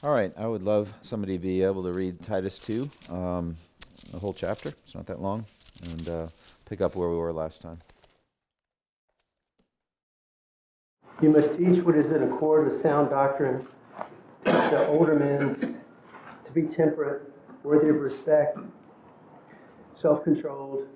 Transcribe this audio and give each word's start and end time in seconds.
All 0.00 0.12
right, 0.12 0.32
I 0.36 0.46
would 0.46 0.62
love 0.62 0.94
somebody 1.02 1.32
to 1.36 1.42
be 1.42 1.60
able 1.60 1.82
to 1.82 1.90
read 1.92 2.22
Titus 2.22 2.56
2, 2.60 2.88
um, 3.10 3.56
the 4.12 4.18
whole 4.20 4.32
chapter. 4.32 4.68
It's 4.68 4.94
not 4.94 5.06
that 5.06 5.20
long, 5.20 5.44
and 5.82 6.08
uh, 6.08 6.28
pick 6.66 6.80
up 6.80 6.94
where 6.94 7.08
we 7.08 7.16
were 7.16 7.32
last 7.32 7.60
time. 7.60 7.80
You 11.20 11.30
must 11.30 11.58
teach 11.58 11.82
what 11.82 11.96
is 11.96 12.12
in 12.12 12.22
accord 12.22 12.68
with 12.68 12.80
sound 12.80 13.10
doctrine. 13.10 13.66
Teach 14.44 14.70
the 14.70 14.86
older 14.86 15.16
men 15.16 15.80
to 16.44 16.52
be 16.52 16.62
temperate, 16.62 17.32
worthy 17.64 17.88
of 17.88 17.96
respect, 17.96 18.56
self 19.96 20.22
controlled, 20.22 20.86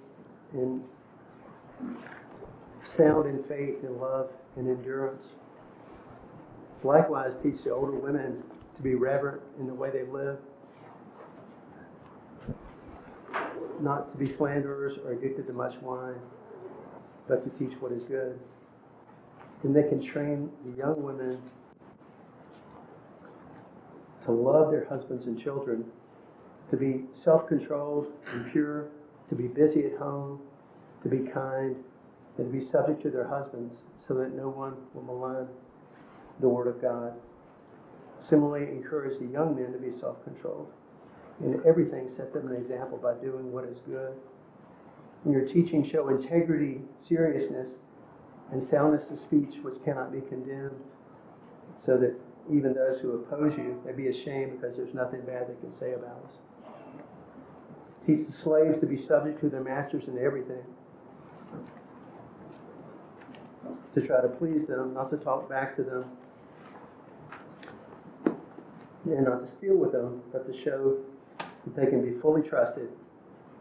and 0.53 0.81
sound 2.97 3.27
in 3.29 3.43
faith 3.49 3.83
and 3.83 3.97
love 3.97 4.31
and 4.55 4.69
endurance. 4.69 5.25
Likewise, 6.85 7.35
teach 7.43 7.65
the 7.65 7.71
older 7.71 7.97
women 7.97 8.45
be 8.83 8.95
reverent 8.95 9.41
in 9.59 9.67
the 9.67 9.75
way 9.75 9.91
they 9.91 10.03
live, 10.05 10.39
not 13.81 14.13
to 14.13 14.19
be 14.19 14.33
slanderers 14.33 14.99
or 15.05 15.13
addicted 15.13 15.47
to 15.47 15.53
much 15.53 15.77
wine, 15.81 16.19
but 17.29 17.45
to 17.45 17.59
teach 17.59 17.77
what 17.81 17.93
is 17.93 18.03
good. 18.05 18.39
Then 19.63 19.73
they 19.73 19.89
can 19.89 20.03
train 20.03 20.51
the 20.65 20.77
young 20.77 21.03
women 21.03 21.41
to 24.25 24.33
love 24.33 24.71
their 24.71 24.87
husbands 24.87 25.27
and 25.27 25.41
children, 25.41 25.85
to 26.71 26.77
be 26.77 27.05
self 27.13 27.47
controlled 27.47 28.07
and 28.33 28.51
pure, 28.51 28.89
to 29.29 29.35
be 29.35 29.47
busy 29.47 29.85
at 29.85 29.97
home, 29.99 30.41
to 31.03 31.09
be 31.09 31.19
kind, 31.31 31.77
and 32.39 32.53
to 32.53 32.59
be 32.59 32.65
subject 32.65 33.03
to 33.03 33.11
their 33.11 33.27
husbands, 33.27 33.81
so 34.07 34.15
that 34.15 34.33
no 34.35 34.49
one 34.49 34.75
will 34.95 35.03
malign 35.03 35.47
the 36.41 36.49
Word 36.49 36.67
of 36.67 36.81
God. 36.81 37.13
Similarly, 38.29 38.69
encourage 38.69 39.19
the 39.19 39.27
young 39.27 39.57
men 39.57 39.73
to 39.73 39.79
be 39.79 39.91
self 39.91 40.23
controlled. 40.25 40.69
In 41.41 41.61
everything, 41.67 42.09
set 42.15 42.33
them 42.33 42.49
an 42.49 42.57
example 42.57 42.99
by 42.99 43.15
doing 43.15 43.51
what 43.51 43.65
is 43.65 43.79
good. 43.87 44.13
In 45.25 45.33
your 45.33 45.47
teaching, 45.47 45.89
show 45.89 46.09
integrity, 46.09 46.81
seriousness, 47.07 47.69
and 48.53 48.63
soundness 48.63 49.11
of 49.11 49.19
speech 49.19 49.57
which 49.63 49.83
cannot 49.85 50.13
be 50.13 50.21
condemned, 50.21 50.79
so 51.85 51.97
that 51.97 52.15
even 52.51 52.75
those 52.75 53.01
who 53.01 53.15
oppose 53.15 53.57
you 53.57 53.81
may 53.85 53.93
be 53.93 54.09
ashamed 54.09 54.61
because 54.61 54.77
there's 54.77 54.95
nothing 54.95 55.21
bad 55.23 55.49
they 55.49 55.61
can 55.61 55.73
say 55.79 55.93
about 55.93 56.21
us. 56.25 56.35
Teach 58.07 58.27
the 58.27 58.33
slaves 58.33 58.81
to 58.81 58.87
be 58.87 58.97
subject 59.07 59.41
to 59.41 59.49
their 59.49 59.63
masters 59.63 60.05
in 60.09 60.19
everything, 60.19 60.63
to 63.95 64.07
try 64.07 64.21
to 64.21 64.29
please 64.29 64.67
them, 64.67 64.93
not 64.95 65.11
to 65.11 65.17
talk 65.17 65.49
back 65.49 65.77
to 65.77 65.83
them, 65.83 66.05
and 69.05 69.25
not 69.25 69.47
to 69.47 69.53
steal 69.59 69.77
with 69.77 69.93
them, 69.93 70.23
but 70.33 70.47
to 70.47 70.63
show 70.63 70.99
that 71.39 71.77
they 71.77 71.87
can 71.87 72.03
be 72.03 72.19
fully 72.21 72.47
trusted, 72.49 72.89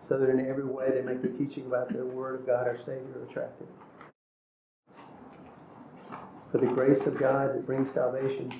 so 0.08 0.17
that 0.17 0.30
in 0.30 0.45
every 0.48 0.66
way 0.66 0.89
they 0.94 1.02
make 1.02 1.22
the 1.22 1.30
teaching 1.30 1.66
about 1.66 1.89
the 1.89 2.06
Word 2.06 2.39
of 2.39 2.45
God, 2.45 2.67
our 2.67 2.78
Savior, 2.78 3.25
attractive. 3.30 3.67
For 6.52 6.58
the 6.58 6.67
grace 6.67 7.02
of 7.06 7.17
God 7.17 7.56
that 7.56 7.66
brings 7.66 7.94
salvation 7.94 8.52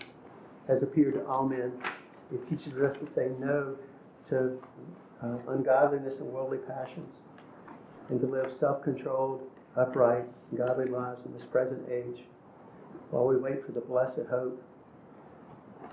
has 0.68 0.82
appeared 0.82 1.16
to 1.16 1.26
all 1.26 1.48
men. 1.48 1.74
It 2.34 2.48
teaches 2.50 2.78
us 2.80 2.96
to 2.98 3.14
say 3.14 3.32
no 3.40 3.76
to 4.30 4.58
uh, 5.22 5.38
ungodliness 5.50 6.16
and 6.16 6.28
worldly 6.28 6.60
passions, 6.60 7.14
and 8.10 8.20
to 8.22 8.28
live 8.28 8.54
self 8.58 8.82
controlled, 8.82 9.42
upright, 9.76 10.26
godly 10.58 10.86
lives 10.86 11.26
in 11.26 11.34
this 11.34 11.44
present 11.44 11.82
age, 11.92 12.24
while 13.10 13.26
we 13.28 13.36
wait 13.36 13.66
for 13.66 13.74
the 13.74 13.82
blessed 13.82 14.22
hope, 14.30 14.64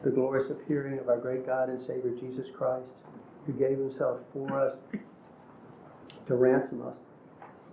the 0.03 0.11
glorious 0.11 0.51
appearing 0.51 0.99
of 0.99 1.09
our 1.09 1.19
great 1.19 1.47
God 1.47 1.69
and 1.69 1.81
Savior 1.81 2.13
Jesus 2.19 2.47
Christ, 2.57 2.87
who 3.47 3.53
gave 3.53 3.79
himself 3.79 4.19
for 4.33 4.61
us 4.61 4.79
to 6.27 6.35
ransom 6.35 6.87
us, 6.87 6.97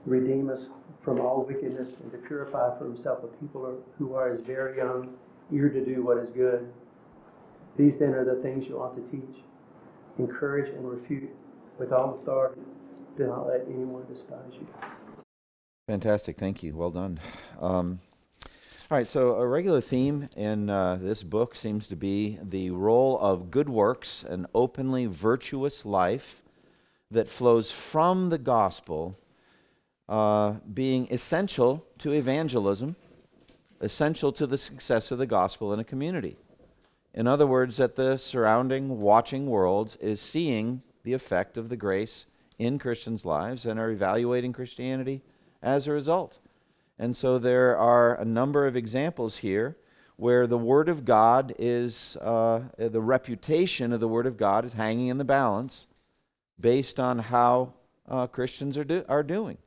redeem 0.05 0.49
us 0.49 0.61
from 1.03 1.19
all 1.19 1.45
wickedness, 1.47 1.89
and 2.01 2.11
to 2.11 2.17
purify 2.17 2.77
for 2.77 2.85
himself 2.85 3.19
a 3.23 3.27
people 3.41 3.77
who 3.97 4.15
are 4.15 4.33
his 4.33 4.41
very 4.45 4.81
own, 4.81 5.09
eager 5.53 5.69
to 5.69 5.85
do 5.85 6.03
what 6.03 6.17
is 6.17 6.29
good. 6.29 6.67
These 7.77 7.97
then 7.99 8.13
are 8.13 8.25
the 8.25 8.41
things 8.41 8.65
you 8.67 8.77
ought 8.77 8.95
to 8.95 9.11
teach. 9.11 9.43
Encourage 10.17 10.69
and 10.73 10.89
refute 10.89 11.29
with 11.77 11.91
all 11.91 12.17
authority. 12.21 12.61
Do 13.17 13.27
not 13.27 13.47
let 13.47 13.61
anyone 13.67 14.05
despise 14.11 14.53
you. 14.53 14.67
Fantastic, 15.87 16.37
thank 16.37 16.63
you. 16.63 16.75
Well 16.75 16.89
done. 16.89 17.19
Um, 17.59 17.99
all 18.91 18.97
right, 18.99 19.07
so 19.07 19.33
a 19.37 19.47
regular 19.47 19.81
theme 19.81 20.27
in 20.37 20.69
uh, 20.69 20.99
this 21.01 21.23
book 21.23 21.55
seems 21.55 21.87
to 21.87 21.95
be 21.95 22.37
the 22.43 22.69
role 22.69 23.17
of 23.19 23.49
good 23.49 23.67
works, 23.67 24.23
an 24.23 24.45
openly 24.53 25.07
virtuous 25.07 25.87
life 25.87 26.43
that 27.09 27.27
flows 27.27 27.71
from 27.71 28.29
the 28.29 28.37
gospel, 28.37 29.17
uh, 30.07 30.51
being 30.71 31.07
essential 31.09 31.83
to 31.97 32.11
evangelism, 32.11 32.95
essential 33.81 34.31
to 34.31 34.45
the 34.45 34.57
success 34.57 35.09
of 35.09 35.17
the 35.17 35.25
gospel 35.25 35.73
in 35.73 35.79
a 35.79 35.83
community. 35.83 36.37
In 37.11 37.25
other 37.25 37.47
words, 37.47 37.77
that 37.77 37.95
the 37.95 38.17
surrounding, 38.17 39.01
watching 39.01 39.47
world 39.47 39.97
is 39.99 40.21
seeing 40.21 40.83
the 41.01 41.13
effect 41.13 41.57
of 41.57 41.69
the 41.69 41.77
grace 41.77 42.27
in 42.59 42.77
Christians' 42.77 43.25
lives 43.25 43.65
and 43.65 43.79
are 43.79 43.89
evaluating 43.89 44.53
Christianity 44.53 45.23
as 45.63 45.87
a 45.87 45.91
result. 45.91 46.37
And 46.97 47.15
so 47.15 47.39
there 47.39 47.77
are 47.77 48.15
a 48.15 48.25
number 48.25 48.67
of 48.67 48.75
examples 48.75 49.37
here 49.37 49.77
where 50.17 50.47
the 50.47 50.57
Word 50.57 50.87
of 50.87 51.03
God 51.03 51.53
is, 51.59 52.15
uh, 52.21 52.61
the 52.77 53.01
reputation 53.01 53.91
of 53.91 53.99
the 53.99 54.07
Word 54.07 54.25
of 54.25 54.37
God 54.37 54.63
is 54.63 54.73
hanging 54.73 55.09
in 55.09 55.17
the 55.17 55.25
balance 55.25 55.87
based 56.59 56.99
on 56.99 57.19
how 57.19 57.73
uh, 58.07 58.27
Christians 58.27 58.77
are, 58.77 58.85
do- 58.85 59.03
are 59.09 59.23
doing. 59.23 59.57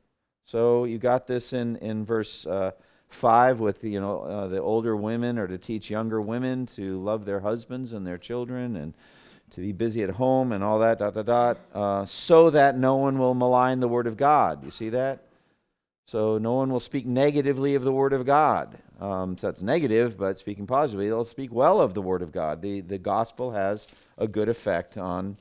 So 0.44 0.84
you 0.84 0.96
got 0.96 1.26
this 1.26 1.52
in, 1.52 1.76
in 1.76 2.06
verse 2.06 2.46
uh, 2.46 2.70
5 3.08 3.60
with 3.60 3.82
the, 3.82 3.90
you 3.90 4.00
know, 4.00 4.20
uh, 4.20 4.48
the 4.48 4.60
older 4.60 4.96
women 4.96 5.38
are 5.38 5.48
to 5.48 5.58
teach 5.58 5.90
younger 5.90 6.22
women 6.22 6.64
to 6.66 6.98
love 7.02 7.26
their 7.26 7.40
husbands 7.40 7.92
and 7.92 8.06
their 8.06 8.18
children 8.18 8.76
and 8.76 8.94
to 9.50 9.60
be 9.60 9.72
busy 9.72 10.02
at 10.02 10.10
home 10.10 10.52
and 10.52 10.64
all 10.64 10.78
that, 10.78 10.98
dot, 10.98 11.14
dot, 11.14 11.56
dot, 11.72 12.08
so 12.08 12.48
that 12.50 12.78
no 12.78 12.96
one 12.96 13.18
will 13.18 13.34
malign 13.34 13.80
the 13.80 13.88
Word 13.88 14.06
of 14.06 14.16
God. 14.16 14.64
You 14.64 14.70
see 14.70 14.88
that? 14.90 15.27
So 16.08 16.38
no 16.38 16.54
one 16.54 16.72
will 16.72 16.80
speak 16.80 17.04
negatively 17.04 17.74
of 17.74 17.84
the 17.84 17.92
Word 17.92 18.14
of 18.14 18.24
God. 18.24 18.78
Um, 18.98 19.36
so 19.36 19.46
that's 19.46 19.60
negative, 19.60 20.16
but 20.16 20.38
speaking 20.38 20.66
positively, 20.66 21.08
they'll 21.08 21.26
speak 21.26 21.52
well 21.52 21.82
of 21.82 21.92
the 21.92 22.00
Word 22.00 22.22
of 22.22 22.32
God. 22.32 22.62
The, 22.62 22.80
the 22.80 22.96
gospel 22.96 23.50
has 23.50 23.86
a 24.16 24.26
good 24.26 24.48
effect 24.48 24.96
on 24.96 25.36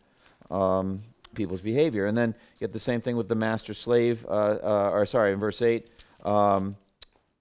um, 0.51 0.99
people's 1.35 1.61
behavior. 1.61 2.05
And 2.05 2.17
then 2.17 2.35
you 2.55 2.59
get 2.59 2.73
the 2.73 2.81
same 2.81 2.99
thing 2.99 3.15
with 3.15 3.29
the 3.29 3.35
master 3.35 3.73
slave, 3.73 4.25
uh, 4.27 4.57
uh, 4.61 4.89
or 4.91 5.05
sorry, 5.05 5.31
in 5.31 5.39
verse 5.39 5.61
8, 5.61 5.89
um, 6.25 6.75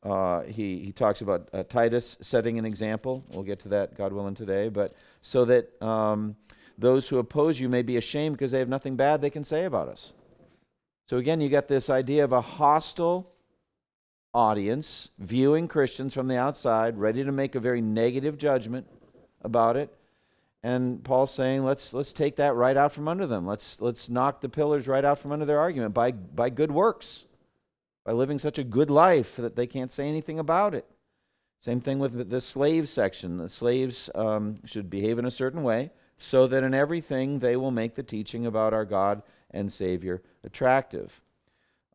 uh, 0.04 0.42
he, 0.42 0.78
he 0.78 0.92
talks 0.92 1.20
about 1.20 1.48
uh, 1.52 1.64
Titus 1.64 2.16
setting 2.20 2.60
an 2.60 2.64
example. 2.64 3.24
We'll 3.32 3.42
get 3.42 3.58
to 3.60 3.68
that, 3.70 3.96
God 3.96 4.12
willing, 4.12 4.36
today. 4.36 4.68
But 4.68 4.94
so 5.20 5.44
that 5.46 5.82
um, 5.82 6.36
those 6.78 7.08
who 7.08 7.18
oppose 7.18 7.58
you 7.58 7.68
may 7.68 7.82
be 7.82 7.96
ashamed 7.96 8.36
because 8.36 8.52
they 8.52 8.60
have 8.60 8.68
nothing 8.68 8.94
bad 8.94 9.20
they 9.20 9.30
can 9.30 9.42
say 9.42 9.64
about 9.64 9.88
us. 9.88 10.12
So 11.08 11.18
again, 11.18 11.40
you 11.40 11.48
got 11.48 11.68
this 11.68 11.88
idea 11.88 12.24
of 12.24 12.32
a 12.32 12.40
hostile 12.40 13.30
audience 14.34 15.08
viewing 15.18 15.68
Christians 15.68 16.12
from 16.12 16.26
the 16.26 16.36
outside, 16.36 16.98
ready 16.98 17.22
to 17.24 17.32
make 17.32 17.54
a 17.54 17.60
very 17.60 17.80
negative 17.80 18.36
judgment 18.36 18.86
about 19.42 19.76
it. 19.76 19.96
And 20.62 21.04
Paul's 21.04 21.32
saying, 21.32 21.64
let's 21.64 21.94
let's 21.94 22.12
take 22.12 22.36
that 22.36 22.54
right 22.56 22.76
out 22.76 22.92
from 22.92 23.06
under 23.06 23.26
them. 23.26 23.46
Let's 23.46 23.80
let's 23.80 24.08
knock 24.08 24.40
the 24.40 24.48
pillars 24.48 24.88
right 24.88 25.04
out 25.04 25.20
from 25.20 25.30
under 25.30 25.44
their 25.44 25.60
argument 25.60 25.94
by 25.94 26.10
by 26.10 26.50
good 26.50 26.72
works, 26.72 27.22
by 28.04 28.12
living 28.12 28.40
such 28.40 28.58
a 28.58 28.64
good 28.64 28.90
life 28.90 29.36
that 29.36 29.54
they 29.54 29.68
can't 29.68 29.92
say 29.92 30.08
anything 30.08 30.40
about 30.40 30.74
it. 30.74 30.86
Same 31.60 31.80
thing 31.80 32.00
with 32.00 32.30
the 32.30 32.40
slave 32.40 32.88
section. 32.88 33.38
The 33.38 33.48
slaves 33.48 34.10
um, 34.14 34.56
should 34.64 34.90
behave 34.90 35.20
in 35.20 35.24
a 35.24 35.30
certain 35.30 35.62
way 35.62 35.90
so 36.18 36.46
that 36.46 36.64
in 36.64 36.74
everything 36.74 37.38
they 37.38 37.56
will 37.56 37.70
make 37.70 37.94
the 37.94 38.02
teaching 38.02 38.44
about 38.44 38.74
our 38.74 38.84
God 38.84 39.22
and 39.56 39.72
Savior 39.72 40.22
attractive. 40.44 41.20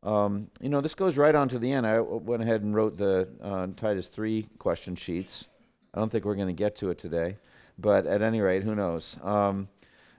Um, 0.02 0.48
you 0.60 0.68
know, 0.68 0.80
this 0.80 0.94
goes 0.94 1.16
right 1.16 1.34
on 1.34 1.48
to 1.48 1.58
the 1.58 1.72
end. 1.72 1.86
I 1.86 2.00
went 2.00 2.42
ahead 2.42 2.62
and 2.62 2.74
wrote 2.74 2.98
the 2.98 3.28
uh, 3.40 3.68
Titus 3.76 4.08
3 4.08 4.48
question 4.58 4.96
sheets. 4.96 5.46
I 5.94 6.00
don't 6.00 6.10
think 6.10 6.24
we're 6.24 6.34
going 6.34 6.48
to 6.48 6.52
get 6.52 6.76
to 6.76 6.90
it 6.90 6.98
today, 6.98 7.36
but 7.78 8.06
at 8.06 8.20
any 8.22 8.40
rate, 8.40 8.64
who 8.64 8.74
knows? 8.74 9.16
Um, 9.22 9.68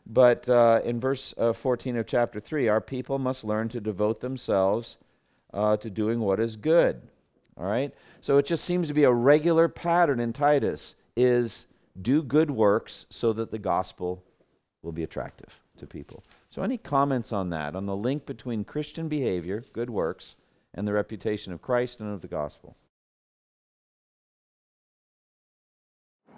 but 0.06 0.48
uh, 0.48 0.82
in 0.84 1.00
verse 1.00 1.34
uh, 1.38 1.54
14 1.54 1.98
of 1.98 2.08
chapter 2.08 2.40
3, 2.40 2.68
our 2.68 2.82
people 2.82 3.20
must 3.20 3.44
learn 3.44 3.70
to 3.70 3.82
devote 3.82 4.22
themselves 4.22 4.98
uh, 5.54 5.78
to 5.78 5.90
doing 5.90 6.20
what 6.20 6.40
is 6.40 6.56
good. 6.56 7.02
All 7.58 7.66
right? 7.66 7.94
So 8.22 8.38
it 8.38 8.46
just 8.46 8.64
seems 8.64 8.88
to 8.88 8.94
be 8.94 9.04
a 9.04 9.12
regular 9.12 9.68
pattern 9.68 10.20
in 10.20 10.34
Titus 10.34 10.96
is 11.16 11.68
do 12.00 12.24
good 12.24 12.50
works 12.52 13.06
so 13.10 13.34
that 13.34 13.52
the 13.52 13.60
gospel 13.60 14.24
will 14.82 14.92
be 14.92 15.04
attractive 15.04 15.60
to 15.78 15.86
people. 15.86 16.24
So, 16.54 16.62
any 16.62 16.78
comments 16.78 17.34
on 17.34 17.50
that, 17.50 17.76
on 17.76 17.88
the 17.88 17.96
link 17.96 18.28
between 18.28 18.64
Christian 18.64 19.08
behavior, 19.08 19.64
good 19.74 19.90
works, 19.90 20.36
and 20.72 20.88
the 20.88 20.94
reputation 20.94 21.52
of 21.52 21.64
Christ 21.64 22.00
and 22.00 22.14
of 22.14 22.22
the 22.22 22.28
gospel? 22.28 22.78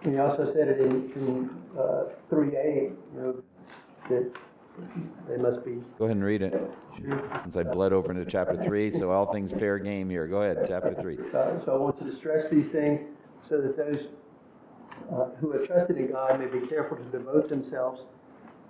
And 0.03 0.13
he 0.13 0.19
also 0.19 0.53
said 0.53 0.69
it 0.69 0.79
in, 0.79 1.12
in, 1.17 1.50
uh, 1.77 2.06
three 2.29 2.56
A, 2.56 2.91
you 2.94 2.97
know, 3.13 3.44
that 4.09 4.31
they 5.27 5.35
must 5.35 5.65
be 5.65 5.83
Go 6.00 6.06
ahead 6.06 6.15
and 6.15 6.23
read 6.23 6.44
it, 6.44 6.53
since 7.41 7.57
I 7.57 7.63
bled 7.63 7.91
over 7.91 8.09
into 8.09 8.23
chapter 8.23 8.56
3, 8.56 8.91
so 8.91 9.11
all 9.11 9.33
things 9.33 9.51
fair 9.51 9.79
game 9.79 10.09
here. 10.09 10.27
Go 10.27 10.44
ahead, 10.44 10.63
chapter 10.65 10.94
3. 10.94 11.18
So, 11.29 11.61
so 11.65 11.73
I 11.73 11.77
want 11.77 12.01
you 12.01 12.09
to 12.09 12.15
stress 12.15 12.50
these 12.50 12.69
things 12.69 13.01
so 13.45 13.59
that 13.59 13.75
those 13.75 14.00
uh, 15.11 15.25
who 15.41 15.51
have 15.51 15.68
trusted 15.68 15.97
in 15.97 16.09
God 16.13 16.39
may 16.39 16.45
be 16.45 16.65
careful 16.68 16.95
to 16.95 17.03
devote 17.03 17.50
themselves 17.50 18.03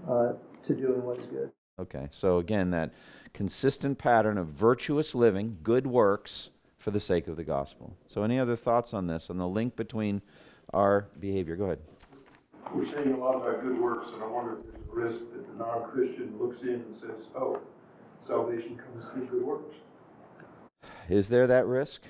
uh, 0.10 0.34
to 0.68 0.74
doing 0.74 1.04
what 1.04 1.20
is 1.20 1.26
good. 1.28 1.52
Okay, 1.80 2.08
so 2.12 2.38
again, 2.38 2.72
that 2.72 2.94
consistent 3.34 3.98
pattern 3.98 4.38
of 4.38 4.48
virtuous 4.48 5.14
living, 5.14 5.58
good 5.64 5.86
works 5.88 6.50
for 6.78 6.92
the 6.92 7.00
sake 7.00 7.28
of 7.28 7.36
the 7.36 7.44
gospel. 7.44 7.96
So, 8.06 8.24
any 8.24 8.40
other 8.40 8.56
thoughts 8.56 8.94
on 8.94 9.08
this, 9.08 9.30
on 9.30 9.38
the 9.38 9.48
link 9.48 9.76
between 9.76 10.22
our 10.74 11.08
behavior? 11.20 11.56
Go 11.56 11.66
ahead. 11.66 11.80
We're 12.74 12.92
saying 12.92 13.14
a 13.14 13.18
lot 13.18 13.36
about 13.36 13.62
good 13.62 13.80
works, 13.80 14.08
and 14.14 14.24
I 14.24 14.28
wonder 14.28 14.58
if 14.60 14.66
there's 14.66 14.84
a 14.90 14.96
risk 14.96 15.20
that 15.34 15.48
the 15.48 15.64
non-Christian 15.64 16.36
looks 16.40 16.62
in 16.62 16.76
and 16.76 16.96
says, 17.00 17.28
oh, 17.36 17.60
salvation 18.28 18.78
comes 18.78 19.06
through 19.12 19.28
good 19.28 19.44
works. 19.44 19.76
Is 21.10 21.30
there 21.30 21.48
that 21.48 21.68
risk? 21.68 22.02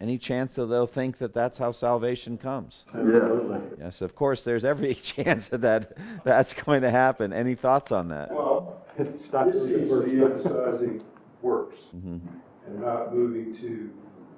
Any 0.00 0.18
chance 0.18 0.54
that 0.54 0.66
they'll 0.66 0.86
think 0.86 1.18
that 1.18 1.32
that's 1.32 1.56
how 1.56 1.72
salvation 1.72 2.36
comes? 2.36 2.84
Yeah. 2.94 3.58
Yes, 3.78 4.02
of 4.02 4.14
course, 4.14 4.44
there's 4.44 4.64
every 4.64 4.94
chance 5.12 5.48
that, 5.48 5.62
that 5.62 5.96
that's 6.24 6.52
going 6.52 6.82
to 6.82 6.90
happen. 6.90 7.32
Any 7.32 7.54
thoughts 7.54 7.92
on 7.92 8.08
that? 8.08 8.30
Well, 8.30 8.82
It's 8.98 9.32
not 9.32 9.50
this 9.52 9.62
seems 9.66 9.88
to 9.88 10.02
be 10.02 10.22
emphasizing 10.22 11.02
works 11.40 11.78
Mhm. 11.96 12.20
and 12.66 12.80
not 12.80 13.14
moving 13.14 13.54
to, 13.56 13.90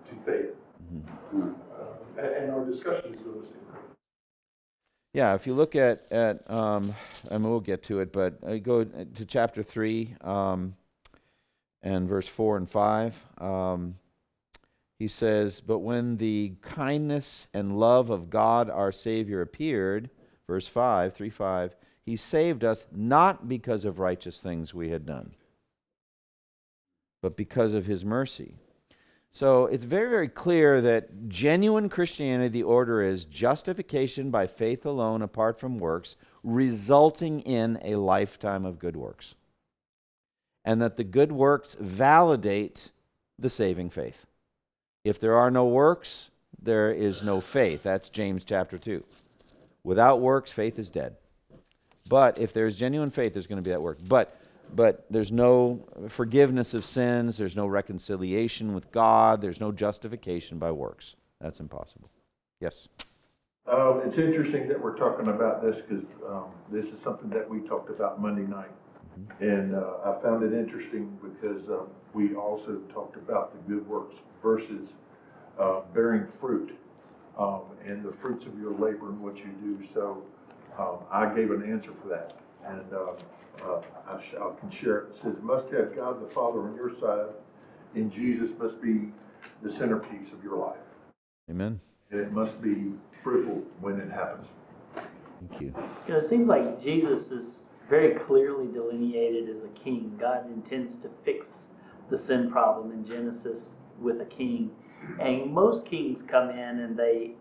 to 0.09 0.15
faith. 0.25 0.55
Mm-hmm. 0.95 1.49
Uh, 1.73 2.23
And, 2.23 2.27
and 2.27 2.53
our 2.53 2.65
discussion 2.65 3.15
is 3.15 3.21
realistic. 3.23 3.55
Yeah, 5.15 5.35
if 5.35 5.47
you 5.47 5.55
look 5.55 5.75
at, 5.75 6.05
at 6.13 6.49
um, 6.51 6.95
and 7.31 7.45
we'll 7.45 7.61
get 7.61 7.83
to 7.85 7.99
it, 8.01 8.13
but 8.13 8.39
uh, 8.47 8.57
go 8.59 8.85
to 8.85 9.25
chapter 9.27 9.63
3 9.65 10.15
um, 10.21 10.75
and 11.83 12.09
verse 12.09 12.29
4 12.29 12.59
and 12.59 12.71
5. 12.71 13.25
Um, 13.39 13.95
he 14.99 15.09
says, 15.09 15.61
But 15.61 15.79
when 15.79 16.17
the 16.17 16.55
kindness 16.61 17.49
and 17.55 17.79
love 17.79 18.11
of 18.11 18.31
God 18.31 18.69
our 18.69 18.93
Savior 18.93 19.41
appeared, 19.41 20.11
verse 20.47 20.67
5, 20.67 21.15
3 21.15 21.31
5, 21.31 21.77
he 22.03 22.17
saved 22.17 22.65
us 22.65 22.87
not 22.91 23.49
because 23.49 23.85
of 23.85 23.99
righteous 23.99 24.41
things 24.41 24.75
we 24.75 24.89
had 24.89 25.07
done, 25.07 25.35
but 27.23 27.37
because 27.37 27.75
of 27.75 27.87
his 27.87 28.05
mercy. 28.05 28.55
So 29.31 29.67
it's 29.67 29.85
very, 29.85 30.09
very 30.09 30.29
clear 30.29 30.81
that 30.81 31.29
genuine 31.29 31.89
Christianity, 31.91 32.49
the 32.49 32.63
order 32.63 33.03
is 33.03 33.27
justification 33.27 34.31
by 34.31 34.47
faith 34.47 34.87
alone, 34.87 35.23
apart 35.23 35.61
from 35.61 35.79
works, 35.79 36.17
resulting 36.43 37.41
in 37.43 37.79
a 37.83 37.97
lifetime 37.97 38.65
of 38.65 38.79
good 38.79 38.97
works. 38.97 39.35
And 40.65 40.83
that 40.83 40.97
the 40.97 41.05
good 41.05 41.31
works 41.31 41.77
validate 41.79 42.91
the 43.39 43.51
saving 43.51 43.91
faith. 43.91 44.27
If 45.09 45.21
there 45.21 45.37
are 45.37 45.51
no 45.51 45.65
works, 45.65 46.29
there 46.63 46.93
is 46.93 47.23
no 47.23 47.41
faith. 47.41 47.83
That's 47.83 48.11
James 48.11 48.45
chapter 48.45 48.77
2. 48.77 49.03
Without 49.83 50.21
works, 50.21 50.51
faith 50.51 50.79
is 50.79 50.91
dead. 50.91 51.17
But 52.11 52.37
if 52.37 52.53
there's 52.53 52.77
genuine 52.77 53.11
faith, 53.11 53.33
there's 53.33 53.47
going 53.47 53.63
to 53.63 53.65
be 53.65 53.71
that 53.71 53.81
work. 53.81 53.97
But 54.07 54.37
but 54.75 55.07
there's 55.09 55.33
no 55.33 55.83
forgiveness 56.11 56.75
of 56.75 56.85
sins, 56.85 57.39
there's 57.39 57.57
no 57.57 57.67
reconciliation 57.67 58.75
with 58.75 58.93
God, 58.93 59.41
there's 59.41 59.63
no 59.63 59.73
justification 59.73 60.59
by 60.59 60.71
works. 60.73 61.17
That's 61.41 61.59
impossible. 61.59 62.11
Yes. 62.61 62.87
Um, 63.67 64.03
it's 64.05 64.19
interesting 64.19 64.69
that 64.69 64.79
we're 64.79 64.99
talking 64.99 65.29
about 65.29 65.63
this 65.63 65.77
because, 65.77 66.05
um, 66.29 66.49
this 66.71 66.85
is 66.85 67.03
something 67.03 67.31
that 67.31 67.49
we 67.49 67.61
talked 67.61 67.89
about 67.89 68.21
Monday 68.21 68.43
night. 68.43 68.69
And, 69.41 69.75
uh, 69.75 70.05
I 70.05 70.23
found 70.23 70.43
it 70.43 70.53
interesting 70.53 71.19
because, 71.23 71.67
um, 71.71 71.87
we 72.13 72.35
also 72.35 72.83
talked 72.93 73.17
about 73.17 73.55
the 73.55 73.75
good 73.75 73.89
works 73.89 74.15
versus, 74.43 74.89
uh, 75.59 75.81
bearing 75.95 76.27
fruit, 76.41 76.77
um, 77.39 77.63
and 77.85 78.05
the 78.05 78.13
fruits 78.13 78.47
of 78.47 78.59
your 78.59 78.73
labor 78.73 79.09
and 79.09 79.21
what 79.21 79.37
you 79.37 79.51
do. 79.63 79.79
So, 79.95 80.23
um, 80.79 80.99
I 81.11 81.33
gave 81.35 81.51
an 81.51 81.63
answer 81.71 81.93
for 82.03 82.09
that. 82.09 82.35
And, 82.67 82.93
uh, 82.93 83.13
uh, 83.65 83.83
I 84.09 84.21
sh- 84.23 84.35
I 84.35 84.61
can 84.61 84.71
share 84.71 84.99
it. 84.99 85.11
It 85.11 85.23
says, 85.23 85.35
must 85.43 85.69
have 85.71 85.95
God 85.95 86.23
the 86.23 86.33
Father 86.33 86.61
on 86.61 86.75
your 86.77 86.91
side 87.01 87.35
and 87.95 88.13
Jesus 88.13 88.51
must 88.59 88.81
be 88.81 89.09
the 89.63 89.73
centerpiece 89.73 90.33
of 90.33 90.43
your 90.43 90.57
life. 90.57 90.77
Amen. 91.51 91.81
And 92.11 92.21
it 92.21 92.33
must 92.33 92.61
be 92.61 92.93
fruitful 93.23 93.63
when 93.81 93.99
it 93.99 94.11
happens. 94.11 94.47
Thank 95.41 95.61
you. 95.61 95.75
You 96.07 96.15
know, 96.15 96.21
it 96.21 96.29
seems 96.29 96.49
like 96.49 96.81
Jesus 96.81 97.31
is 97.31 97.47
very 97.89 98.15
clearly 98.21 98.67
delineated 98.73 99.49
as 99.49 99.63
a 99.65 99.69
king. 99.79 100.17
God 100.21 100.47
intends 100.53 100.97
to 100.97 101.11
fix 101.25 101.47
the 102.11 102.19
sin 102.19 102.51
problem 102.51 102.93
in 102.93 103.07
Genesis 103.07 103.61
with 104.01 104.21
a 104.21 104.25
king. 104.25 104.71
And 105.21 105.53
most 105.53 105.87
kings 105.87 106.23
come 106.29 106.51
in 106.51 106.81
and 106.81 106.97
they, 106.97 107.33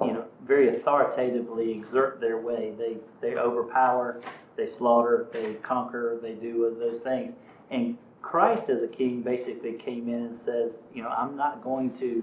you 0.00 0.12
know, 0.12 0.24
very 0.46 0.76
authoritatively 0.76 1.70
exert 1.72 2.20
their 2.20 2.38
way. 2.38 2.72
They, 2.78 2.96
they 3.20 3.36
overpower, 3.36 4.20
they 4.56 4.66
slaughter, 4.66 5.28
they 5.32 5.54
conquer, 5.54 6.18
they 6.22 6.32
do 6.32 6.74
those 6.78 7.00
things. 7.00 7.34
And 7.70 7.96
Christ 8.20 8.70
as 8.70 8.82
a 8.82 8.88
king 8.88 9.22
basically 9.22 9.74
came 9.74 10.08
in 10.08 10.26
and 10.26 10.38
says, 10.44 10.72
you 10.94 11.02
know, 11.02 11.08
I'm 11.08 11.36
not 11.36 11.62
going 11.62 11.90
to 11.98 12.22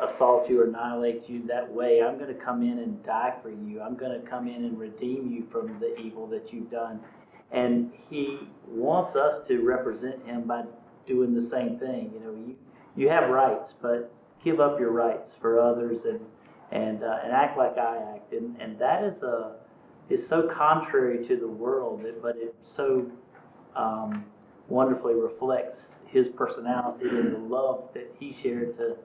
assault 0.00 0.48
you 0.48 0.60
or 0.60 0.64
annihilate 0.64 1.28
you 1.28 1.46
that 1.46 1.70
way. 1.70 2.02
I'm 2.02 2.18
going 2.18 2.34
to 2.34 2.40
come 2.40 2.62
in 2.62 2.78
and 2.78 3.04
die 3.04 3.34
for 3.42 3.50
you. 3.50 3.80
I'm 3.82 3.96
going 3.96 4.18
to 4.18 4.26
come 4.26 4.48
in 4.48 4.64
and 4.64 4.78
redeem 4.78 5.30
you 5.30 5.46
from 5.50 5.78
the 5.80 5.98
evil 5.98 6.26
that 6.28 6.52
you've 6.52 6.70
done. 6.70 7.00
And 7.52 7.92
he 8.08 8.40
wants 8.66 9.16
us 9.16 9.46
to 9.48 9.60
represent 9.60 10.24
him 10.26 10.42
by 10.42 10.64
doing 11.06 11.34
the 11.34 11.42
same 11.42 11.78
thing. 11.78 12.10
You 12.14 12.20
know, 12.20 12.30
you, 12.32 12.56
you 12.96 13.08
have 13.08 13.30
rights, 13.30 13.74
but 13.80 14.12
give 14.42 14.60
up 14.60 14.78
your 14.78 14.90
rights 14.90 15.32
for 15.40 15.60
others 15.60 16.04
and 16.04 16.20
and 16.70 17.02
uh, 17.04 17.18
and 17.22 17.32
act 17.32 17.56
like 17.56 17.78
I 17.78 17.96
act. 18.14 18.32
And 18.32 18.56
and 18.60 18.78
that 18.78 19.04
is 19.04 19.22
a 19.22 19.56
is 20.08 20.26
so 20.26 20.48
contrary 20.48 21.26
to 21.26 21.36
the 21.36 21.48
world, 21.48 22.04
but 22.20 22.36
it 22.36 22.54
so 22.64 23.10
um, 23.74 24.24
wonderfully 24.68 25.14
reflects 25.14 25.76
his 26.06 26.28
personality 26.28 27.08
and 27.08 27.34
the 27.34 27.38
love 27.38 27.88
that 27.94 28.14
he 28.18 28.32
shared 28.32 28.76
to 28.76 28.96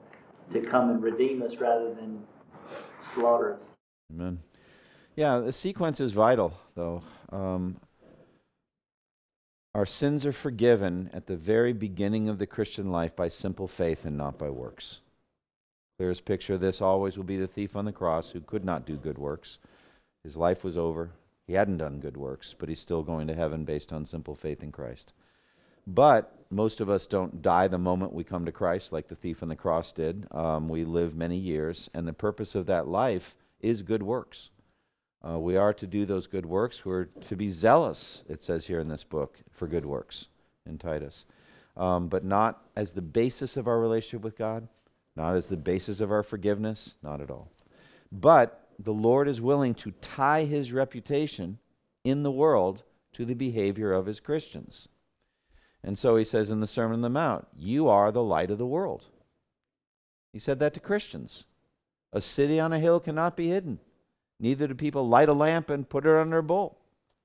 to 0.52 0.60
come 0.60 0.90
and 0.90 1.02
redeem 1.02 1.42
us 1.42 1.56
rather 1.56 1.94
than 1.94 2.22
slaughter 3.14 3.54
us. 3.54 3.62
Amen. 4.12 4.40
Yeah, 5.16 5.38
the 5.38 5.52
sequence 5.52 6.00
is 6.00 6.12
vital, 6.12 6.54
though. 6.74 7.02
Um, 7.30 7.76
our 9.74 9.86
sins 9.86 10.26
are 10.26 10.32
forgiven 10.32 11.10
at 11.12 11.26
the 11.26 11.36
very 11.36 11.72
beginning 11.72 12.28
of 12.28 12.38
the 12.38 12.46
Christian 12.46 12.90
life 12.90 13.14
by 13.14 13.28
simple 13.28 13.68
faith 13.68 14.04
and 14.04 14.16
not 14.16 14.38
by 14.38 14.50
works. 14.50 15.00
Clearest 15.98 16.24
picture 16.24 16.54
of 16.54 16.60
this 16.60 16.80
always 16.80 17.16
will 17.16 17.24
be 17.24 17.36
the 17.36 17.46
thief 17.46 17.76
on 17.76 17.84
the 17.84 17.92
cross 17.92 18.30
who 18.30 18.40
could 18.40 18.64
not 18.64 18.86
do 18.86 18.96
good 18.96 19.18
works. 19.18 19.58
His 20.24 20.36
life 20.36 20.64
was 20.64 20.76
over. 20.76 21.10
He 21.46 21.52
hadn't 21.52 21.78
done 21.78 22.00
good 22.00 22.16
works, 22.16 22.54
but 22.58 22.68
he's 22.68 22.80
still 22.80 23.02
going 23.02 23.26
to 23.26 23.34
heaven 23.34 23.64
based 23.64 23.92
on 23.92 24.06
simple 24.06 24.34
faith 24.34 24.62
in 24.62 24.72
Christ. 24.72 25.12
But 25.86 26.32
most 26.50 26.80
of 26.80 26.90
us 26.90 27.06
don't 27.06 27.42
die 27.42 27.68
the 27.68 27.78
moment 27.78 28.12
we 28.12 28.24
come 28.24 28.44
to 28.44 28.52
Christ, 28.52 28.92
like 28.92 29.08
the 29.08 29.16
thief 29.16 29.42
on 29.42 29.48
the 29.48 29.56
cross 29.56 29.92
did. 29.92 30.26
Um, 30.30 30.68
we 30.68 30.84
live 30.84 31.14
many 31.14 31.36
years, 31.36 31.88
and 31.94 32.06
the 32.06 32.12
purpose 32.12 32.54
of 32.54 32.66
that 32.66 32.88
life 32.88 33.36
is 33.60 33.82
good 33.82 34.02
works. 34.02 34.50
Uh, 35.26 35.38
we 35.38 35.56
are 35.56 35.74
to 35.74 35.86
do 35.86 36.06
those 36.06 36.26
good 36.26 36.46
works. 36.46 36.84
We're 36.84 37.04
to 37.04 37.36
be 37.36 37.50
zealous, 37.50 38.22
it 38.28 38.42
says 38.42 38.66
here 38.66 38.80
in 38.80 38.88
this 38.88 39.04
book, 39.04 39.38
for 39.50 39.66
good 39.66 39.84
works 39.84 40.28
in 40.66 40.78
Titus. 40.78 41.26
Um, 41.76 42.08
but 42.08 42.24
not 42.24 42.64
as 42.74 42.92
the 42.92 43.02
basis 43.02 43.56
of 43.56 43.66
our 43.68 43.78
relationship 43.78 44.22
with 44.22 44.36
God, 44.36 44.68
not 45.16 45.36
as 45.36 45.46
the 45.46 45.56
basis 45.56 46.00
of 46.00 46.10
our 46.10 46.22
forgiveness, 46.22 46.94
not 47.02 47.20
at 47.20 47.30
all. 47.30 47.50
But 48.10 48.68
the 48.78 48.92
Lord 48.92 49.28
is 49.28 49.40
willing 49.40 49.74
to 49.74 49.92
tie 50.00 50.44
his 50.44 50.72
reputation 50.72 51.58
in 52.02 52.22
the 52.22 52.30
world 52.30 52.82
to 53.12 53.24
the 53.24 53.34
behavior 53.34 53.92
of 53.92 54.06
his 54.06 54.20
Christians. 54.20 54.88
And 55.82 55.98
so 55.98 56.16
he 56.16 56.24
says 56.24 56.50
in 56.50 56.60
the 56.60 56.66
Sermon 56.66 56.96
on 56.96 57.02
the 57.02 57.10
Mount, 57.10 57.46
You 57.56 57.88
are 57.88 58.10
the 58.10 58.22
light 58.22 58.50
of 58.50 58.58
the 58.58 58.66
world. 58.66 59.06
He 60.32 60.38
said 60.38 60.58
that 60.60 60.74
to 60.74 60.80
Christians. 60.80 61.44
A 62.12 62.20
city 62.20 62.58
on 62.58 62.72
a 62.72 62.78
hill 62.78 63.00
cannot 63.00 63.36
be 63.36 63.48
hidden. 63.48 63.80
Neither 64.40 64.66
do 64.68 64.74
people 64.74 65.06
light 65.06 65.28
a 65.28 65.34
lamp 65.34 65.68
and 65.68 65.88
put 65.88 66.06
it 66.06 66.16
under 66.16 66.38
a 66.38 66.42
bowl. 66.42 66.78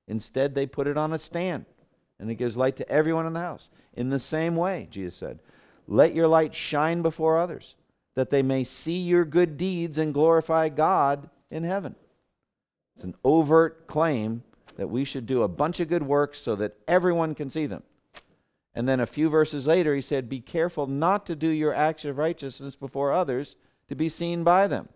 Instead, 0.06 0.54
they 0.54 0.66
put 0.66 0.86
it 0.86 0.98
on 0.98 1.12
a 1.12 1.18
stand, 1.18 1.64
and 2.20 2.30
it 2.30 2.36
gives 2.36 2.56
light 2.56 2.76
to 2.76 2.88
everyone 2.88 3.26
in 3.26 3.32
the 3.32 3.40
house. 3.40 3.70
In 3.94 4.10
the 4.10 4.20
same 4.20 4.54
way, 4.54 4.86
Jesus 4.90 5.16
said, 5.16 5.40
Let 5.88 6.14
your 6.14 6.28
light 6.28 6.54
shine 6.54 7.02
before 7.02 7.38
others, 7.38 7.74
that 8.14 8.30
they 8.30 8.42
may 8.42 8.62
see 8.62 8.98
your 8.98 9.24
good 9.24 9.56
deeds 9.56 9.98
and 9.98 10.14
glorify 10.14 10.68
God 10.68 11.30
in 11.50 11.64
heaven. 11.64 11.96
It's 12.94 13.04
an 13.04 13.16
overt 13.24 13.86
claim 13.86 14.42
that 14.76 14.88
we 14.88 15.04
should 15.04 15.26
do 15.26 15.42
a 15.42 15.48
bunch 15.48 15.80
of 15.80 15.88
good 15.88 16.02
works 16.02 16.38
so 16.38 16.54
that 16.56 16.76
everyone 16.86 17.34
can 17.34 17.50
see 17.50 17.66
them. 17.66 17.82
And 18.74 18.86
then 18.86 19.00
a 19.00 19.06
few 19.06 19.30
verses 19.30 19.66
later, 19.66 19.94
he 19.94 20.02
said, 20.02 20.28
Be 20.28 20.40
careful 20.40 20.86
not 20.86 21.24
to 21.26 21.34
do 21.34 21.48
your 21.48 21.74
acts 21.74 22.04
of 22.04 22.18
righteousness 22.18 22.76
before 22.76 23.10
others 23.10 23.56
to 23.88 23.94
be 23.94 24.10
seen 24.10 24.44
by 24.44 24.66
them. 24.66 24.90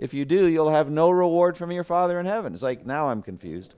If 0.00 0.14
you 0.14 0.24
do, 0.24 0.46
you'll 0.46 0.70
have 0.70 0.90
no 0.90 1.10
reward 1.10 1.58
from 1.58 1.70
your 1.70 1.84
Father 1.84 2.18
in 2.18 2.24
heaven. 2.24 2.54
It's 2.54 2.62
like, 2.62 2.86
now 2.86 3.10
I'm 3.10 3.20
confused. 3.20 3.74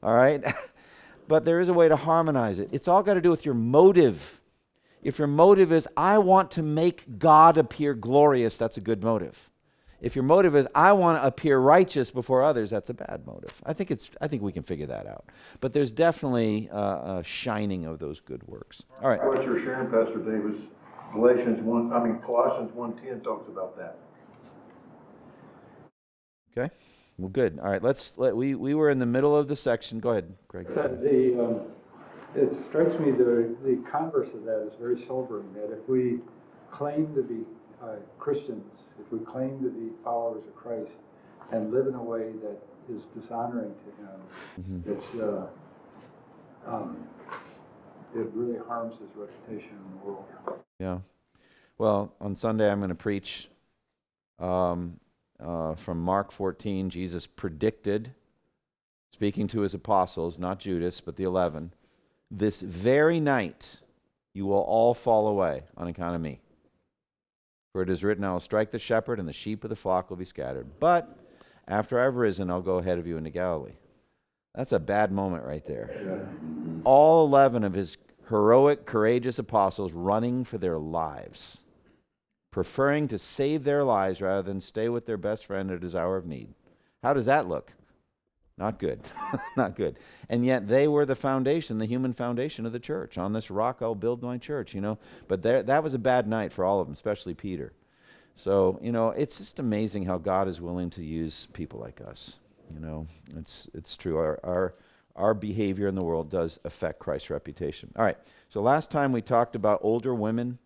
All 0.00 0.14
right? 0.14 0.42
but 1.28 1.44
there 1.44 1.58
is 1.58 1.68
a 1.68 1.74
way 1.74 1.88
to 1.88 1.96
harmonize 1.96 2.60
it. 2.60 2.68
It's 2.70 2.86
all 2.86 3.02
got 3.02 3.14
to 3.14 3.20
do 3.20 3.30
with 3.30 3.44
your 3.44 3.54
motive. 3.54 4.40
If 5.02 5.18
your 5.18 5.26
motive 5.26 5.72
is, 5.72 5.88
I 5.96 6.18
want 6.18 6.52
to 6.52 6.62
make 6.62 7.18
God 7.18 7.56
appear 7.56 7.94
glorious, 7.94 8.56
that's 8.56 8.76
a 8.76 8.80
good 8.80 9.02
motive. 9.02 9.50
If 10.00 10.14
your 10.14 10.22
motive 10.22 10.54
is, 10.54 10.68
I 10.72 10.92
want 10.92 11.20
to 11.20 11.26
appear 11.26 11.58
righteous 11.58 12.12
before 12.12 12.44
others, 12.44 12.70
that's 12.70 12.90
a 12.90 12.94
bad 12.94 13.26
motive. 13.26 13.60
I 13.64 13.72
think, 13.72 13.90
it's, 13.90 14.08
I 14.20 14.28
think 14.28 14.42
we 14.42 14.52
can 14.52 14.62
figure 14.62 14.86
that 14.86 15.06
out. 15.08 15.24
But 15.60 15.72
there's 15.72 15.90
definitely 15.90 16.68
a 16.70 17.22
shining 17.24 17.86
of 17.86 17.98
those 17.98 18.20
good 18.20 18.46
works. 18.46 18.84
All 19.02 19.08
right. 19.08 19.24
What 19.24 19.42
you're 19.42 19.58
sharing, 19.58 19.90
Pastor 19.90 20.18
Davis, 20.18 20.60
Galatians 21.12 21.60
one, 21.62 21.92
I 21.92 22.04
mean 22.04 22.18
Colossians 22.18 22.72
one 22.72 22.96
ten 22.98 23.20
talks 23.22 23.48
about 23.48 23.76
that. 23.78 23.98
Okay. 26.56 26.72
Well, 27.18 27.28
good. 27.28 27.58
All 27.58 27.70
right. 27.70 27.82
Let's 27.82 28.16
let 28.16 28.36
we 28.36 28.54
we 28.54 28.74
were 28.74 28.90
in 28.90 28.98
the 28.98 29.06
middle 29.06 29.36
of 29.36 29.48
the 29.48 29.56
section. 29.56 30.00
Go 30.00 30.10
ahead, 30.10 30.34
Greg. 30.48 30.66
The, 30.68 31.42
um, 31.42 31.60
it 32.34 32.54
strikes 32.68 32.98
me 33.00 33.12
the, 33.12 33.56
the 33.64 33.82
converse 33.90 34.28
of 34.34 34.44
that 34.44 34.66
is 34.66 34.74
very 34.78 35.04
sobering, 35.06 35.52
that 35.54 35.72
if 35.72 35.88
we 35.88 36.18
claim 36.70 37.14
to 37.14 37.22
be 37.22 37.44
uh, 37.82 37.96
Christians, 38.18 38.64
if 39.00 39.10
we 39.10 39.24
claim 39.24 39.62
to 39.62 39.70
be 39.70 39.92
followers 40.04 40.42
of 40.46 40.54
Christ 40.54 40.90
and 41.52 41.72
live 41.72 41.86
in 41.86 41.94
a 41.94 42.02
way 42.02 42.32
that 42.42 42.58
is 42.94 43.02
dishonoring 43.18 43.72
to 43.84 43.90
him, 44.02 44.82
it's, 44.86 45.22
uh, 45.22 45.46
um, 46.66 47.06
it 48.14 48.28
really 48.34 48.58
harms 48.66 48.94
his 49.00 49.08
reputation 49.16 49.70
in 49.70 49.98
the 49.98 50.06
world. 50.06 50.24
Yeah. 50.78 50.98
Well, 51.78 52.12
on 52.20 52.36
Sunday 52.36 52.70
I'm 52.70 52.80
going 52.80 52.90
to 52.90 52.94
preach 52.94 53.48
um, 54.38 55.00
uh, 55.40 55.74
from 55.74 56.00
Mark 56.00 56.32
14. 56.32 56.90
Jesus 56.90 57.26
predicted, 57.26 58.12
speaking 59.12 59.46
to 59.48 59.60
his 59.60 59.74
apostles, 59.74 60.38
not 60.38 60.58
Judas, 60.58 61.00
but 61.00 61.16
the 61.16 61.24
eleven, 61.24 61.72
this 62.30 62.60
very 62.60 63.20
night 63.20 63.80
you 64.32 64.46
will 64.46 64.58
all 64.58 64.94
fall 64.94 65.28
away 65.28 65.62
on 65.76 65.88
account 65.88 66.14
of 66.14 66.20
me. 66.20 66.40
For 67.72 67.82
it 67.82 67.90
is 67.90 68.04
written, 68.04 68.24
I 68.24 68.32
will 68.32 68.40
strike 68.40 68.70
the 68.70 68.78
shepherd, 68.78 69.18
and 69.18 69.28
the 69.28 69.32
sheep 69.32 69.64
of 69.64 69.70
the 69.70 69.76
flock 69.76 70.08
will 70.10 70.16
be 70.16 70.24
scattered. 70.24 70.80
But 70.80 71.18
after 71.68 72.00
I've 72.00 72.16
risen, 72.16 72.50
I'll 72.50 72.62
go 72.62 72.78
ahead 72.78 72.98
of 72.98 73.06
you 73.06 73.16
into 73.16 73.30
Galilee. 73.30 73.76
That's 74.54 74.72
a 74.72 74.78
bad 74.78 75.12
moment 75.12 75.44
right 75.44 75.64
there. 75.66 76.28
All 76.84 77.26
11 77.26 77.64
of 77.64 77.74
his 77.74 77.98
heroic, 78.28 78.86
courageous 78.86 79.38
apostles 79.38 79.92
running 79.92 80.44
for 80.44 80.58
their 80.58 80.78
lives, 80.78 81.62
preferring 82.56 83.06
to 83.06 83.18
save 83.18 83.64
their 83.64 83.84
lives 83.84 84.22
rather 84.22 84.40
than 84.40 84.62
stay 84.62 84.88
with 84.88 85.04
their 85.04 85.18
best 85.18 85.44
friend 85.44 85.70
at 85.70 85.82
his 85.82 85.94
hour 85.94 86.16
of 86.16 86.24
need. 86.24 86.48
How 87.02 87.12
does 87.12 87.26
that 87.26 87.46
look? 87.46 87.74
Not 88.56 88.78
good. 88.78 89.02
Not 89.58 89.76
good. 89.76 89.98
And 90.30 90.42
yet 90.42 90.66
they 90.66 90.88
were 90.88 91.04
the 91.04 91.14
foundation, 91.14 91.76
the 91.76 91.84
human 91.84 92.14
foundation 92.14 92.64
of 92.64 92.72
the 92.72 92.80
church. 92.80 93.18
On 93.18 93.34
this 93.34 93.50
rock 93.50 93.80
I'll 93.82 93.94
build 93.94 94.22
my 94.22 94.38
church, 94.38 94.72
you 94.74 94.80
know. 94.80 94.96
But 95.28 95.42
there, 95.42 95.62
that 95.64 95.84
was 95.84 95.92
a 95.92 95.98
bad 95.98 96.26
night 96.26 96.50
for 96.50 96.64
all 96.64 96.80
of 96.80 96.86
them, 96.86 96.94
especially 96.94 97.34
Peter. 97.34 97.74
So, 98.34 98.78
you 98.80 98.90
know, 98.90 99.10
it's 99.10 99.36
just 99.36 99.58
amazing 99.58 100.06
how 100.06 100.16
God 100.16 100.48
is 100.48 100.58
willing 100.58 100.88
to 100.92 101.04
use 101.04 101.48
people 101.52 101.78
like 101.78 102.00
us. 102.00 102.38
You 102.72 102.80
know, 102.80 103.06
it's, 103.36 103.68
it's 103.74 103.96
true. 103.96 104.16
Our, 104.16 104.40
our, 104.42 104.74
our 105.14 105.34
behavior 105.34 105.88
in 105.88 105.94
the 105.94 106.04
world 106.04 106.30
does 106.30 106.58
affect 106.64 107.00
Christ's 107.00 107.28
reputation. 107.28 107.92
All 107.96 108.04
right. 108.06 108.16
So 108.48 108.62
last 108.62 108.90
time 108.90 109.12
we 109.12 109.20
talked 109.20 109.56
about 109.56 109.80
older 109.82 110.14
women, 110.14 110.58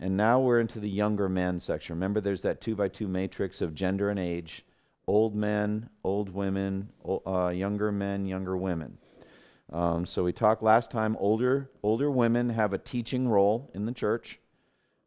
and 0.00 0.16
now 0.16 0.40
we're 0.40 0.60
into 0.60 0.80
the 0.80 0.88
younger 0.88 1.28
men 1.28 1.60
section. 1.60 1.96
Remember, 1.96 2.20
there's 2.20 2.42
that 2.42 2.60
two 2.60 2.74
by 2.74 2.88
two 2.88 3.08
matrix 3.08 3.60
of 3.60 3.74
gender 3.74 4.10
and 4.10 4.18
age 4.18 4.64
old 5.06 5.34
men, 5.34 5.88
old 6.04 6.28
women, 6.28 6.88
uh, 7.26 7.48
younger 7.48 7.90
men, 7.90 8.26
younger 8.26 8.56
women. 8.56 8.98
Um, 9.72 10.06
so 10.06 10.24
we 10.24 10.32
talked 10.32 10.62
last 10.62 10.90
time. 10.90 11.16
Older 11.18 11.70
older 11.82 12.10
women 12.10 12.50
have 12.50 12.72
a 12.72 12.78
teaching 12.78 13.28
role 13.28 13.70
in 13.74 13.86
the 13.86 13.92
church 13.92 14.38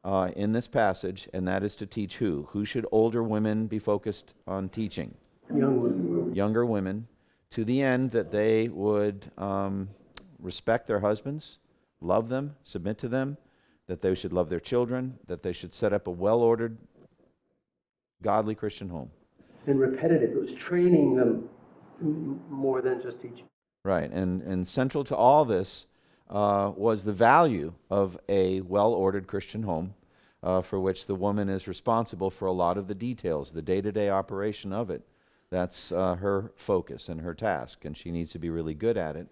uh, 0.04 0.32
in 0.36 0.52
this 0.52 0.68
passage, 0.68 1.30
and 1.34 1.48
that 1.48 1.64
is 1.64 1.76
to 1.76 1.86
teach 1.86 2.18
who? 2.18 2.48
Who 2.52 2.66
should 2.66 2.86
older 2.92 3.24
women 3.24 3.68
be 3.68 3.80
focused 3.80 4.34
on 4.48 4.70
teaching? 4.70 5.16
Young 5.50 5.82
women. 5.82 6.36
Younger 6.36 6.66
women, 6.66 7.08
to 7.52 7.66
the 7.66 7.82
end 7.82 8.12
that 8.12 8.32
they 8.32 8.68
would 8.68 9.32
um, 9.38 9.90
respect 10.40 10.88
their 10.88 11.00
husbands, 11.00 11.58
love 12.00 12.30
them, 12.30 12.56
submit 12.64 12.98
to 13.00 13.10
them, 13.10 13.38
that 13.92 14.02
they 14.02 14.16
should 14.16 14.32
love 14.32 14.48
their 14.48 14.62
children, 14.62 15.20
that 15.28 15.44
they 15.44 15.52
should 15.52 15.74
set 15.74 15.92
up 15.92 16.08
a 16.08 16.10
well-ordered, 16.10 16.78
godly 18.24 18.56
Christian 18.56 18.88
home. 18.88 19.12
And 19.68 19.78
repetitive, 19.78 20.32
it 20.32 20.40
was 20.40 20.54
training 20.54 21.18
them 21.18 21.50
more 22.50 22.82
than 22.82 23.02
just 23.02 23.20
teaching. 23.20 23.44
Right, 23.84 24.10
and, 24.10 24.44
and 24.44 24.66
central 24.66 25.04
to 25.04 25.16
all 25.18 25.44
this 25.44 25.88
uh, 26.30 26.72
was 26.74 27.04
the 27.04 27.12
value 27.12 27.74
of 27.90 28.18
a 28.30 28.62
well 28.62 28.94
ordered 28.94 29.28
Christian 29.28 29.64
home, 29.64 29.94
uh, 30.42 30.62
for 30.62 30.80
which 30.80 31.06
the 31.06 31.16
woman 31.16 31.50
is 31.50 31.68
responsible 31.68 32.30
for 32.30 32.46
a 32.46 32.54
lot 32.54 32.78
of 32.78 32.88
the 32.88 32.96
details, 32.96 33.52
the 33.52 33.62
day 33.62 33.82
to 33.82 33.92
day 33.92 34.10
operation 34.10 34.72
of 34.72 34.90
it. 34.90 35.06
That's 35.50 35.92
uh, 35.92 36.16
her 36.16 36.54
focus 36.56 37.10
and 37.10 37.20
her 37.20 37.34
task, 37.34 37.84
and 37.84 37.98
she 37.98 38.10
needs 38.10 38.32
to 38.32 38.40
be 38.40 38.50
really 38.50 38.74
good 38.74 38.96
at 38.96 39.18
it. 39.18 39.28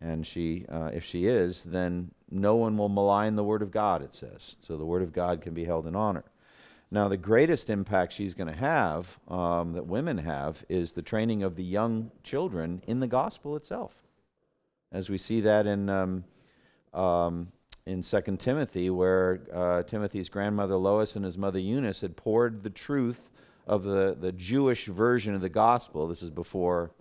And 0.00 0.26
she, 0.26 0.66
uh, 0.68 0.90
if 0.92 1.04
she 1.04 1.26
is, 1.26 1.62
then 1.62 2.10
no 2.30 2.56
one 2.56 2.76
will 2.76 2.88
malign 2.88 3.36
the 3.36 3.44
Word 3.44 3.62
of 3.62 3.70
God, 3.70 4.02
it 4.02 4.14
says. 4.14 4.56
So 4.60 4.76
the 4.76 4.84
Word 4.84 5.02
of 5.02 5.12
God 5.12 5.40
can 5.40 5.54
be 5.54 5.64
held 5.64 5.86
in 5.86 5.96
honor. 5.96 6.24
Now, 6.90 7.08
the 7.08 7.16
greatest 7.16 7.70
impact 7.70 8.12
she's 8.12 8.34
going 8.34 8.52
to 8.52 8.58
have, 8.58 9.18
um, 9.28 9.72
that 9.72 9.86
women 9.86 10.18
have, 10.18 10.64
is 10.68 10.92
the 10.92 11.02
training 11.02 11.42
of 11.42 11.56
the 11.56 11.64
young 11.64 12.10
children 12.22 12.82
in 12.86 13.00
the 13.00 13.06
gospel 13.06 13.56
itself. 13.56 13.94
As 14.92 15.10
we 15.10 15.18
see 15.18 15.40
that 15.40 15.66
in, 15.66 15.88
um, 15.88 16.24
um, 16.92 17.48
in 17.86 18.02
2 18.02 18.36
Timothy, 18.38 18.90
where 18.90 19.40
uh, 19.52 19.82
Timothy's 19.82 20.28
grandmother 20.28 20.76
Lois 20.76 21.16
and 21.16 21.24
his 21.24 21.36
mother 21.36 21.58
Eunice 21.58 22.00
had 22.00 22.16
poured 22.16 22.62
the 22.62 22.70
truth 22.70 23.28
of 23.66 23.82
the, 23.82 24.16
the 24.18 24.32
Jewish 24.32 24.86
version 24.86 25.34
of 25.34 25.40
the 25.40 25.48
gospel. 25.48 26.06
This 26.06 26.22
is 26.22 26.30
before, 26.30 26.92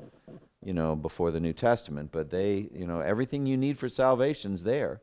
you 0.66 0.74
know, 0.74 0.96
before 0.96 1.32
the 1.32 1.40
New 1.40 1.54
Testament, 1.54 2.10
but 2.12 2.30
they, 2.30 2.70
you 2.74 2.88
know, 2.88 3.00
everything 3.00 3.46
you 3.46 3.58
need 3.58 3.78
for 3.78 3.90
salvation's 3.90 4.64
there. 4.64 5.02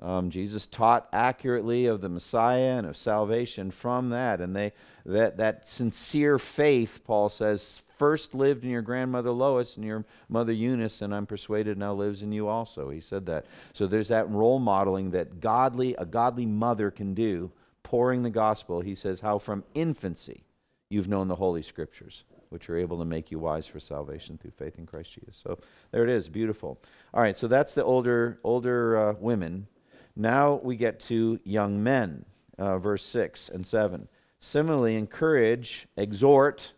Um, 0.00 0.30
Jesus 0.30 0.66
taught 0.66 1.08
accurately 1.12 1.86
of 1.86 2.00
the 2.00 2.08
Messiah 2.08 2.78
and 2.78 2.86
of 2.86 2.96
salvation 2.96 3.70
from 3.70 4.10
that, 4.10 4.40
and 4.40 4.56
they 4.56 4.72
that 5.04 5.36
that 5.36 5.68
sincere 5.68 6.38
faith, 6.38 7.00
Paul 7.04 7.28
says, 7.28 7.82
first 7.98 8.32
lived 8.32 8.64
in 8.64 8.70
your 8.70 8.80
grandmother 8.80 9.30
Lois 9.30 9.76
and 9.76 9.84
your 9.84 10.06
mother 10.26 10.54
Eunice, 10.54 11.02
and 11.02 11.14
I'm 11.14 11.26
persuaded 11.26 11.76
now 11.76 11.92
lives 11.92 12.22
in 12.22 12.32
you 12.32 12.48
also. 12.48 12.88
He 12.88 13.00
said 13.00 13.26
that. 13.26 13.44
So 13.74 13.86
there's 13.86 14.08
that 14.08 14.30
role 14.30 14.58
modeling 14.58 15.10
that 15.10 15.40
godly 15.40 15.94
a 15.96 16.06
godly 16.06 16.46
mother 16.46 16.90
can 16.90 17.12
do, 17.12 17.52
pouring 17.82 18.22
the 18.22 18.30
gospel. 18.30 18.80
He 18.80 18.94
says 18.94 19.20
how 19.20 19.38
from 19.38 19.64
infancy 19.74 20.44
you've 20.88 21.08
known 21.08 21.28
the 21.28 21.36
holy 21.36 21.62
scriptures 21.62 22.24
which 22.50 22.68
are 22.68 22.76
able 22.76 22.98
to 22.98 23.04
make 23.04 23.30
you 23.30 23.38
wise 23.38 23.66
for 23.66 23.80
salvation 23.80 24.36
through 24.36 24.50
faith 24.50 24.78
in 24.78 24.86
Christ 24.86 25.14
Jesus. 25.14 25.40
So 25.42 25.58
there 25.92 26.04
it 26.04 26.10
is, 26.10 26.28
beautiful. 26.28 26.78
All 27.14 27.22
right, 27.22 27.36
so 27.36 27.48
that's 27.48 27.74
the 27.74 27.84
older 27.84 28.38
older 28.44 28.98
uh, 28.98 29.14
women. 29.18 29.66
Now 30.14 30.60
we 30.62 30.76
get 30.76 31.00
to 31.00 31.40
young 31.44 31.82
men, 31.82 32.24
uh, 32.58 32.78
verse 32.78 33.04
6 33.04 33.48
and 33.48 33.64
7. 33.64 34.08
Similarly, 34.40 34.96
encourage, 34.96 35.86
exhort 35.96 36.72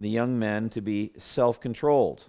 the 0.00 0.08
young 0.08 0.38
men 0.38 0.68
to 0.70 0.80
be 0.80 1.12
self 1.16 1.60
controlled. 1.60 2.28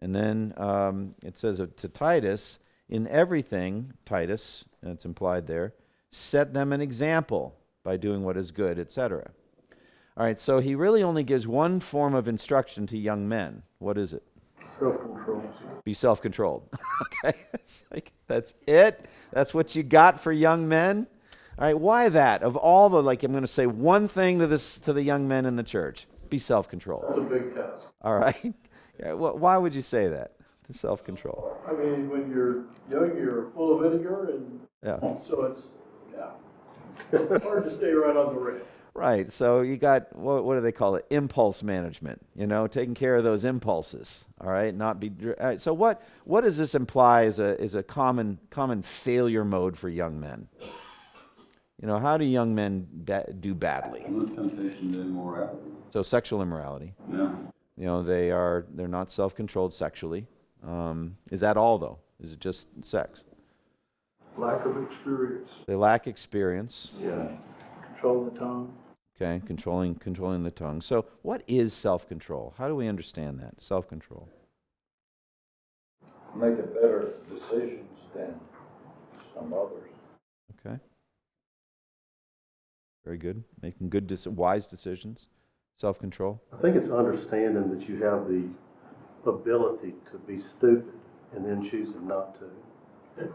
And 0.00 0.14
then 0.14 0.54
um, 0.56 1.14
it 1.22 1.36
says 1.36 1.58
to 1.58 1.88
Titus, 1.88 2.58
in 2.88 3.06
everything, 3.08 3.92
Titus, 4.04 4.64
that's 4.82 5.04
implied 5.04 5.46
there, 5.46 5.74
set 6.10 6.54
them 6.54 6.72
an 6.72 6.80
example 6.80 7.54
by 7.84 7.96
doing 7.96 8.24
what 8.24 8.36
is 8.36 8.50
good, 8.50 8.78
etc. 8.78 9.30
All 10.20 10.26
right, 10.26 10.38
so 10.38 10.58
he 10.58 10.74
really 10.74 11.02
only 11.02 11.22
gives 11.22 11.46
one 11.46 11.80
form 11.80 12.14
of 12.14 12.28
instruction 12.28 12.86
to 12.88 12.98
young 12.98 13.26
men. 13.26 13.62
What 13.78 13.96
is 13.96 14.12
it? 14.12 14.22
Self-control. 14.78 15.42
be 15.82 15.94
self-controlled. 15.94 16.68
okay, 17.24 17.38
it's 17.54 17.84
like 17.90 18.12
that's 18.26 18.52
it. 18.66 19.06
That's 19.32 19.54
what 19.54 19.74
you 19.74 19.82
got 19.82 20.20
for 20.20 20.30
young 20.30 20.68
men. 20.68 21.06
All 21.58 21.64
right, 21.64 21.78
why 21.78 22.10
that? 22.10 22.42
Of 22.42 22.54
all 22.58 22.90
the 22.90 23.02
like, 23.02 23.22
I'm 23.22 23.30
going 23.30 23.44
to 23.44 23.46
say 23.46 23.64
one 23.66 24.08
thing 24.08 24.40
to 24.40 24.46
this 24.46 24.76
to 24.80 24.92
the 24.92 25.00
young 25.02 25.26
men 25.26 25.46
in 25.46 25.56
the 25.56 25.62
church: 25.62 26.06
be 26.28 26.38
self-controlled. 26.38 27.06
That's 27.08 27.18
a 27.18 27.22
big 27.22 27.54
task. 27.54 27.84
All 28.02 28.18
right. 28.18 28.54
Yeah, 29.02 29.12
wh- 29.12 29.40
why 29.40 29.56
would 29.56 29.74
you 29.74 29.80
say 29.80 30.08
that? 30.08 30.32
The 30.68 30.74
self-control. 30.74 31.56
I 31.66 31.72
mean, 31.72 32.10
when 32.10 32.30
you're 32.30 32.64
young, 32.90 33.16
you're 33.16 33.50
full 33.52 33.74
of 33.74 33.90
vinegar 33.90 34.28
and 34.32 34.60
Yeah. 34.84 34.98
so 35.26 35.44
it's, 35.44 35.62
yeah. 36.12 37.38
Hard 37.38 37.64
to 37.64 37.74
stay 37.74 37.92
right 37.92 38.14
on 38.14 38.34
the 38.34 38.38
rail. 38.38 38.60
Right. 38.92 39.30
So 39.32 39.60
you 39.60 39.76
got 39.76 40.14
what, 40.16 40.44
what 40.44 40.56
do 40.56 40.60
they 40.60 40.72
call 40.72 40.96
it? 40.96 41.06
Impulse 41.10 41.62
management. 41.62 42.20
You 42.34 42.46
know, 42.46 42.66
taking 42.66 42.94
care 42.94 43.16
of 43.16 43.24
those 43.24 43.44
impulses. 43.44 44.26
All 44.40 44.50
right. 44.50 44.74
Not 44.74 44.98
be. 45.00 45.08
dr- 45.08 45.36
All 45.40 45.46
right, 45.46 45.60
so 45.60 45.72
what 45.72 46.02
what 46.24 46.42
does 46.42 46.58
this 46.58 46.74
imply 46.74 47.22
is 47.22 47.38
a 47.38 47.58
is 47.60 47.74
a 47.74 47.82
common 47.82 48.38
common 48.50 48.82
failure 48.82 49.44
mode 49.44 49.76
for 49.78 49.88
young 49.88 50.18
men? 50.20 50.48
You 51.80 51.86
know, 51.86 51.98
how 51.98 52.18
do 52.18 52.24
young 52.24 52.54
men 52.54 52.86
ba- 52.92 53.32
do 53.40 53.54
badly? 53.54 54.02
And 54.02 54.34
temptation 54.36 54.92
to 54.92 55.00
immorality. 55.00 55.56
So 55.90 56.02
sexual 56.02 56.42
immorality. 56.42 56.92
Yeah. 57.10 57.34
You 57.78 57.86
know, 57.86 58.02
they 58.02 58.30
are 58.30 58.66
they're 58.74 58.88
not 58.88 59.10
self-controlled 59.10 59.72
sexually. 59.72 60.26
Um, 60.66 61.16
is 61.30 61.40
that 61.40 61.56
all 61.56 61.78
though? 61.78 61.98
Is 62.22 62.32
it 62.32 62.40
just 62.40 62.66
sex? 62.82 63.24
Lack 64.36 64.64
of 64.66 64.76
experience. 64.82 65.48
They 65.66 65.74
lack 65.74 66.06
experience. 66.06 66.92
Yeah. 67.00 67.28
Control 68.00 68.24
the 68.24 68.38
tongue. 68.38 68.72
Okay, 69.20 69.42
controlling 69.44 69.94
controlling 69.96 70.42
the 70.42 70.50
tongue. 70.50 70.80
So, 70.80 71.04
what 71.20 71.42
is 71.46 71.74
self-control? 71.74 72.54
How 72.56 72.66
do 72.66 72.74
we 72.74 72.88
understand 72.88 73.38
that 73.40 73.60
self-control? 73.60 74.26
making 76.34 76.66
better 76.66 77.14
decisions 77.28 77.88
than 78.14 78.34
some 79.34 79.52
others. 79.52 79.90
Okay. 80.64 80.78
Very 83.04 83.18
good. 83.18 83.44
Making 83.60 83.90
good, 83.90 84.08
dec- 84.08 84.28
wise 84.28 84.66
decisions. 84.66 85.28
Self-control. 85.76 86.40
I 86.56 86.62
think 86.62 86.76
it's 86.76 86.90
understanding 86.90 87.76
that 87.76 87.88
you 87.88 88.02
have 88.02 88.28
the 88.28 88.48
ability 89.28 89.94
to 90.12 90.18
be 90.26 90.42
stupid 90.56 90.94
and 91.34 91.44
then 91.44 91.68
choosing 91.70 92.06
not 92.06 92.38
to. 92.38 93.34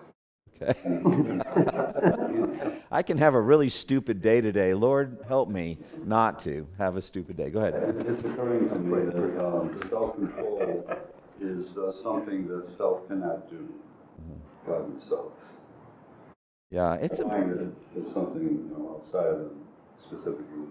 Okay. 0.61 1.41
I 2.91 3.03
can 3.03 3.17
have 3.17 3.33
a 3.33 3.41
really 3.41 3.69
stupid 3.69 4.21
day 4.21 4.41
today. 4.41 4.73
Lord, 4.73 5.17
help 5.27 5.49
me 5.49 5.79
not 6.05 6.39
to 6.41 6.67
have 6.77 6.95
a 6.95 7.01
stupid 7.01 7.37
day. 7.37 7.49
Go 7.49 7.59
ahead. 7.59 8.05
It's 8.07 8.19
occurring 8.19 8.69
to 8.69 8.75
me 8.75 9.05
that 9.05 9.45
um, 9.45 9.89
self-control 9.89 10.89
is 11.41 11.75
uh, 11.77 11.91
something 12.01 12.47
that 12.47 12.67
self 12.77 13.07
cannot 13.07 13.49
do 13.49 13.67
by 14.65 14.79
themselves. 14.79 15.41
Yeah, 16.71 16.95
it's 16.95 17.19
a 17.19 17.23
Applying 17.23 17.49
it 17.49 17.99
is 17.99 18.13
something 18.13 18.43
you 18.43 18.75
know, 18.77 19.01
outside 19.01 19.27
of 19.27 19.51
specifically 20.01 20.65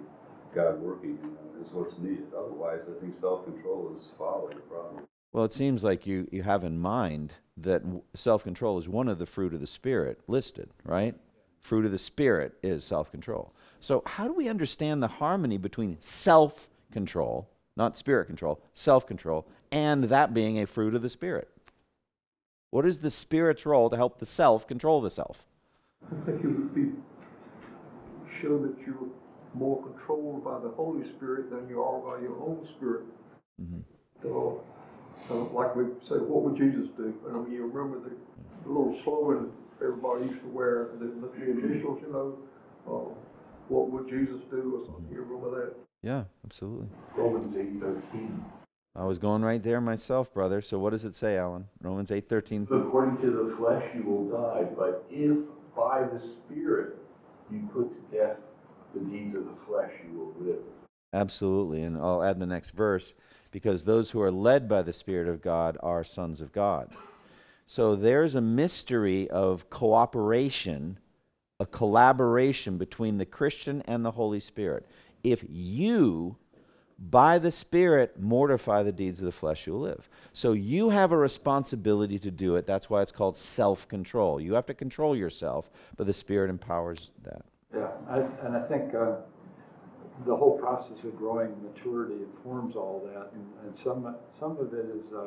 God 0.55 0.81
working 0.81 1.19
you 1.23 1.31
know, 1.31 1.64
is 1.64 1.73
what's 1.73 1.99
needed. 1.99 2.26
Otherwise, 2.37 2.81
I 2.88 3.00
think 3.00 3.14
self-control 3.21 3.97
is 3.99 4.09
folly, 4.19 4.55
probably. 4.69 5.05
Well, 5.35 5.45
it 5.45 5.53
seems 5.53 5.83
like 5.83 6.07
you, 6.07 6.29
you 6.31 6.45
have 6.45 6.62
in 6.62 6.79
mind 6.79 7.35
that 7.57 7.83
self 8.14 8.45
control 8.45 8.79
is 8.79 8.88
one 8.88 9.09
of 9.09 9.19
the 9.19 9.26
fruit 9.26 9.53
of 9.53 9.61
the 9.61 9.67
Spirit 9.67 10.21
listed, 10.29 10.71
right? 10.85 11.17
Fruit 11.59 11.85
of 11.85 11.91
the 11.91 11.99
Spirit 11.99 12.55
is 12.62 12.85
self 12.85 13.11
control. 13.11 13.53
So, 13.81 14.05
how 14.07 14.29
do 14.29 14.33
we 14.33 14.49
understand 14.49 15.03
the 15.03 15.09
harmony 15.09 15.59
between 15.59 15.97
self 15.99 16.69
control, 16.93 17.50
not 17.76 17.99
spirit 17.99 18.26
control, 18.26 18.61
self 18.75 19.09
control, 19.09 19.45
and 19.73 20.05
that 20.05 20.33
being 20.33 20.61
a 20.61 20.69
fruit 20.69 20.95
of 20.95 21.03
the 21.03 21.11
Spirit? 21.11 21.49
What 22.71 22.87
is 22.87 22.99
the 22.99 23.11
Spirit's 23.11 23.67
role 23.67 23.91
to 23.91 23.97
help 23.97 24.21
the 24.21 24.26
self 24.26 24.69
control 24.69 25.00
the 25.00 25.11
self? 25.11 25.45
I 26.07 26.25
think 26.26 26.45
it 26.45 26.47
would 26.47 26.73
be, 26.73 26.93
show 28.41 28.57
that 28.59 28.76
you're 28.87 29.09
more 29.53 29.83
controlled 29.83 30.45
by 30.45 30.61
the 30.61 30.69
Holy 30.76 31.03
Spirit 31.17 31.50
than 31.50 31.69
you 31.69 31.83
are 31.83 31.99
by 31.99 32.23
your 32.23 32.37
own 32.41 32.69
spirit. 32.76 33.03
Mhm. 33.61 33.83
So, 34.23 34.62
uh, 35.31 35.35
like 35.52 35.75
we 35.75 35.85
say, 36.09 36.16
what 36.16 36.43
would 36.43 36.57
Jesus 36.57 36.88
do? 36.97 37.14
And 37.26 37.37
I 37.37 37.40
mean, 37.40 37.52
you 37.52 37.66
remember 37.66 37.99
the, 38.09 38.14
the 38.64 38.69
little 38.69 38.99
slogan 39.04 39.50
everybody 39.83 40.26
used 40.26 40.40
to 40.40 40.49
wear, 40.49 40.88
the, 40.99 41.07
the 41.07 41.50
initials, 41.50 42.00
you 42.02 42.12
know, 42.12 42.38
uh, 42.87 43.12
what 43.69 43.90
would 43.90 44.09
Jesus 44.09 44.40
do 44.50 44.76
or 44.76 44.87
something, 44.87 45.09
you 45.12 45.23
remember 45.23 45.50
that? 45.66 45.75
Yeah, 46.02 46.25
absolutely. 46.45 46.88
Romans 47.16 47.57
eight 47.57 47.81
thirteen. 47.81 48.45
I 48.95 49.04
was 49.04 49.19
going 49.19 49.43
right 49.43 49.62
there 49.62 49.81
myself, 49.81 50.33
brother. 50.33 50.61
So, 50.61 50.78
what 50.78 50.90
does 50.90 51.04
it 51.04 51.14
say, 51.14 51.38
Alan? 51.38 51.66
Romans 51.81 52.12
eight 52.12 52.28
thirteen. 52.28 52.69
According 52.71 53.23
to 53.23 53.31
the 53.31 53.57
flesh 53.57 53.85
you 53.95 54.02
will 54.02 54.28
die, 54.28 54.64
but 54.76 55.04
if 55.11 55.38
by 55.75 56.02
the 56.02 56.21
Spirit 56.21 56.97
you 57.50 57.69
put 57.73 57.90
to 57.90 58.16
death 58.16 58.37
the 58.95 59.00
deeds 59.00 59.35
of 59.35 59.45
the 59.47 59.57
flesh, 59.66 59.90
you 60.07 60.19
will 60.19 60.47
live. 60.47 60.62
Absolutely. 61.14 61.83
And 61.83 61.97
I'll 61.97 62.25
add 62.25 62.40
the 62.40 62.47
next 62.47 62.71
verse 62.71 63.14
because 63.52 63.85
those 63.85 64.11
who 64.11 64.21
are 64.21 64.33
led 64.33 64.68
by 64.68 64.83
the 64.83 64.92
Spirit 64.92 65.29
of 65.29 65.40
God 65.40 65.79
are 65.81 66.03
sons 66.03 66.40
of 66.40 66.53
God. 66.53 66.90
So 67.68 67.94
there's 67.94 68.35
a 68.35 68.40
mystery 68.40 69.31
of 69.31 69.70
cooperation, 69.70 70.98
a 71.61 71.66
collaboration 71.66 72.79
between 72.79 73.16
the 73.16 73.24
Christian 73.24 73.83
and 73.87 74.05
the 74.05 74.11
Holy 74.11 74.40
Spirit. 74.40 74.87
If 75.22 75.44
you, 75.48 76.37
by 76.98 77.38
the 77.38 77.53
Spirit, 77.53 78.20
mortify 78.20 78.83
the 78.83 78.92
deeds 78.92 79.20
of 79.20 79.27
the 79.27 79.33
flesh, 79.33 79.68
you'll 79.68 79.81
live. 79.81 80.09
So 80.33 80.53
you 80.53 80.90
have 80.90 81.12
a 81.12 81.16
responsibility 81.16 82.18
to 82.18 82.31
do 82.33 82.57
it. 82.57 82.66
That's 82.66 82.90
why 82.90 83.03
it's 83.03 83.12
called 83.12 83.37
self 83.37 83.87
control. 83.87 84.40
You 84.40 84.55
have 84.55 84.66
to 84.66 84.74
control 84.74 85.14
yourself, 85.14 85.70
but 85.96 86.09
the 86.09 86.12
Spirit 86.12 86.50
empowers 86.50 87.12
that. 87.22 87.42
Yeah, 87.72 87.88
I, 88.11 88.18
and 88.44 88.57
I 88.57 88.62
think, 88.66 88.94
uh, 88.94 89.12
the 90.27 90.37
whole 90.37 90.59
process 90.59 91.03
of 91.05 91.16
growing 91.16 91.55
maturity 91.62 92.14
informs 92.22 92.77
all 92.77 93.03
that, 93.12 93.33
and, 93.35 93.46
and 93.64 93.79
some, 93.83 94.14
some 94.38 94.57
of 94.59 94.72
it 94.72 94.87
is, 94.87 95.12
uh, 95.14 95.27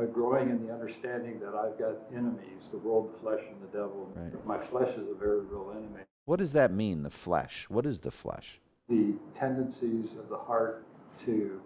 uh, 0.00 0.04
growing 0.06 0.50
in 0.50 0.66
the 0.66 0.72
understanding 0.72 1.38
that 1.40 1.54
I've 1.54 1.78
got 1.78 1.94
enemies, 2.12 2.62
the 2.72 2.78
world, 2.78 3.12
the 3.14 3.18
flesh, 3.20 3.40
and 3.48 3.62
the 3.62 3.76
devil. 3.76 4.10
Right. 4.14 4.46
My 4.46 4.58
flesh 4.66 4.92
is 4.96 5.08
a 5.08 5.14
very 5.14 5.40
real 5.40 5.70
enemy. 5.70 6.02
What 6.24 6.38
does 6.38 6.52
that 6.52 6.72
mean, 6.72 7.02
the 7.02 7.10
flesh? 7.10 7.66
What 7.68 7.86
is 7.86 8.00
the 8.00 8.10
flesh? 8.10 8.60
The 8.88 9.14
tendencies 9.38 10.10
of 10.18 10.28
the 10.28 10.36
heart 10.36 10.84
to, 11.26 11.60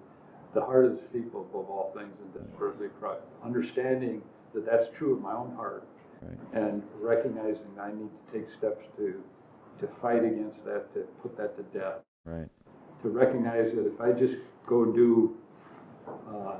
the 0.54 0.60
heart 0.60 0.92
is 0.92 1.00
deceitful 1.00 1.42
above 1.42 1.70
all 1.70 1.92
things 1.96 2.12
and 2.22 2.44
desperately 2.46 2.88
corrupt. 3.00 3.26
Understanding 3.44 4.22
that 4.54 4.66
that's 4.66 4.88
true 4.96 5.14
of 5.14 5.22
my 5.22 5.32
own 5.34 5.54
heart, 5.54 5.86
Right. 6.20 6.64
and 6.64 6.82
recognizing 7.00 7.78
I 7.80 7.92
need 7.92 8.10
to 8.10 8.32
take 8.32 8.48
steps 8.58 8.84
to, 8.96 9.22
to 9.80 9.88
fight 10.02 10.24
against 10.24 10.64
that, 10.64 10.92
to 10.94 11.00
put 11.22 11.36
that 11.36 11.56
to 11.56 11.62
death. 11.78 12.00
Right. 12.28 12.48
To 13.02 13.08
recognize 13.08 13.72
that 13.72 13.86
if 13.86 14.00
I 14.00 14.12
just 14.12 14.34
go 14.66 14.84
do 14.84 15.34
uh, 16.06 16.56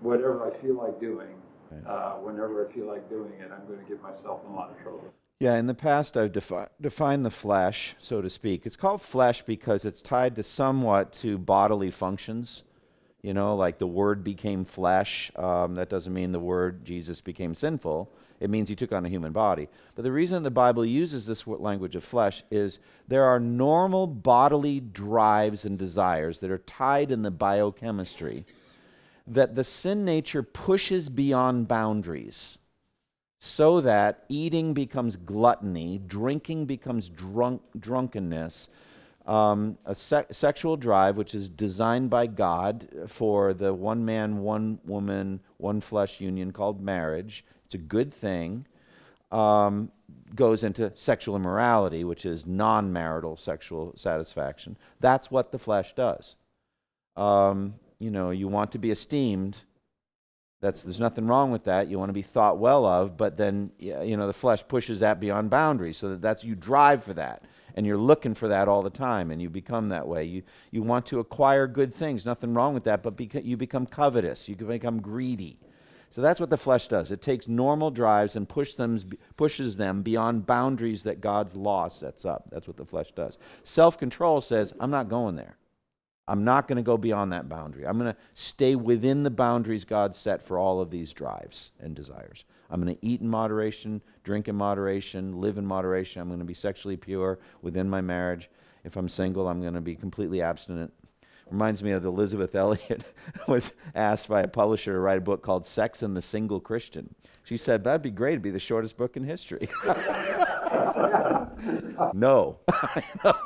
whatever 0.00 0.50
I 0.50 0.62
feel 0.62 0.74
like 0.74 1.00
doing, 1.00 1.34
Right. 1.70 1.86
uh, 1.86 2.12
whenever 2.16 2.68
I 2.68 2.72
feel 2.72 2.86
like 2.86 3.08
doing 3.08 3.32
it, 3.40 3.50
I'm 3.50 3.66
going 3.66 3.80
to 3.80 3.88
get 3.88 4.00
myself 4.02 4.42
in 4.46 4.52
a 4.52 4.54
lot 4.54 4.70
of 4.70 4.78
trouble. 4.82 5.12
Yeah, 5.40 5.56
in 5.56 5.66
the 5.66 5.74
past, 5.74 6.16
I've 6.16 6.32
defi- 6.32 6.68
defined 6.80 7.24
the 7.26 7.30
flesh, 7.30 7.96
so 7.98 8.22
to 8.22 8.30
speak. 8.30 8.66
It's 8.66 8.76
called 8.76 9.02
flesh 9.02 9.42
because 9.42 9.84
it's 9.84 10.00
tied 10.00 10.36
to 10.36 10.42
somewhat 10.42 11.12
to 11.14 11.38
bodily 11.38 11.90
functions. 11.90 12.62
You 13.22 13.34
know, 13.34 13.56
like 13.56 13.78
the 13.78 13.86
word 13.86 14.22
became 14.22 14.64
flesh. 14.64 15.32
Um, 15.34 15.74
that 15.74 15.88
doesn't 15.88 16.12
mean 16.12 16.30
the 16.32 16.38
word 16.38 16.84
Jesus 16.84 17.20
became 17.20 17.54
sinful. 17.54 18.12
It 18.44 18.50
means 18.50 18.68
he 18.68 18.74
took 18.74 18.92
on 18.92 19.06
a 19.06 19.08
human 19.08 19.32
body. 19.32 19.68
But 19.94 20.02
the 20.02 20.12
reason 20.12 20.42
the 20.42 20.50
Bible 20.50 20.84
uses 20.84 21.24
this 21.24 21.46
language 21.46 21.96
of 21.96 22.04
flesh 22.04 22.42
is 22.50 22.78
there 23.08 23.24
are 23.24 23.40
normal 23.40 24.06
bodily 24.06 24.80
drives 24.80 25.64
and 25.64 25.78
desires 25.78 26.40
that 26.40 26.50
are 26.50 26.58
tied 26.58 27.10
in 27.10 27.22
the 27.22 27.30
biochemistry 27.30 28.44
that 29.26 29.54
the 29.54 29.64
sin 29.64 30.04
nature 30.04 30.42
pushes 30.42 31.08
beyond 31.08 31.68
boundaries 31.68 32.58
so 33.40 33.80
that 33.80 34.24
eating 34.28 34.74
becomes 34.74 35.16
gluttony, 35.16 36.02
drinking 36.06 36.66
becomes 36.66 37.08
drunk, 37.08 37.62
drunkenness, 37.80 38.68
um, 39.24 39.78
a 39.86 39.94
se- 39.94 40.26
sexual 40.32 40.76
drive, 40.76 41.16
which 41.16 41.34
is 41.34 41.48
designed 41.48 42.10
by 42.10 42.26
God 42.26 42.86
for 43.06 43.54
the 43.54 43.72
one 43.72 44.04
man, 44.04 44.40
one 44.40 44.78
woman, 44.84 45.40
one 45.56 45.80
flesh 45.80 46.20
union 46.20 46.52
called 46.52 46.82
marriage. 46.82 47.42
It's 47.66 47.74
a 47.74 47.78
good 47.78 48.12
thing. 48.12 48.66
Um, 49.32 49.90
goes 50.34 50.62
into 50.62 50.92
sexual 50.94 51.36
immorality, 51.36 52.04
which 52.04 52.26
is 52.26 52.46
non 52.46 52.92
marital 52.92 53.36
sexual 53.36 53.92
satisfaction. 53.96 54.76
That's 55.00 55.30
what 55.30 55.52
the 55.52 55.58
flesh 55.58 55.94
does. 55.94 56.36
Um, 57.16 57.74
you 57.98 58.10
know, 58.10 58.30
you 58.30 58.48
want 58.48 58.72
to 58.72 58.78
be 58.78 58.90
esteemed. 58.90 59.60
That's 60.60 60.82
there's 60.82 61.00
nothing 61.00 61.26
wrong 61.26 61.52
with 61.52 61.64
that. 61.64 61.88
You 61.88 61.98
want 61.98 62.08
to 62.08 62.14
be 62.14 62.22
thought 62.22 62.58
well 62.58 62.86
of, 62.86 63.16
but 63.16 63.36
then 63.36 63.70
you 63.78 64.16
know 64.16 64.26
the 64.26 64.32
flesh 64.32 64.66
pushes 64.66 65.00
that 65.00 65.20
beyond 65.20 65.50
boundaries. 65.50 65.98
So 65.98 66.10
that 66.10 66.22
that's 66.22 66.42
you 66.42 66.54
drive 66.54 67.04
for 67.04 67.14
that, 67.14 67.42
and 67.74 67.84
you're 67.84 67.98
looking 67.98 68.34
for 68.34 68.48
that 68.48 68.66
all 68.66 68.82
the 68.82 68.90
time, 68.90 69.30
and 69.30 69.42
you 69.42 69.50
become 69.50 69.90
that 69.90 70.08
way. 70.08 70.24
You 70.24 70.42
you 70.70 70.82
want 70.82 71.06
to 71.06 71.20
acquire 71.20 71.66
good 71.66 71.94
things. 71.94 72.24
Nothing 72.24 72.54
wrong 72.54 72.72
with 72.72 72.84
that, 72.84 73.02
but 73.02 73.16
beca- 73.16 73.44
you 73.44 73.56
become 73.56 73.84
covetous. 73.84 74.48
You 74.48 74.56
become 74.56 75.00
greedy. 75.00 75.58
So 76.14 76.20
that's 76.20 76.38
what 76.38 76.48
the 76.48 76.56
flesh 76.56 76.86
does. 76.86 77.10
It 77.10 77.20
takes 77.20 77.48
normal 77.48 77.90
drives 77.90 78.36
and 78.36 78.48
push 78.48 78.74
them, 78.74 79.00
pushes 79.36 79.78
them 79.78 80.02
beyond 80.02 80.46
boundaries 80.46 81.02
that 81.02 81.20
God's 81.20 81.56
law 81.56 81.88
sets 81.88 82.24
up. 82.24 82.44
That's 82.52 82.68
what 82.68 82.76
the 82.76 82.84
flesh 82.84 83.10
does. 83.10 83.36
Self 83.64 83.98
control 83.98 84.40
says, 84.40 84.72
I'm 84.78 84.92
not 84.92 85.08
going 85.08 85.34
there. 85.34 85.56
I'm 86.28 86.44
not 86.44 86.68
going 86.68 86.76
to 86.76 86.82
go 86.82 86.96
beyond 86.96 87.32
that 87.32 87.48
boundary. 87.48 87.84
I'm 87.84 87.98
going 87.98 88.12
to 88.12 88.18
stay 88.32 88.76
within 88.76 89.24
the 89.24 89.30
boundaries 89.30 89.84
God 89.84 90.14
set 90.14 90.40
for 90.40 90.56
all 90.56 90.80
of 90.80 90.88
these 90.88 91.12
drives 91.12 91.72
and 91.80 91.96
desires. 91.96 92.44
I'm 92.70 92.80
going 92.80 92.94
to 92.94 93.04
eat 93.04 93.20
in 93.20 93.28
moderation, 93.28 94.00
drink 94.22 94.46
in 94.46 94.54
moderation, 94.54 95.40
live 95.40 95.58
in 95.58 95.66
moderation. 95.66 96.22
I'm 96.22 96.28
going 96.28 96.38
to 96.38 96.44
be 96.44 96.54
sexually 96.54 96.96
pure 96.96 97.40
within 97.60 97.90
my 97.90 98.00
marriage. 98.00 98.50
If 98.84 98.96
I'm 98.96 99.08
single, 99.08 99.48
I'm 99.48 99.60
going 99.60 99.74
to 99.74 99.80
be 99.80 99.96
completely 99.96 100.42
abstinent 100.42 100.92
Reminds 101.50 101.82
me 101.82 101.92
of 101.92 102.04
Elisabeth 102.04 102.54
Elliot 102.54 103.04
was 103.46 103.72
asked 103.94 104.28
by 104.28 104.42
a 104.42 104.48
publisher 104.48 104.92
to 104.92 104.98
write 104.98 105.18
a 105.18 105.22
book 105.22 105.42
called 105.42 105.66
Sex 105.66 106.02
and 106.02 106.16
the 106.16 106.22
Single 106.22 106.60
Christian. 106.60 107.14
She 107.44 107.56
said, 107.56 107.84
That'd 107.84 108.02
be 108.02 108.10
great. 108.10 108.32
It'd 108.32 108.42
be 108.42 108.50
the 108.50 108.58
shortest 108.58 108.96
book 108.96 109.16
in 109.16 109.24
history. 109.24 109.68
no. 112.14 112.58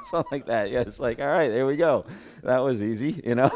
Something 0.04 0.28
like 0.30 0.46
that. 0.46 0.70
Yeah, 0.70 0.80
it's 0.80 1.00
like, 1.00 1.20
all 1.20 1.26
right, 1.26 1.48
there 1.48 1.66
we 1.66 1.76
go. 1.76 2.04
That 2.42 2.58
was 2.58 2.82
easy, 2.82 3.20
you 3.24 3.34
know? 3.34 3.50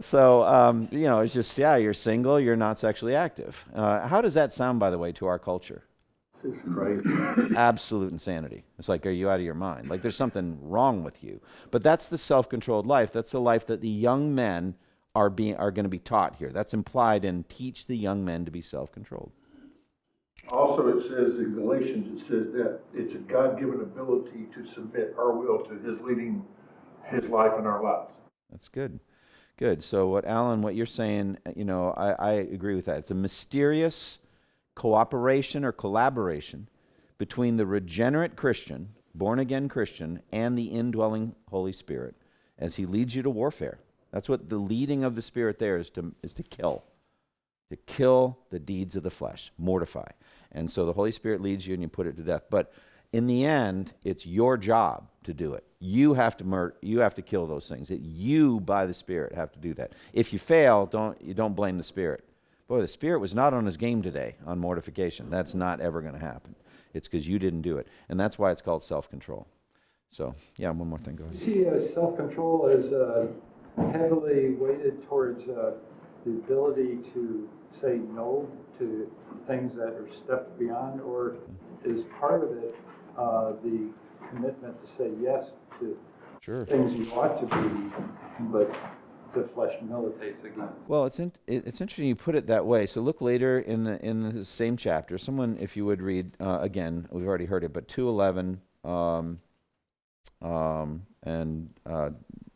So, 0.00 0.42
um, 0.44 0.88
you 0.90 1.04
know, 1.04 1.20
it's 1.20 1.34
just, 1.34 1.56
yeah, 1.58 1.76
you're 1.76 1.94
single, 1.94 2.40
you're 2.40 2.56
not 2.56 2.78
sexually 2.78 3.14
active. 3.14 3.64
Uh, 3.74 4.06
how 4.08 4.20
does 4.20 4.34
that 4.34 4.52
sound, 4.52 4.80
by 4.80 4.90
the 4.90 4.98
way, 4.98 5.12
to 5.12 5.26
our 5.26 5.38
culture? 5.38 5.84
It's 6.44 6.58
crazy. 6.72 7.56
absolute 7.56 8.12
insanity. 8.12 8.64
It's 8.78 8.88
like, 8.88 9.04
are 9.06 9.10
you 9.10 9.28
out 9.28 9.40
of 9.40 9.44
your 9.44 9.54
mind? 9.54 9.88
Like, 9.88 10.02
there's 10.02 10.16
something 10.16 10.58
wrong 10.62 11.02
with 11.02 11.24
you. 11.24 11.40
But 11.70 11.82
that's 11.82 12.06
the 12.06 12.18
self-controlled 12.18 12.86
life. 12.86 13.12
That's 13.12 13.32
the 13.32 13.40
life 13.40 13.66
that 13.66 13.80
the 13.80 13.88
young 13.88 14.34
men 14.34 14.76
are 15.14 15.30
being 15.30 15.56
are 15.56 15.72
going 15.72 15.84
to 15.84 15.90
be 15.90 15.98
taught 15.98 16.36
here. 16.36 16.50
That's 16.50 16.74
implied 16.74 17.24
in 17.24 17.44
teach 17.44 17.86
the 17.86 17.96
young 17.96 18.24
men 18.24 18.44
to 18.44 18.50
be 18.50 18.62
self-controlled. 18.62 19.32
Also, 20.50 20.96
it 20.96 21.02
says 21.02 21.38
in 21.38 21.54
Galatians, 21.54 22.22
it 22.22 22.26
says 22.26 22.52
that 22.52 22.80
it's 22.94 23.14
a 23.14 23.18
God-given 23.18 23.80
ability 23.80 24.46
to 24.54 24.64
submit 24.72 25.14
our 25.18 25.32
will 25.32 25.58
to 25.64 25.74
his 25.74 26.00
leading 26.00 26.44
his 27.04 27.24
life 27.24 27.52
in 27.58 27.66
our 27.66 27.82
lives. 27.82 28.12
That's 28.50 28.68
good. 28.68 29.00
Good. 29.56 29.82
So, 29.82 30.06
what 30.06 30.24
Alan, 30.24 30.62
what 30.62 30.76
you're 30.76 30.86
saying, 30.86 31.38
you 31.56 31.64
know, 31.64 31.90
I, 31.90 32.12
I 32.12 32.32
agree 32.32 32.76
with 32.76 32.84
that. 32.84 32.98
It's 32.98 33.10
a 33.10 33.14
mysterious 33.14 34.18
cooperation 34.78 35.64
or 35.64 35.72
collaboration 35.72 36.68
between 37.18 37.56
the 37.56 37.66
regenerate 37.66 38.36
Christian, 38.36 38.88
born 39.12 39.40
again 39.40 39.68
Christian, 39.68 40.22
and 40.30 40.56
the 40.56 40.66
indwelling 40.66 41.34
Holy 41.50 41.72
Spirit 41.72 42.14
as 42.60 42.76
he 42.76 42.86
leads 42.86 43.16
you 43.16 43.22
to 43.24 43.28
warfare. 43.28 43.80
That's 44.12 44.28
what 44.28 44.48
the 44.48 44.56
leading 44.56 45.02
of 45.02 45.16
the 45.16 45.22
Spirit 45.22 45.58
there 45.58 45.78
is 45.78 45.90
to, 45.90 46.14
is 46.22 46.32
to 46.34 46.44
kill, 46.44 46.84
to 47.70 47.76
kill 47.76 48.38
the 48.50 48.60
deeds 48.60 48.94
of 48.94 49.02
the 49.02 49.10
flesh, 49.10 49.50
mortify. 49.58 50.10
And 50.52 50.70
so 50.70 50.86
the 50.86 50.92
Holy 50.92 51.10
Spirit 51.10 51.42
leads 51.42 51.66
you 51.66 51.74
and 51.74 51.82
you 51.82 51.88
put 51.88 52.06
it 52.06 52.16
to 52.16 52.22
death. 52.22 52.44
But 52.48 52.72
in 53.12 53.26
the 53.26 53.44
end, 53.44 53.94
it's 54.04 54.26
your 54.26 54.56
job 54.56 55.08
to 55.24 55.34
do 55.34 55.54
it. 55.54 55.64
You 55.80 56.14
have 56.14 56.36
to 56.36 56.44
mur- 56.44 56.76
you 56.82 57.00
have 57.00 57.16
to 57.16 57.22
kill 57.22 57.48
those 57.48 57.68
things. 57.68 57.90
It, 57.90 58.00
you 58.00 58.60
by 58.60 58.86
the 58.86 58.94
Spirit 58.94 59.34
have 59.34 59.50
to 59.52 59.58
do 59.58 59.74
that. 59.74 59.94
If 60.12 60.32
you 60.32 60.38
fail, 60.38 60.86
don't 60.86 61.20
you 61.20 61.34
don't 61.34 61.56
blame 61.56 61.78
the 61.78 61.84
Spirit. 61.84 62.27
Boy, 62.68 62.82
the 62.82 62.88
Spirit 62.88 63.20
was 63.20 63.34
not 63.34 63.54
on 63.54 63.64
his 63.64 63.78
game 63.78 64.02
today 64.02 64.36
on 64.46 64.58
mortification. 64.58 65.30
That's 65.30 65.54
not 65.54 65.80
ever 65.80 66.02
going 66.02 66.12
to 66.12 66.20
happen. 66.20 66.54
It's 66.92 67.08
because 67.08 67.26
you 67.26 67.38
didn't 67.38 67.62
do 67.62 67.78
it, 67.78 67.88
and 68.10 68.20
that's 68.20 68.38
why 68.38 68.50
it's 68.50 68.60
called 68.60 68.82
self-control. 68.82 69.46
So, 70.10 70.34
yeah, 70.56 70.70
one 70.70 70.88
more 70.88 70.98
thing. 70.98 71.16
Go 71.16 71.24
ahead. 71.24 71.38
See, 71.40 71.66
uh, 71.66 71.92
self-control 71.94 72.68
is 72.68 72.92
uh, 72.92 73.28
heavily 73.92 74.50
weighted 74.54 75.02
towards 75.08 75.48
uh, 75.48 75.72
the 76.26 76.32
ability 76.32 76.98
to 77.14 77.48
say 77.80 78.00
no 78.12 78.46
to 78.78 79.10
things 79.46 79.74
that 79.74 79.88
are 79.88 80.08
stepped 80.24 80.58
beyond, 80.58 81.00
or 81.00 81.36
is 81.86 82.02
part 82.20 82.42
of 82.44 82.52
it 82.52 82.74
uh, 83.16 83.52
the 83.64 83.88
commitment 84.28 84.74
to 84.82 85.02
say 85.02 85.10
yes 85.22 85.46
to 85.80 85.96
Sure. 86.40 86.64
things 86.66 86.98
you 86.98 87.12
ought 87.14 87.40
to 87.40 87.46
be, 87.56 87.92
but 88.52 88.74
flesh 89.46 89.74
militates 89.82 90.44
against? 90.44 90.74
Well, 90.86 91.06
it's 91.06 91.18
in, 91.18 91.32
it, 91.46 91.66
it's 91.66 91.80
interesting 91.80 92.06
you 92.06 92.16
put 92.16 92.34
it 92.34 92.46
that 92.46 92.66
way. 92.66 92.86
So 92.86 93.00
look 93.00 93.20
later 93.20 93.60
in 93.60 93.84
the 93.84 94.04
in 94.04 94.22
the 94.22 94.44
same 94.44 94.76
chapter. 94.76 95.18
Someone, 95.18 95.56
if 95.60 95.76
you 95.76 95.84
would 95.86 96.02
read 96.02 96.32
uh, 96.40 96.58
again, 96.60 97.06
we've 97.10 97.26
already 97.26 97.46
heard 97.46 97.64
it, 97.64 97.72
but 97.72 97.88
two 97.88 98.08
eleven, 98.08 98.60
um, 98.84 99.40
um, 100.42 101.02
and 101.22 101.70
uh, 101.86 102.10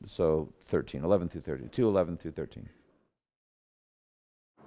so 0.07 0.53
13, 0.67 1.05
11 1.05 1.29
through 1.29 1.41
13, 1.43 1.69
2, 1.69 1.89
11 1.89 2.17
through 2.17 2.33
13. 2.33 2.69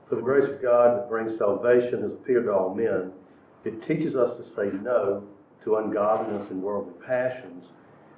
For 0.08 0.15
the 0.15 0.21
grace 0.21 0.49
of 0.49 0.62
God 0.62 0.97
that 0.97 1.10
brings 1.10 1.38
salvation 1.38 2.01
has 2.01 2.12
appeared 2.12 2.45
to 2.45 2.54
all 2.54 2.73
men. 2.73 3.12
It 3.63 3.82
teaches 3.86 4.15
us 4.15 4.38
to 4.38 4.56
say 4.56 4.69
no 4.82 5.23
to 5.63 5.78
ungodliness 5.78 6.49
and 6.51 6.62
worldly 6.62 6.93
passions, 7.06 7.65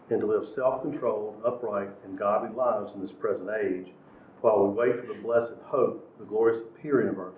and 0.10 0.22
to 0.22 0.28
live 0.28 0.48
self-controlled, 0.56 1.42
upright, 1.46 1.90
and 2.06 2.18
godly 2.18 2.56
lives 2.56 2.94
in 2.96 3.02
this 3.02 3.12
present 3.12 3.50
age, 3.50 3.88
while 4.42 4.68
we 4.68 4.74
wait 4.74 5.00
for 5.00 5.08
the 5.08 5.22
blessed 5.22 5.54
hope, 5.64 6.18
the 6.20 6.26
glorious 6.26 6.62
appearing 6.62 7.10
of 7.10 7.18
our 7.18 7.34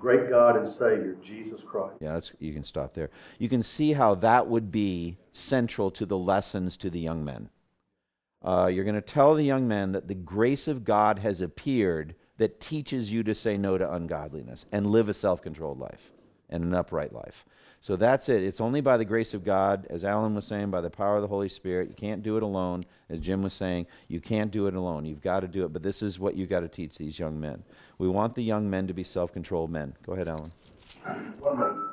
great 0.00 0.30
God 0.30 0.56
and 0.56 0.68
Savior, 0.68 1.16
Jesus 1.24 1.60
Christ. 1.64 1.96
Yeah, 2.00 2.14
that's, 2.14 2.32
you 2.38 2.52
can 2.52 2.64
stop 2.64 2.94
there. 2.94 3.10
You 3.38 3.48
can 3.48 3.62
see 3.62 3.92
how 3.92 4.14
that 4.16 4.48
would 4.48 4.72
be 4.72 5.18
central 5.32 5.90
to 5.92 6.06
the 6.06 6.16
lessons 6.16 6.76
to 6.78 6.90
the 6.90 7.00
young 7.00 7.24
men. 7.24 7.50
Uh, 8.42 8.70
you're 8.72 8.84
going 8.84 8.94
to 8.94 9.02
tell 9.02 9.34
the 9.34 9.44
young 9.44 9.68
men 9.68 9.92
that 9.92 10.08
the 10.08 10.14
grace 10.14 10.66
of 10.66 10.84
God 10.84 11.18
has 11.18 11.40
appeared 11.42 12.14
that 12.38 12.58
teaches 12.58 13.12
you 13.12 13.22
to 13.22 13.34
say 13.34 13.58
no 13.58 13.76
to 13.76 13.92
ungodliness 13.92 14.64
and 14.72 14.86
live 14.86 15.10
a 15.10 15.14
self 15.14 15.42
controlled 15.42 15.78
life 15.78 16.10
and 16.48 16.64
an 16.64 16.74
upright 16.74 17.12
life. 17.12 17.44
So 17.82 17.96
that's 17.96 18.28
it. 18.28 18.42
It's 18.42 18.60
only 18.60 18.82
by 18.82 18.98
the 18.98 19.06
grace 19.06 19.32
of 19.32 19.42
God, 19.42 19.86
as 19.88 20.04
Alan 20.04 20.34
was 20.34 20.46
saying, 20.46 20.70
by 20.70 20.82
the 20.82 20.90
power 20.90 21.16
of 21.16 21.22
the 21.22 21.28
Holy 21.28 21.48
Spirit. 21.48 21.88
You 21.88 21.94
can't 21.94 22.22
do 22.22 22.36
it 22.36 22.42
alone. 22.42 22.84
As 23.08 23.18
Jim 23.20 23.42
was 23.42 23.54
saying, 23.54 23.86
you 24.06 24.20
can't 24.20 24.50
do 24.50 24.66
it 24.66 24.74
alone. 24.74 25.06
You've 25.06 25.22
got 25.22 25.40
to 25.40 25.48
do 25.48 25.64
it. 25.64 25.72
But 25.72 25.82
this 25.82 26.02
is 26.02 26.18
what 26.18 26.36
you've 26.36 26.50
got 26.50 26.60
to 26.60 26.68
teach 26.68 26.98
these 26.98 27.18
young 27.18 27.40
men. 27.40 27.64
We 27.96 28.06
want 28.06 28.34
the 28.34 28.42
young 28.42 28.68
men 28.68 28.86
to 28.86 28.92
be 28.92 29.02
self 29.02 29.32
controlled 29.32 29.70
men. 29.70 29.94
Go 30.04 30.12
ahead, 30.12 30.28
Alan. 30.28 30.52
One 31.38 31.52
of 31.54 31.58
my 31.58 31.86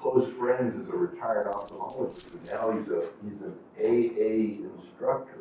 close 0.00 0.32
friends 0.38 0.82
is 0.82 0.88
a 0.88 0.96
retired 0.96 1.48
ophthalmologist, 1.48 2.32
and 2.32 2.46
now 2.46 2.72
he's 2.72 2.88
a, 2.88 3.04
he's 3.22 3.42
an 3.42 3.54
AA 3.78 4.64
instructor. 4.80 5.40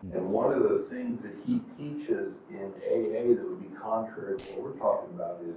Hmm. 0.00 0.16
And 0.16 0.30
one 0.30 0.54
of 0.54 0.62
the 0.62 0.86
things 0.88 1.20
that 1.22 1.34
he 1.44 1.60
teaches 1.76 2.32
in 2.48 2.72
AA 2.82 3.34
that 3.34 3.46
would 3.46 3.60
be 3.60 3.76
contrary 3.76 4.38
to 4.38 4.44
what 4.54 4.62
we're 4.62 4.80
talking 4.80 5.14
about 5.14 5.40
is 5.46 5.56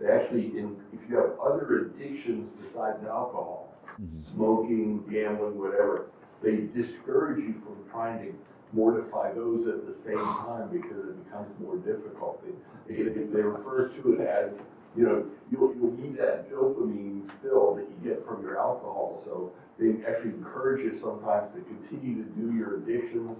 that 0.00 0.10
actually, 0.10 0.58
in, 0.58 0.76
if 0.92 1.00
you 1.08 1.16
have 1.16 1.38
other 1.40 1.86
addictions 1.86 2.50
besides 2.60 3.02
alcohol, 3.04 3.74
mm-hmm. 4.00 4.34
smoking, 4.34 5.04
gambling, 5.10 5.58
whatever, 5.58 6.10
they 6.42 6.68
discourage 6.76 7.38
you 7.38 7.54
from 7.64 7.76
trying 7.90 8.18
to 8.26 8.34
mortify 8.72 9.32
those 9.32 9.66
at 9.68 9.86
the 9.86 9.96
same 10.04 10.18
time 10.18 10.68
because 10.70 10.98
it 11.08 11.24
becomes 11.24 11.48
more 11.60 11.76
difficult. 11.76 12.44
They, 12.88 12.94
they, 12.94 13.04
they 13.04 13.40
refer 13.40 13.88
to 13.88 14.12
it 14.14 14.20
as, 14.20 14.52
you 14.96 15.04
know, 15.04 15.26
you'll, 15.50 15.74
you'll 15.74 15.96
need 15.96 16.18
that 16.18 16.50
dopamine 16.50 17.30
still 17.38 17.74
that 17.76 17.86
you 17.88 18.10
get 18.10 18.26
from 18.26 18.42
your 18.42 18.58
alcohol. 18.58 19.22
So 19.24 19.52
they 19.78 20.04
actually 20.06 20.30
encourage 20.30 20.84
you 20.84 21.00
sometimes 21.00 21.52
to 21.54 21.62
continue 21.62 22.22
to 22.24 22.28
do 22.30 22.54
your 22.54 22.76
addictions. 22.76 23.36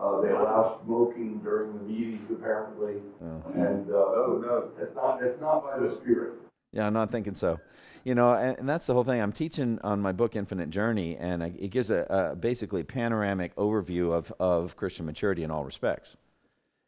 Uh, 0.00 0.20
they 0.20 0.30
allow 0.30 0.80
smoking 0.84 1.40
during 1.42 1.72
the 1.72 1.84
meetings 1.84 2.30
apparently. 2.30 2.94
Oh. 3.22 3.42
And, 3.54 3.90
uh, 3.90 3.94
Oh, 3.94 4.40
no. 4.40 4.70
it's 4.80 4.94
not, 4.94 5.20
that's 5.20 5.40
not 5.40 5.64
by 5.64 5.78
the 5.78 5.96
Spirit. 6.00 6.34
Yeah, 6.72 6.86
I'm 6.86 6.92
not 6.92 7.10
thinking 7.10 7.34
so. 7.34 7.58
You 8.04 8.14
know, 8.14 8.34
and, 8.34 8.58
and 8.58 8.68
that's 8.68 8.86
the 8.86 8.94
whole 8.94 9.04
thing. 9.04 9.20
I'm 9.20 9.32
teaching 9.32 9.78
on 9.82 10.00
my 10.00 10.12
book, 10.12 10.36
Infinite 10.36 10.70
Journey, 10.70 11.16
and 11.16 11.42
I, 11.42 11.52
it 11.58 11.70
gives 11.70 11.90
a, 11.90 12.06
a 12.08 12.36
basically 12.36 12.84
panoramic 12.84 13.54
overview 13.56 14.12
of, 14.12 14.32
of 14.38 14.76
Christian 14.76 15.04
maturity 15.04 15.42
in 15.42 15.50
all 15.50 15.64
respects. 15.64 16.16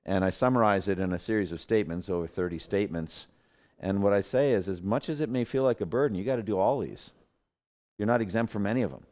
And 0.07 0.25
I 0.25 0.31
summarize 0.31 0.87
it 0.89 0.99
in 0.99 1.13
a 1.13 1.19
series 1.19 1.53
of 1.53 1.61
statements, 1.61 2.09
over 2.09 2.27
30 2.27 2.59
statements. 2.59 3.27
And 3.79 4.03
what 4.03 4.13
I 4.13 4.21
say 4.21 4.53
is, 4.53 4.69
as 4.69 4.81
much 4.81 5.09
as 5.09 5.21
it 5.21 5.29
may 5.29 5.45
feel 5.45 5.63
like 5.63 5.81
a 5.81 5.87
burden, 5.87 6.17
you 6.17 6.25
got 6.25 6.37
to 6.37 6.43
do 6.43 6.59
all 6.59 6.79
these. 6.79 7.11
You're 7.99 8.07
not 8.07 8.21
exempt 8.23 8.53
from 8.53 8.67
any 8.67 8.83
of 8.83 8.91
them. 8.91 9.03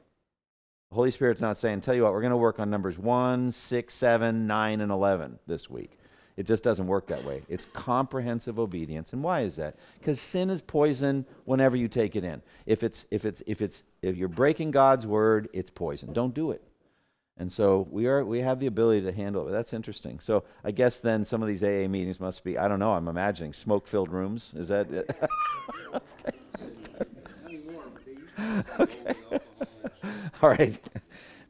The 0.90 0.94
Holy 0.94 1.10
Spirit's 1.10 1.40
not 1.40 1.58
saying, 1.58 1.82
tell 1.82 1.94
you 1.94 2.04
what, 2.04 2.12
we're 2.12 2.22
going 2.22 2.30
to 2.30 2.36
work 2.36 2.58
on 2.58 2.70
numbers 2.70 2.98
1, 2.98 3.52
6, 3.52 3.94
7, 3.94 4.46
9, 4.46 4.80
and 4.80 4.90
11 4.90 5.38
this 5.46 5.68
week. 5.68 5.98
It 6.38 6.46
just 6.46 6.64
doesn't 6.64 6.86
work 6.86 7.08
that 7.08 7.24
way. 7.24 7.42
It's 7.48 7.66
comprehensive 7.72 8.58
obedience. 8.58 9.12
And 9.12 9.22
why 9.22 9.40
is 9.40 9.56
that? 9.56 9.76
Because 9.98 10.20
sin 10.20 10.50
is 10.50 10.60
poison 10.60 11.26
whenever 11.44 11.76
you 11.76 11.88
take 11.88 12.14
it 12.14 12.22
in. 12.22 12.40
If 12.64 12.84
it's 12.84 13.06
if 13.10 13.24
it's 13.24 13.42
if 13.44 13.60
it's 13.60 13.82
if 14.02 14.16
you're 14.16 14.28
breaking 14.28 14.70
God's 14.70 15.04
word, 15.04 15.48
it's 15.52 15.68
poison. 15.68 16.12
Don't 16.12 16.32
do 16.32 16.52
it. 16.52 16.62
And 17.38 17.50
so 17.50 17.88
we 17.90 18.06
are 18.06 18.24
we 18.24 18.38
have 18.38 18.60
the 18.60 18.68
ability 18.68 19.02
to 19.02 19.12
handle 19.12 19.42
it. 19.42 19.46
But 19.46 19.50
That's 19.50 19.72
interesting. 19.72 20.20
So 20.20 20.44
I 20.62 20.70
guess 20.70 21.00
then 21.00 21.24
some 21.24 21.42
of 21.42 21.48
these 21.48 21.64
AA 21.64 21.88
meetings 21.88 22.20
must 22.20 22.44
be 22.44 22.56
I 22.56 22.68
don't 22.68 22.78
know, 22.78 22.92
I'm 22.92 23.08
imagining 23.08 23.52
smoke-filled 23.52 24.12
rooms. 24.12 24.54
Is 24.56 24.68
that 24.68 24.92
it? 24.92 25.10
okay. 28.78 29.14
All 30.42 30.50
right. 30.50 30.78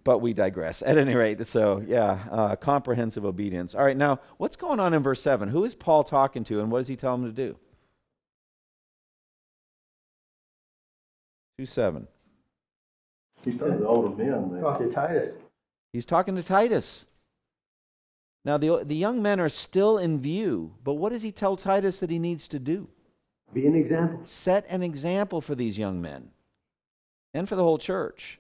But 0.05 0.19
we 0.19 0.33
digress. 0.33 0.83
At 0.83 0.97
any 0.97 1.15
rate, 1.15 1.45
so 1.47 1.83
yeah, 1.87 2.25
uh, 2.31 2.57
comprehensive 2.57 3.25
obedience. 3.25 3.75
All 3.75 3.85
right, 3.85 3.97
now 3.97 4.21
what's 4.39 4.57
going 4.57 4.81
on 4.81 4.95
in 4.95 5.03
verse 5.03 5.21
7? 5.21 5.49
Who 5.49 5.65
is 5.65 5.75
Paul 5.75 6.05
talking 6.05 6.45
to 6.45 6.61
and 6.61 6.71
what 6.71 6.79
does 6.79 6.89
he 6.89 6.97
tell 6.97 7.15
him 7.15 7.25
to 7.25 7.33
do? 7.33 7.57
2 11.59 11.67
7. 11.67 12.09
He's 13.45 13.59
telling 13.59 13.81
the 13.81 13.87
older 13.87 14.17
men 14.17 14.51
that 14.53 14.61
Talk 14.61 14.79
to 14.79 14.91
Titus. 14.91 15.35
He's 15.93 16.07
talking 16.07 16.37
to 16.37 16.43
Titus. 16.43 17.07
Now, 18.45 18.57
the, 18.57 18.83
the 18.85 18.97
young 18.97 19.21
men 19.21 19.41
are 19.41 19.49
still 19.49 19.99
in 19.99 20.21
view, 20.21 20.75
but 20.85 20.95
what 20.95 21.13
does 21.13 21.23
he 21.23 21.33
tell 21.33 21.57
Titus 21.57 21.99
that 21.99 22.11
he 22.11 22.19
needs 22.19 22.49
to 22.49 22.59
do? 22.59 22.89
Be 23.53 23.67
an 23.67 23.75
example. 23.75 24.21
Set 24.25 24.65
an 24.69 24.83
example 24.83 25.41
for 25.41 25.55
these 25.55 25.79
young 25.79 26.01
men 26.01 26.31
and 27.35 27.49
for 27.49 27.57
the 27.57 27.63
whole 27.63 27.79
church. 27.79 28.39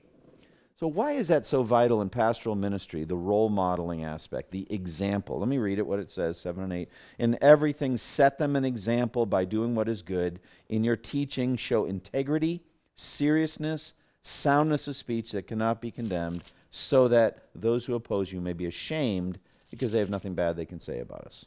So, 0.78 0.86
why 0.86 1.12
is 1.12 1.26
that 1.26 1.44
so 1.44 1.64
vital 1.64 2.02
in 2.02 2.08
pastoral 2.08 2.54
ministry, 2.54 3.02
the 3.02 3.16
role 3.16 3.48
modeling 3.48 4.04
aspect, 4.04 4.52
the 4.52 4.72
example? 4.72 5.40
Let 5.40 5.48
me 5.48 5.58
read 5.58 5.80
it 5.80 5.86
what 5.86 5.98
it 5.98 6.08
says, 6.08 6.38
7 6.38 6.62
and 6.62 6.72
8. 6.72 6.88
In 7.18 7.38
everything, 7.40 7.96
set 7.96 8.38
them 8.38 8.54
an 8.54 8.64
example 8.64 9.26
by 9.26 9.44
doing 9.44 9.74
what 9.74 9.88
is 9.88 10.02
good. 10.02 10.38
In 10.68 10.84
your 10.84 10.94
teaching, 10.94 11.56
show 11.56 11.84
integrity, 11.84 12.62
seriousness, 12.94 13.94
soundness 14.22 14.86
of 14.86 14.94
speech 14.94 15.32
that 15.32 15.48
cannot 15.48 15.80
be 15.80 15.90
condemned, 15.90 16.52
so 16.70 17.08
that 17.08 17.48
those 17.56 17.84
who 17.84 17.96
oppose 17.96 18.30
you 18.30 18.40
may 18.40 18.52
be 18.52 18.66
ashamed 18.66 19.40
because 19.70 19.90
they 19.90 19.98
have 19.98 20.10
nothing 20.10 20.34
bad 20.34 20.56
they 20.56 20.64
can 20.64 20.78
say 20.78 21.00
about 21.00 21.22
us. 21.22 21.44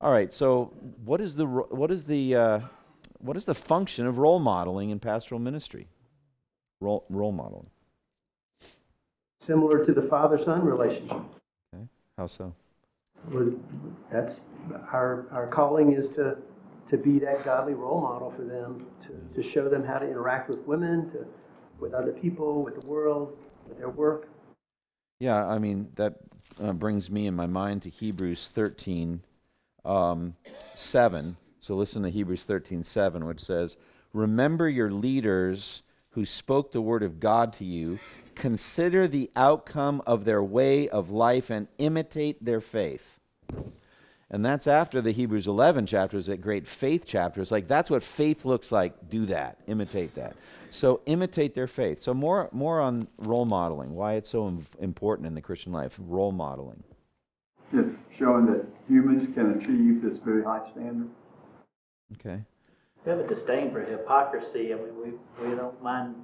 All 0.00 0.10
right, 0.10 0.32
so 0.32 0.72
what 1.04 1.20
is 1.20 1.36
the, 1.36 1.46
what 1.46 1.92
is 1.92 2.02
the, 2.02 2.34
uh, 2.34 2.60
what 3.18 3.36
is 3.36 3.44
the 3.44 3.54
function 3.54 4.06
of 4.06 4.18
role 4.18 4.40
modeling 4.40 4.90
in 4.90 4.98
pastoral 4.98 5.38
ministry? 5.38 5.86
Role, 6.80 7.04
role 7.08 7.32
modeling. 7.32 7.66
Similar 9.40 9.84
to 9.84 9.92
the 9.92 10.02
father-son 10.02 10.64
relationship. 10.64 11.18
Okay, 11.74 11.84
How 12.16 12.26
so? 12.26 12.54
We're- 13.30 13.56
That's, 14.10 14.40
our, 14.92 15.26
our 15.30 15.46
calling 15.46 15.92
is 15.92 16.10
to, 16.10 16.38
to 16.88 16.96
be 16.96 17.18
that 17.20 17.44
godly 17.44 17.74
role 17.74 18.00
model 18.00 18.30
for 18.30 18.42
them, 18.42 18.86
to, 19.02 19.34
to 19.34 19.42
show 19.46 19.68
them 19.68 19.84
how 19.84 19.98
to 19.98 20.06
interact 20.06 20.48
with 20.48 20.60
women, 20.60 21.10
to, 21.12 21.26
with 21.78 21.94
other 21.94 22.12
people, 22.12 22.62
with 22.62 22.80
the 22.80 22.86
world, 22.86 23.36
with 23.68 23.78
their 23.78 23.90
work. 23.90 24.28
Yeah, 25.20 25.46
I 25.46 25.58
mean, 25.58 25.90
that 25.96 26.14
uh, 26.62 26.72
brings 26.72 27.10
me 27.10 27.26
in 27.26 27.34
my 27.34 27.46
mind 27.46 27.82
to 27.82 27.90
Hebrews 27.90 28.48
13, 28.52 29.22
um, 29.84 30.34
7. 30.74 31.36
So 31.60 31.74
listen 31.74 32.02
to 32.02 32.10
Hebrews 32.10 32.42
13, 32.44 32.84
7, 32.84 33.24
which 33.24 33.40
says, 33.40 33.76
Remember 34.12 34.68
your 34.68 34.90
leaders 34.90 35.82
who 36.14 36.24
spoke 36.24 36.72
the 36.72 36.80
word 36.80 37.02
of 37.02 37.20
God 37.20 37.52
to 37.54 37.64
you. 37.64 37.98
Consider 38.34 39.06
the 39.06 39.30
outcome 39.36 40.02
of 40.06 40.24
their 40.24 40.42
way 40.42 40.88
of 40.88 41.10
life 41.10 41.50
and 41.50 41.68
imitate 41.78 42.44
their 42.44 42.60
faith. 42.60 43.18
And 44.30 44.44
that's 44.44 44.66
after 44.66 45.00
the 45.00 45.12
Hebrews 45.12 45.46
11 45.46 45.86
chapters, 45.86 46.26
that 46.26 46.38
great 46.40 46.66
faith 46.66 47.06
chapters. 47.06 47.52
Like, 47.52 47.68
that's 47.68 47.90
what 47.90 48.02
faith 48.02 48.44
looks 48.44 48.72
like. 48.72 49.08
Do 49.08 49.26
that, 49.26 49.58
imitate 49.66 50.14
that. 50.14 50.34
So, 50.70 51.02
imitate 51.06 51.54
their 51.54 51.68
faith. 51.68 52.02
So, 52.02 52.14
more, 52.14 52.48
more 52.50 52.80
on 52.80 53.06
role 53.18 53.44
modeling, 53.44 53.94
why 53.94 54.14
it's 54.14 54.30
so 54.30 54.48
im- 54.48 54.66
important 54.80 55.26
in 55.26 55.34
the 55.34 55.40
Christian 55.40 55.72
life. 55.72 55.96
Role 56.00 56.32
modeling. 56.32 56.82
It's 57.72 57.94
showing 58.16 58.46
that 58.46 58.66
humans 58.88 59.32
can 59.34 59.52
achieve 59.52 60.02
this 60.02 60.18
very 60.18 60.42
high 60.42 60.68
standard. 60.70 61.10
Okay. 62.14 62.42
We 63.04 63.10
have 63.10 63.20
a 63.20 63.26
disdain 63.26 63.70
for 63.70 63.82
hypocrisy. 63.82 64.72
I 64.72 64.76
mean, 64.76 64.94
we, 64.96 65.46
we 65.46 65.54
don't 65.54 65.80
mind 65.82 66.14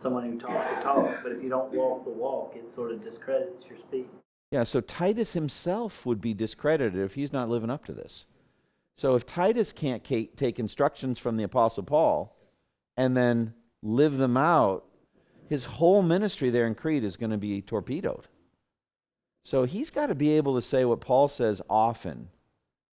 someone 0.00 0.24
who 0.24 0.38
talks 0.38 0.68
the 0.76 0.82
talk, 0.82 1.18
but 1.22 1.32
if 1.32 1.42
you 1.42 1.48
don't 1.48 1.72
walk 1.72 2.04
the 2.04 2.10
walk, 2.10 2.54
it 2.54 2.64
sort 2.74 2.92
of 2.92 3.02
discredits 3.02 3.64
your 3.68 3.78
speech. 3.78 4.06
Yeah, 4.50 4.64
so 4.64 4.80
Titus 4.80 5.32
himself 5.32 6.06
would 6.06 6.20
be 6.20 6.34
discredited 6.34 7.00
if 7.00 7.14
he's 7.14 7.32
not 7.32 7.48
living 7.48 7.70
up 7.70 7.84
to 7.86 7.92
this. 7.92 8.24
So, 8.96 9.14
if 9.14 9.26
Titus 9.26 9.70
can't 9.72 10.02
take 10.02 10.58
instructions 10.58 11.20
from 11.20 11.36
the 11.36 11.44
Apostle 11.44 11.84
Paul 11.84 12.36
and 12.96 13.16
then 13.16 13.54
live 13.80 14.16
them 14.16 14.36
out, 14.36 14.86
his 15.48 15.66
whole 15.66 16.02
ministry 16.02 16.50
there 16.50 16.66
in 16.66 16.74
Crete 16.74 17.04
is 17.04 17.16
going 17.16 17.30
to 17.30 17.38
be 17.38 17.62
torpedoed. 17.62 18.26
So, 19.44 19.64
he's 19.64 19.90
got 19.90 20.06
to 20.06 20.16
be 20.16 20.30
able 20.30 20.56
to 20.56 20.62
say 20.62 20.84
what 20.84 21.00
Paul 21.00 21.28
says 21.28 21.62
often, 21.70 22.30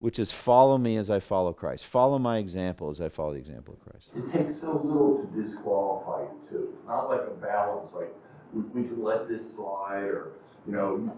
which 0.00 0.18
is 0.18 0.30
follow 0.30 0.78
me 0.78 0.96
as 0.96 1.10
I 1.10 1.18
follow 1.18 1.52
Christ. 1.52 1.84
Follow 1.86 2.18
my 2.18 2.38
example 2.38 2.90
as 2.90 3.00
I 3.00 3.08
follow 3.08 3.32
the 3.32 3.38
example 3.38 3.74
of 3.74 3.80
Christ. 3.80 4.10
It 4.14 4.32
takes 4.32 4.60
so 4.60 4.80
little 4.84 5.26
to 5.26 5.42
disqualify 5.42 6.22
you 6.22 6.48
too. 6.48 6.68
It's 6.78 6.86
not 6.86 7.08
like 7.08 7.22
a 7.22 7.34
balance, 7.40 7.88
like, 7.94 8.14
we, 8.52 8.62
we 8.80 8.88
can 8.88 9.02
let 9.02 9.28
this 9.28 9.42
slide, 9.56 10.04
or, 10.04 10.32
you 10.66 10.72
know, 10.72 11.12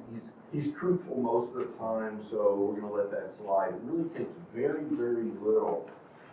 he's, 0.52 0.64
he's 0.64 0.74
truthful 0.74 1.16
most 1.16 1.54
of 1.54 1.58
the 1.58 1.78
time, 1.78 2.24
so 2.30 2.56
we're 2.56 2.80
gonna 2.80 2.92
let 2.92 3.10
that 3.10 3.30
slide. 3.42 3.74
It 3.74 3.80
really 3.84 4.08
takes 4.10 4.32
very, 4.54 4.84
very 4.90 5.30
little 5.42 5.88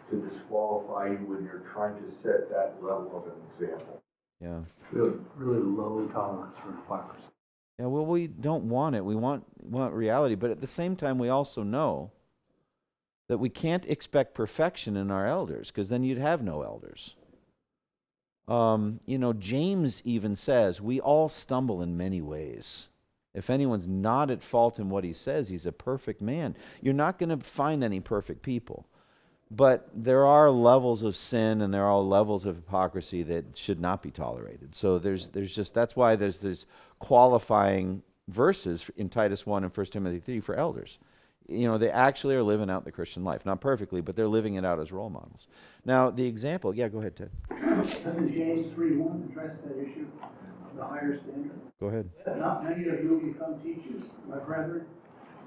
to 0.10 0.30
disqualify 0.30 1.10
you 1.10 1.26
when 1.28 1.44
you're 1.44 1.64
trying 1.74 1.96
to 2.02 2.12
set 2.24 2.50
that 2.50 2.76
level 2.82 3.12
of 3.14 3.26
an 3.28 3.68
example. 3.68 4.02
Yeah. 4.42 4.60
Really, 4.92 5.18
really 5.36 5.62
low 5.62 6.08
tolerance 6.14 6.56
for 6.64 6.72
hypocrisy. 6.72 7.24
Yeah, 7.78 7.88
well, 7.88 8.06
we 8.06 8.28
don't 8.28 8.64
want 8.70 8.96
it. 8.96 9.04
We 9.04 9.16
want, 9.16 9.44
want 9.62 9.94
reality. 9.94 10.36
But 10.36 10.50
at 10.50 10.62
the 10.62 10.68
same 10.68 10.96
time, 10.96 11.20
we 11.20 11.30
also 11.30 11.62
know 11.62 12.12
that 13.28 13.38
we 13.38 13.50
can't 13.50 13.86
expect 13.86 14.34
perfection 14.34 14.96
in 14.96 15.12
our 15.12 15.28
elders 15.28 15.70
because 15.70 15.90
then 15.90 16.04
you'd 16.04 16.18
have 16.18 16.42
no 16.42 16.62
elders. 16.62 17.16
Um, 18.48 19.02
you 19.06 19.18
know, 19.18 19.34
James 19.34 20.02
even 20.06 20.36
says, 20.36 20.80
we 20.80 21.02
all 21.02 21.28
stumble 21.28 21.82
in 21.82 21.98
many 21.98 22.22
ways. 22.22 22.88
If 23.34 23.50
anyone's 23.50 23.88
not 23.88 24.32
at 24.32 24.42
fault 24.42 24.80
in 24.80 24.90
what 24.90 25.04
he 25.04 25.14
says, 25.14 25.50
he's 25.50 25.66
a 25.66 25.72
perfect 25.72 26.22
man. 26.22 26.56
You're 26.82 26.94
not 26.94 27.20
going 27.20 27.38
to 27.38 27.46
find 27.46 27.84
any 27.84 28.00
perfect 28.00 28.42
people. 28.42 28.88
But 29.52 29.90
there 29.94 30.26
are 30.26 30.50
levels 30.50 31.04
of 31.04 31.16
sin 31.16 31.62
and 31.62 31.74
there 31.74 31.86
are 31.86 32.00
levels 32.00 32.46
of 32.46 32.56
hypocrisy 32.56 33.24
that 33.24 33.58
should 33.58 33.80
not 33.80 34.02
be 34.02 34.12
tolerated. 34.12 34.76
So 34.76 34.98
there's, 34.98 35.28
there's 35.28 35.56
just, 35.56 35.74
that's 35.74 35.96
why 35.96 36.16
there's 36.16 36.40
this 36.40 36.66
qualifying 37.00 38.02
verses 38.28 38.90
in 38.98 39.10
Titus 39.10 39.46
1 39.46 39.64
and 39.64 39.76
1 39.76 39.86
Timothy 39.88 40.20
3 40.20 40.40
for 40.40 40.56
elders. 40.56 41.00
You 41.50 41.68
know, 41.68 41.78
they 41.78 41.90
actually 41.90 42.36
are 42.36 42.44
living 42.44 42.70
out 42.70 42.84
the 42.84 42.92
Christian 42.92 43.24
life. 43.24 43.46
Not 43.46 43.62
perfectly, 43.62 44.02
but 44.02 44.16
they're 44.16 44.28
living 44.28 44.56
it 44.56 44.66
out 44.66 44.80
as 44.80 44.92
role 44.92 45.10
models. 45.10 45.48
Now, 45.86 46.10
the 46.10 46.26
example, 46.26 46.76
yeah, 46.76 46.90
go 46.90 47.00
ahead, 47.00 47.16
Ted. 47.16 47.32
Doesn't 47.50 48.34
James 48.34 48.74
three 48.74 48.98
one 48.98 49.30
address 49.32 49.58
that 49.64 49.80
issue 49.80 50.08
of 50.70 50.76
the 50.76 50.84
higher 50.84 51.20
standard? 51.22 51.52
Go 51.80 51.88
ahead. 51.88 52.10
Not 52.26 52.64
many 52.64 52.88
of 52.88 53.04
you 53.04 53.34
become 53.34 53.60
teachers, 53.62 54.04
my 54.28 54.40
brethren, 54.40 54.86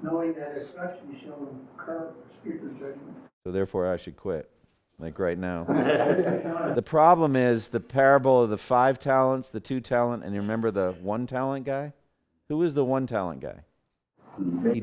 knowing 0.03 0.33
that 0.35 0.57
as 0.57 0.69
such 0.75 0.99
you 1.11 1.19
shall 1.23 1.49
incur 1.49 2.15
judgment. 2.45 3.17
So 3.45 3.53
therefore, 3.53 3.93
I 3.93 3.97
should 3.97 4.17
quit, 4.17 4.51
like 4.99 5.19
right 5.19 5.39
now. 5.39 5.65
the 6.75 6.83
problem 6.83 7.37
is 7.37 7.69
the 7.69 7.81
parable 7.81 8.43
of 8.43 8.51
the 8.51 8.59
five 8.59 8.99
talents, 8.99 9.49
the 9.49 9.61
two 9.61 9.81
talent, 9.81 10.25
and 10.25 10.35
you 10.35 10.41
remember 10.41 10.71
the 10.71 10.93
one 11.01 11.27
talent 11.27 11.67
guy? 11.67 11.93
Who 12.49 12.63
is 12.63 12.75
the 12.75 12.85
one 12.85 13.07
talent 13.07 13.41
guy? 13.41 13.61
He, 14.73 14.81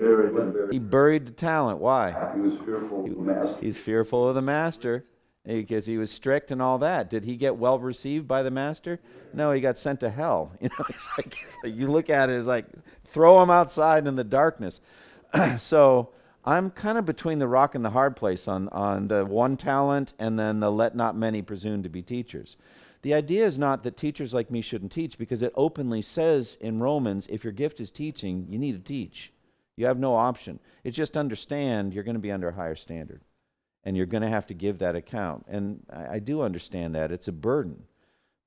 he 0.72 0.80
buried 0.80 1.26
the 1.26 1.32
talent. 1.32 1.80
Why? 1.80 2.12
He 2.36 2.42
was 2.42 2.60
fearful 2.66 3.06
of 3.06 3.16
the 3.16 3.22
master. 3.22 3.58
He's 3.62 3.78
fearful 3.78 4.30
of 4.30 4.36
the 4.36 4.42
master 4.42 5.06
because 5.46 5.86
he 5.86 5.98
was 5.98 6.12
strict 6.12 6.52
and 6.52 6.62
all 6.62 6.78
that. 6.80 7.10
Did 7.10 7.24
he 7.24 7.38
get 7.38 7.56
well 7.56 7.80
received 7.80 8.28
by 8.28 8.44
the 8.44 8.52
master? 8.52 9.00
No, 9.34 9.52
he 9.52 9.62
got 9.62 9.78
sent 9.78 10.02
to 10.02 10.10
hell. 10.10 10.52
You 10.62 10.70
know, 10.70 10.86
it's 10.90 11.10
like, 11.18 11.42
it's 11.42 11.58
like 11.64 11.76
you 11.76 11.88
look 11.88 12.10
at 12.10 12.30
it 12.30 12.34
as 12.34 12.48
like 12.48 12.66
throw 13.06 13.42
him 13.42 13.50
outside 13.50 14.08
in 14.08 14.16
the 14.16 14.24
darkness. 14.24 14.82
so 15.58 16.10
I'm 16.46 16.70
kind 16.72 16.98
of 16.98 17.06
between 17.06 17.40
the 17.40 17.48
rock 17.48 17.76
and 17.76 17.84
the 17.84 17.90
hard 17.90 18.16
place 18.16 18.48
on 18.48 18.70
on 18.70 19.08
the 19.08 19.26
one 19.26 19.58
talent 19.58 20.14
and 20.20 20.38
then 20.38 20.60
the 20.60 20.72
let 20.72 20.96
not 20.96 21.16
many 21.16 21.42
presume 21.42 21.84
to 21.84 21.90
be 21.90 22.02
teachers. 22.02 22.58
The 23.04 23.14
idea 23.14 23.46
is 23.46 23.58
not 23.58 23.84
that 23.84 23.96
teachers 23.96 24.34
like 24.34 24.52
me 24.52 24.62
shouldn't 24.62 24.92
teach 24.92 25.18
because 25.18 25.42
it 25.42 25.54
openly 25.56 26.02
says 26.02 26.58
in 26.60 26.80
Romans 26.80 27.28
if 27.30 27.44
your 27.44 27.54
gift 27.54 27.80
is 27.80 27.92
teaching, 27.92 28.48
you 28.50 28.58
need 28.58 28.74
to 28.74 28.80
teach. 28.94 29.32
You 29.78 29.86
have 29.86 30.00
no 30.00 30.16
option. 30.16 30.60
It's 30.84 30.98
just 30.98 31.16
understand 31.16 31.94
you're 31.94 32.04
going 32.04 32.16
to 32.16 32.20
be 32.20 32.32
under 32.32 32.50
a 32.50 32.54
higher 32.54 32.76
standard 32.76 33.22
and 33.84 33.96
you're 33.96 34.08
going 34.08 34.24
to 34.24 34.30
have 34.30 34.48
to 34.48 34.54
give 34.54 34.80
that 34.80 34.96
account. 34.96 35.46
And 35.48 35.86
I, 35.90 36.16
I 36.16 36.20
do 36.20 36.42
understand 36.42 36.96
that. 36.96 37.12
It's 37.12 37.30
a 37.30 37.32
burden. 37.32 37.84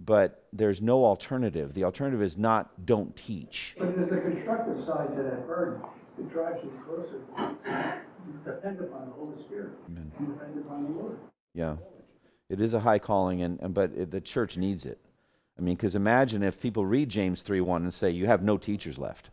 But 0.01 0.45
there's 0.53 0.83
no 0.83 1.05
alternative. 1.05 1.73
The 1.73 1.85
alternative 1.85 2.23
is 2.23 2.37
not 2.37 2.85
don't 2.85 3.14
teach. 3.16 3.77
But 3.79 3.97
there's 3.97 4.11
the 4.11 4.16
constructive 4.16 4.85
side 4.85 5.16
to 5.16 5.23
that 5.23 5.47
burden. 5.47 5.83
It 6.19 6.31
drives 6.31 6.59
you 6.64 6.73
closer. 6.85 7.21
Depend 8.45 8.81
upon 8.81 9.07
the 9.07 9.12
Holy 9.12 9.43
Spirit. 9.45 9.71
Amen. 9.88 10.11
And 10.19 10.35
depend 10.35 10.59
upon 10.59 10.85
the 10.85 10.90
Lord. 10.90 11.19
Yeah. 11.55 11.77
It 12.49 12.61
is 12.61 12.75
a 12.75 12.81
high 12.81 12.99
calling, 12.99 13.43
and, 13.43 13.61
and 13.61 13.73
but 13.73 13.93
it, 13.97 14.11
the 14.11 14.21
church 14.21 14.57
needs 14.57 14.85
it. 14.85 14.99
I 15.59 15.62
mean, 15.62 15.77
because 15.77 15.95
imagine 15.95 16.43
if 16.43 16.59
people 16.59 16.85
read 16.85 17.09
James 17.09 17.43
3 17.43 17.61
1 17.61 17.83
and 17.83 17.95
say, 17.95 18.11
You 18.11 18.27
have 18.27 18.43
no 18.43 18.57
teachers 18.57 18.99
left. 18.99 19.31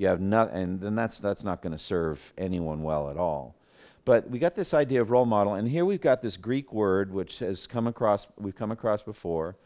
You 0.00 0.06
have 0.06 0.22
not, 0.22 0.52
and 0.52 0.80
then 0.80 0.94
that's, 0.94 1.18
that's 1.18 1.44
not 1.44 1.60
going 1.60 1.72
to 1.72 1.78
serve 1.78 2.32
anyone 2.38 2.82
well 2.82 3.10
at 3.10 3.18
all. 3.18 3.54
But 4.06 4.30
we 4.30 4.38
got 4.38 4.54
this 4.54 4.72
idea 4.72 5.02
of 5.02 5.10
role 5.10 5.26
model, 5.26 5.52
and 5.52 5.68
here 5.68 5.84
we've 5.84 6.00
got 6.00 6.22
this 6.22 6.38
Greek 6.38 6.72
word 6.72 7.12
which 7.12 7.40
has 7.40 7.66
come 7.66 7.86
across, 7.86 8.26
we've 8.38 8.56
come 8.56 8.70
across 8.70 9.02
before, 9.02 9.56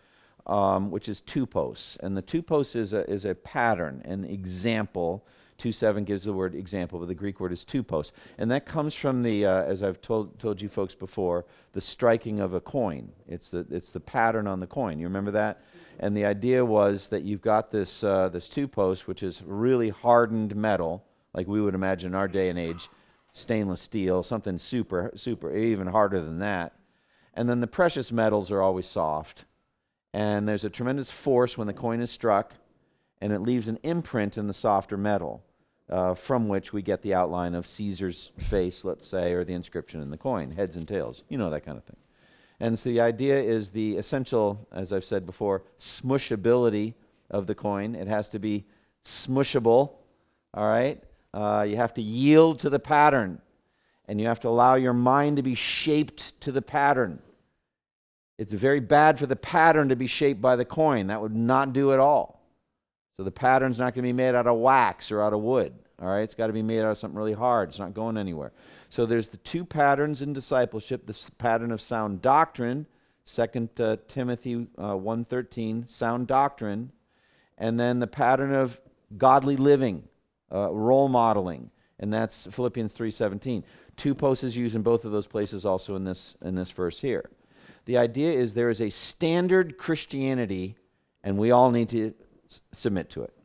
um, 0.49 0.91
which 0.91 1.09
is 1.09 1.21
tupos. 1.21 1.97
And 2.01 2.17
the 2.17 2.23
tupos 2.23 2.75
is 2.75 2.93
a, 2.93 3.09
is 3.09 3.25
a 3.25 3.37
pattern, 3.37 4.03
an 4.05 4.25
example. 4.25 5.25
2 5.59 5.71
7 5.71 6.03
gives 6.03 6.25
the 6.25 6.33
word 6.33 6.57
example, 6.57 6.99
but 6.99 7.07
the 7.07 7.15
Greek 7.15 7.39
word 7.39 7.53
is 7.53 7.65
tupos. 7.65 8.11
And 8.37 8.51
that 8.51 8.67
comes 8.67 8.93
from 8.93 9.23
the, 9.23 9.47
uh, 9.47 9.63
as 9.63 9.85
I've 9.85 10.01
told, 10.01 10.41
told 10.41 10.61
you 10.61 10.69
folks 10.69 10.97
before, 10.97 11.45
the 11.75 11.81
striking 11.81 12.41
of 12.41 12.55
a 12.55 12.61
coin. 12.61 13.13
It's 13.29 13.51
the, 13.51 13.65
it's 13.71 13.91
the 13.91 14.01
pattern 14.01 14.49
on 14.49 14.59
the 14.59 14.67
coin. 14.67 14.99
You 14.99 15.07
remember 15.07 15.31
that? 15.31 15.61
And 15.99 16.17
the 16.17 16.25
idea 16.25 16.65
was 16.65 17.09
that 17.09 17.23
you've 17.23 17.41
got 17.41 17.71
this, 17.71 18.03
uh, 18.03 18.29
this 18.29 18.49
tupos, 18.49 19.01
which 19.01 19.23
is 19.23 19.43
really 19.45 19.91
hardened 19.91 20.57
metal, 20.57 21.05
like 21.33 21.47
we 21.47 21.61
would 21.61 21.75
imagine 21.75 22.13
in 22.13 22.15
our 22.15 22.29
day 22.29 22.49
and 22.49 22.59
age, 22.59 22.89
stainless 23.33 23.81
steel, 23.81 24.23
something 24.23 24.59
super, 24.59 25.11
super, 25.15 25.55
even 25.55 25.87
harder 25.87 26.21
than 26.21 26.39
that. 26.41 26.73
And 27.35 27.49
then 27.49 27.61
the 27.61 27.67
precious 27.67 28.13
metals 28.13 28.51
are 28.51 28.63
always 28.63 28.87
soft. 28.87 29.45
And 30.13 30.49
there's 30.49 30.65
a 30.65 30.71
tremendous 30.71 31.11
force 31.11 31.59
when 31.59 31.67
the 31.67 31.73
coin 31.73 32.01
is 32.01 32.11
struck, 32.11 32.55
and 33.21 33.33
it 33.33 33.41
leaves 33.41 33.67
an 33.67 33.79
imprint 33.83 34.39
in 34.39 34.47
the 34.47 34.55
softer 34.55 34.97
metal, 34.97 35.43
uh, 35.91 36.15
from 36.15 36.49
which 36.49 36.73
we 36.73 36.83
get 36.83 37.03
the 37.03 37.15
outline 37.15 37.55
of 37.57 37.67
Caesar's 37.67 38.31
face, 38.39 38.85
let's 38.85 39.07
say, 39.07 39.33
or 39.33 39.45
the 39.45 39.55
inscription 39.55 40.01
in 40.01 40.11
the 40.11 40.17
coin, 40.17 40.53
heads 40.53 40.77
and 40.77 40.87
tails. 40.87 41.25
You 41.29 41.39
know 41.39 41.51
that 41.51 41.65
kind 41.65 41.77
of 41.77 41.85
thing. 41.85 41.97
And 42.61 42.79
so 42.79 42.89
the 42.89 43.01
idea 43.01 43.41
is 43.41 43.71
the 43.71 43.97
essential, 43.97 44.67
as 44.73 44.93
I've 44.93 45.05
said 45.05 45.27
before, 45.27 45.63
smushability 45.79 46.95
of 47.31 47.47
the 47.47 47.55
coin. 47.55 47.95
It 47.95 48.07
has 48.07 48.29
to 48.31 48.39
be 48.39 48.65
smushable, 49.05 49.93
all 50.55 50.69
right? 50.69 51.03
Uh, 51.33 51.67
you 51.69 51.77
have 51.77 51.95
to 51.95 52.03
yield 52.03 52.61
to 52.61 52.71
the 52.71 52.79
pattern, 52.79 53.41
and 54.07 54.21
you 54.21 54.27
have 54.29 54.41
to 54.41 54.49
allow 54.49 54.77
your 54.77 54.93
mind 54.93 55.37
to 55.37 55.43
be 55.43 55.55
shaped 55.55 56.41
to 56.43 56.53
the 56.53 56.63
pattern. 56.63 57.21
It's 58.39 58.53
very 58.53 58.81
bad 58.81 59.19
for 59.19 59.27
the 59.27 59.37
pattern 59.37 59.89
to 59.89 59.97
be 59.97 60.07
shaped 60.07 60.41
by 60.41 60.57
the 60.57 60.65
coin. 60.65 61.09
That 61.09 61.21
would 61.21 61.35
not 61.35 61.73
do 61.73 61.93
at 61.93 62.01
all. 62.01 62.41
So 63.17 63.25
the 63.25 63.31
pattern's 63.31 63.79
not 63.79 63.95
going 63.95 64.03
to 64.03 64.09
be 64.09 64.13
made 64.13 64.35
out 64.35 64.47
of 64.47 64.59
wax 64.59 65.13
or 65.13 65.23
out 65.23 65.33
of 65.33 65.41
wood. 65.41 65.73
All 66.03 66.09
right, 66.09 66.23
it's 66.23 66.35
got 66.35 66.49
to 66.49 66.53
be 66.53 66.63
made 66.63 66.81
out 66.81 66.91
of 66.91 66.99
something 66.99 67.17
really 67.17 67.33
hard. 67.33 67.69
It's 67.69 67.79
not 67.79 67.95
going 67.95 68.17
anywhere. 68.17 68.53
So 68.95 69.07
there's 69.07 69.27
the 69.27 69.39
two 69.39 69.65
patterns 69.65 70.23
in 70.23 70.33
discipleship: 70.33 71.05
the 71.09 71.19
pattern 71.37 71.73
of 71.73 71.81
sound 71.81 72.23
doctrine, 72.23 72.87
Second 73.25 73.71
uh, 73.81 73.97
Timothy 74.07 74.69
uh, 74.79 74.95
1:13, 74.95 75.89
sound 75.91 76.29
doctrine, 76.29 76.93
and 77.59 77.81
then 77.81 77.99
the 77.99 78.07
pattern 78.07 78.55
of 78.55 78.81
godly 79.19 79.57
living, 79.57 80.05
uh, 80.53 80.73
role 80.73 81.09
modeling, 81.09 81.73
and 81.99 82.15
that's 82.15 82.47
Philippians 82.53 82.93
3:17. 82.93 83.65
Tupos 83.97 84.45
is 84.45 84.57
used 84.57 84.77
in 84.77 84.83
both 84.83 85.05
of 85.05 85.11
those 85.11 85.27
places, 85.27 85.67
also 85.67 85.97
in 85.97 86.05
this 86.05 86.37
in 86.41 86.55
this 86.55 86.71
verse 86.71 87.01
here. 87.01 87.29
The 87.87 87.99
idea 87.99 88.33
is 88.33 88.55
there 88.55 88.71
is 88.71 88.81
a 88.81 88.91
standard 88.91 89.77
Christianity, 89.77 90.77
and 91.25 91.37
we 91.37 91.51
all 91.51 91.73
need 91.73 91.89
to 91.89 92.15
s- 92.47 92.61
submit 92.73 93.11
to 93.11 93.25
it. 93.25 93.37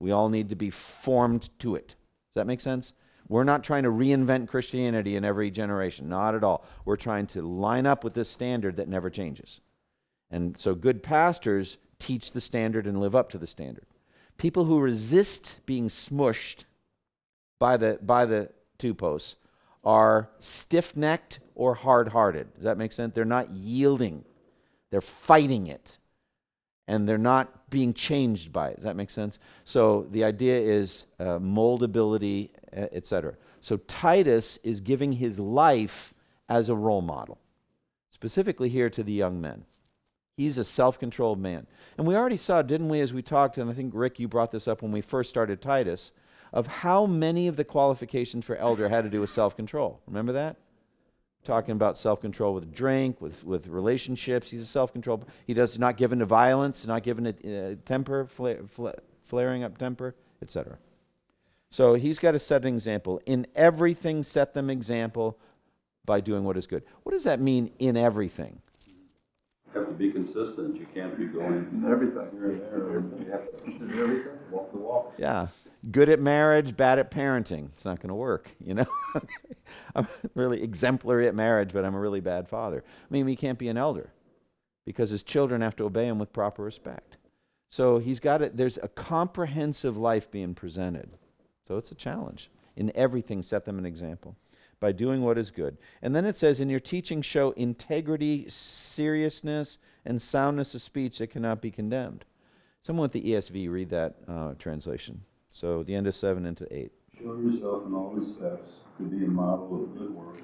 We 0.00 0.12
all 0.12 0.30
need 0.30 0.48
to 0.48 0.56
be 0.56 0.70
formed 0.70 1.50
to 1.58 1.74
it. 1.74 1.88
Does 1.88 2.36
that 2.36 2.46
make 2.46 2.62
sense? 2.62 2.94
We're 3.28 3.44
not 3.44 3.64
trying 3.64 3.82
to 3.82 3.90
reinvent 3.90 4.48
Christianity 4.48 5.16
in 5.16 5.24
every 5.24 5.50
generation. 5.50 6.08
Not 6.08 6.34
at 6.34 6.44
all. 6.44 6.64
We're 6.84 6.96
trying 6.96 7.26
to 7.28 7.42
line 7.42 7.86
up 7.86 8.04
with 8.04 8.14
this 8.14 8.28
standard 8.28 8.76
that 8.76 8.88
never 8.88 9.10
changes. 9.10 9.60
And 10.30 10.58
so 10.58 10.74
good 10.74 11.02
pastors 11.02 11.78
teach 11.98 12.32
the 12.32 12.40
standard 12.40 12.86
and 12.86 13.00
live 13.00 13.16
up 13.16 13.30
to 13.30 13.38
the 13.38 13.46
standard. 13.46 13.86
People 14.36 14.64
who 14.64 14.80
resist 14.80 15.64
being 15.66 15.88
smushed 15.88 16.64
by 17.58 17.76
the 17.76 17.98
by 18.02 18.26
the 18.26 18.50
tupos 18.78 19.36
are 19.82 20.28
stiff-necked 20.40 21.40
or 21.54 21.74
hard-hearted. 21.74 22.54
Does 22.54 22.64
that 22.64 22.76
make 22.76 22.92
sense? 22.92 23.14
They're 23.14 23.24
not 23.24 23.50
yielding. 23.50 24.24
They're 24.90 25.00
fighting 25.00 25.68
it. 25.68 25.98
And 26.88 27.08
they're 27.08 27.18
not 27.18 27.70
being 27.70 27.94
changed 27.94 28.52
by 28.52 28.68
it. 28.68 28.76
Does 28.76 28.84
that 28.84 28.96
make 28.96 29.10
sense? 29.10 29.38
So 29.64 30.06
the 30.10 30.24
idea 30.24 30.58
is 30.58 31.06
uh, 31.18 31.38
moldability, 31.38 32.50
etc. 32.76 33.34
So 33.60 33.78
Titus 33.78 34.58
is 34.62 34.80
giving 34.80 35.12
his 35.12 35.38
life 35.38 36.12
as 36.48 36.68
a 36.68 36.74
role 36.74 37.02
model, 37.02 37.38
specifically 38.10 38.68
here 38.68 38.90
to 38.90 39.02
the 39.02 39.12
young 39.12 39.40
men. 39.40 39.64
He's 40.36 40.58
a 40.58 40.64
self 40.64 40.98
controlled 40.98 41.40
man. 41.40 41.66
And 41.96 42.06
we 42.06 42.14
already 42.14 42.36
saw, 42.36 42.60
didn't 42.62 42.90
we, 42.90 43.00
as 43.00 43.12
we 43.12 43.22
talked, 43.22 43.56
and 43.56 43.70
I 43.70 43.72
think, 43.72 43.92
Rick, 43.94 44.20
you 44.20 44.28
brought 44.28 44.52
this 44.52 44.68
up 44.68 44.82
when 44.82 44.92
we 44.92 45.00
first 45.00 45.30
started 45.30 45.62
Titus, 45.62 46.12
of 46.52 46.66
how 46.66 47.06
many 47.06 47.48
of 47.48 47.56
the 47.56 47.64
qualifications 47.64 48.44
for 48.44 48.56
elder 48.56 48.88
had 48.88 49.04
to 49.04 49.10
do 49.10 49.20
with 49.20 49.30
self 49.30 49.56
control. 49.56 50.00
Remember 50.06 50.32
that? 50.32 50.56
Talking 51.42 51.72
about 51.72 51.96
self 51.96 52.20
control 52.20 52.52
with 52.54 52.72
drink, 52.74 53.20
with, 53.20 53.44
with 53.44 53.66
relationships. 53.68 54.50
He's 54.50 54.62
a 54.62 54.66
self 54.66 54.92
control. 54.92 55.24
He 55.46 55.54
does 55.54 55.78
not 55.78 55.96
given 55.96 56.18
to 56.18 56.26
violence, 56.26 56.86
not 56.86 57.02
given 57.02 57.24
to 57.24 57.72
uh, 57.72 57.74
temper, 57.86 58.26
fla- 58.26 58.66
fla- 58.68 58.96
flaring 59.22 59.64
up 59.64 59.78
temper, 59.78 60.14
etc. 60.42 60.76
So 61.76 61.92
he's 61.92 62.18
got 62.18 62.32
to 62.32 62.38
set 62.38 62.62
an 62.62 62.72
example. 62.72 63.20
In 63.26 63.46
everything, 63.54 64.22
set 64.22 64.54
them 64.54 64.70
example 64.70 65.38
by 66.06 66.22
doing 66.22 66.42
what 66.42 66.56
is 66.56 66.66
good. 66.66 66.82
What 67.02 67.12
does 67.12 67.24
that 67.24 67.38
mean 67.38 67.70
in 67.78 67.98
everything? 67.98 68.62
You 69.74 69.80
have 69.80 69.88
to 69.88 69.92
be 69.92 70.10
consistent, 70.10 70.78
you 70.78 70.86
can't 70.94 71.18
be 71.18 71.26
going 71.26 71.84
Everything. 71.86 72.30
here 72.32 72.50
and 72.50 73.12
there, 73.12 73.26
you 73.26 73.30
have 73.30 73.44
to 73.52 74.00
Everything. 74.02 74.38
walk 74.50 74.72
the 74.72 74.78
walk. 74.78 75.12
Yeah. 75.18 75.48
Good 75.90 76.08
at 76.08 76.18
marriage, 76.18 76.74
bad 76.78 76.98
at 76.98 77.10
parenting. 77.10 77.66
It's 77.74 77.84
not 77.84 78.00
going 78.00 78.08
to 78.08 78.14
work, 78.14 78.50
you 78.58 78.72
know? 78.72 78.86
I'm 79.94 80.08
really 80.34 80.62
exemplary 80.62 81.28
at 81.28 81.34
marriage, 81.34 81.74
but 81.74 81.84
I'm 81.84 81.94
a 81.94 82.00
really 82.00 82.20
bad 82.20 82.48
father. 82.48 82.84
I 82.88 83.12
mean, 83.12 83.26
he 83.26 83.36
can't 83.36 83.58
be 83.58 83.68
an 83.68 83.76
elder 83.76 84.14
because 84.86 85.10
his 85.10 85.22
children 85.22 85.60
have 85.60 85.76
to 85.76 85.84
obey 85.84 86.06
him 86.06 86.18
with 86.18 86.32
proper 86.32 86.62
respect. 86.62 87.18
So 87.68 87.98
he's 87.98 88.18
got 88.18 88.40
it. 88.40 88.56
There's 88.56 88.78
a 88.82 88.88
comprehensive 88.88 89.98
life 89.98 90.30
being 90.30 90.54
presented. 90.54 91.18
So 91.66 91.76
it's 91.76 91.90
a 91.90 91.96
challenge. 91.96 92.50
In 92.76 92.92
everything, 92.94 93.42
set 93.42 93.64
them 93.64 93.78
an 93.78 93.86
example 93.86 94.36
by 94.78 94.92
doing 94.92 95.22
what 95.22 95.38
is 95.38 95.50
good. 95.50 95.78
And 96.02 96.14
then 96.14 96.24
it 96.26 96.36
says, 96.36 96.60
in 96.60 96.68
your 96.68 96.80
teaching, 96.80 97.22
show 97.22 97.52
integrity, 97.52 98.46
seriousness, 98.48 99.78
and 100.04 100.20
soundness 100.20 100.74
of 100.74 100.82
speech 100.82 101.18
that 101.18 101.28
cannot 101.28 101.62
be 101.62 101.70
condemned. 101.70 102.24
Someone 102.82 103.04
with 103.04 103.12
the 103.12 103.24
ESV 103.24 103.70
read 103.70 103.90
that 103.90 104.16
uh, 104.28 104.54
translation. 104.58 105.22
So 105.52 105.82
the 105.82 105.94
end 105.94 106.06
of 106.06 106.14
7 106.14 106.44
into 106.44 106.72
8. 106.72 106.92
Show 107.18 107.38
yourself 107.38 107.86
in 107.86 107.94
all 107.94 108.12
respects 108.14 108.70
to 108.98 109.04
be 109.04 109.24
a 109.24 109.28
model 109.28 109.84
of 109.84 109.98
good 109.98 110.14
works, 110.14 110.42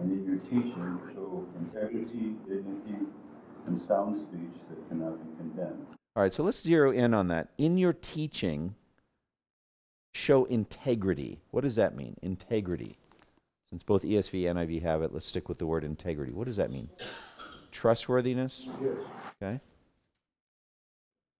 and 0.00 0.10
in 0.10 0.26
your 0.26 0.38
teaching 0.38 0.98
show 1.14 1.46
integrity, 1.60 2.34
dignity, 2.48 3.06
and 3.66 3.78
sound 3.78 4.26
speech 4.26 4.60
that 4.70 4.88
cannot 4.88 5.18
be 5.18 5.36
condemned. 5.36 5.86
All 6.16 6.22
right, 6.22 6.32
so 6.32 6.42
let's 6.42 6.62
zero 6.62 6.90
in 6.90 7.12
on 7.12 7.28
that. 7.28 7.50
In 7.58 7.76
your 7.76 7.92
teaching, 7.92 8.74
show 10.16 10.44
integrity. 10.46 11.38
What 11.50 11.62
does 11.62 11.76
that 11.76 11.94
mean? 11.94 12.16
Integrity. 12.22 12.98
Since 13.70 13.82
both 13.82 14.02
ESV 14.02 14.48
and 14.50 14.58
NIV 14.58 14.82
have 14.82 15.02
it, 15.02 15.12
let's 15.12 15.26
stick 15.26 15.48
with 15.48 15.58
the 15.58 15.66
word 15.66 15.84
integrity. 15.84 16.32
What 16.32 16.46
does 16.46 16.56
that 16.56 16.70
mean? 16.70 16.88
Trustworthiness? 17.70 18.68
Yes. 18.80 18.92
Okay. 19.42 19.60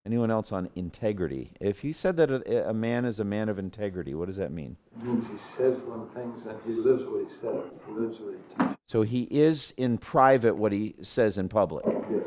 Anyone 0.04 0.30
else 0.30 0.52
on 0.52 0.68
integrity? 0.76 1.52
If 1.60 1.82
you 1.82 1.92
said 1.92 2.16
that 2.18 2.30
a, 2.30 2.70
a 2.70 2.74
man 2.74 3.04
is 3.04 3.18
a 3.18 3.24
man 3.24 3.48
of 3.48 3.58
integrity, 3.58 4.14
what 4.14 4.26
does 4.26 4.36
that 4.36 4.52
mean? 4.52 4.76
It 4.96 5.04
means 5.04 5.26
he 5.26 5.38
says 5.56 5.78
one 5.84 6.08
thing 6.10 6.32
and 6.48 6.60
he 6.64 6.72
lives 6.80 7.02
what 7.06 7.28
he 7.28 7.34
says, 7.40 7.72
he 7.86 7.92
lives 7.92 8.20
what 8.20 8.34
he 8.34 8.54
teaches. 8.54 8.76
So 8.84 9.02
he 9.02 9.22
is 9.30 9.72
in 9.76 9.98
private 9.98 10.56
what 10.56 10.70
he 10.70 10.94
says 11.02 11.38
in 11.38 11.48
public. 11.48 11.84
Yes. 11.86 12.26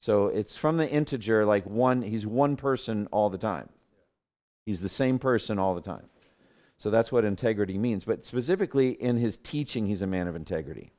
So 0.00 0.28
it's 0.28 0.56
from 0.56 0.76
the 0.76 0.88
integer, 0.88 1.44
like 1.44 1.66
one, 1.66 2.02
he's 2.02 2.26
one 2.26 2.56
person 2.56 3.06
all 3.10 3.28
the 3.28 3.38
time. 3.38 3.68
He's 4.66 4.80
the 4.80 4.88
same 4.88 5.18
person 5.18 5.58
all 5.58 5.74
the 5.74 5.80
time. 5.80 6.06
So 6.78 6.90
that's 6.90 7.12
what 7.12 7.24
integrity 7.24 7.78
means. 7.78 8.04
But 8.04 8.24
specifically 8.24 8.90
in 8.90 9.16
his 9.16 9.36
teaching, 9.38 9.86
he's 9.86 10.02
a 10.02 10.06
man 10.06 10.26
of 10.26 10.36
integrity. 10.36 10.92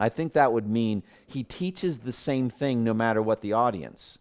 I 0.00 0.08
think 0.08 0.32
that 0.32 0.52
would 0.52 0.68
mean 0.68 1.04
he 1.26 1.44
teaches 1.44 1.98
the 1.98 2.12
same 2.12 2.50
thing 2.50 2.82
no 2.82 2.92
matter 2.92 3.22
what 3.22 3.40
the 3.40 3.52
audience. 3.52 4.18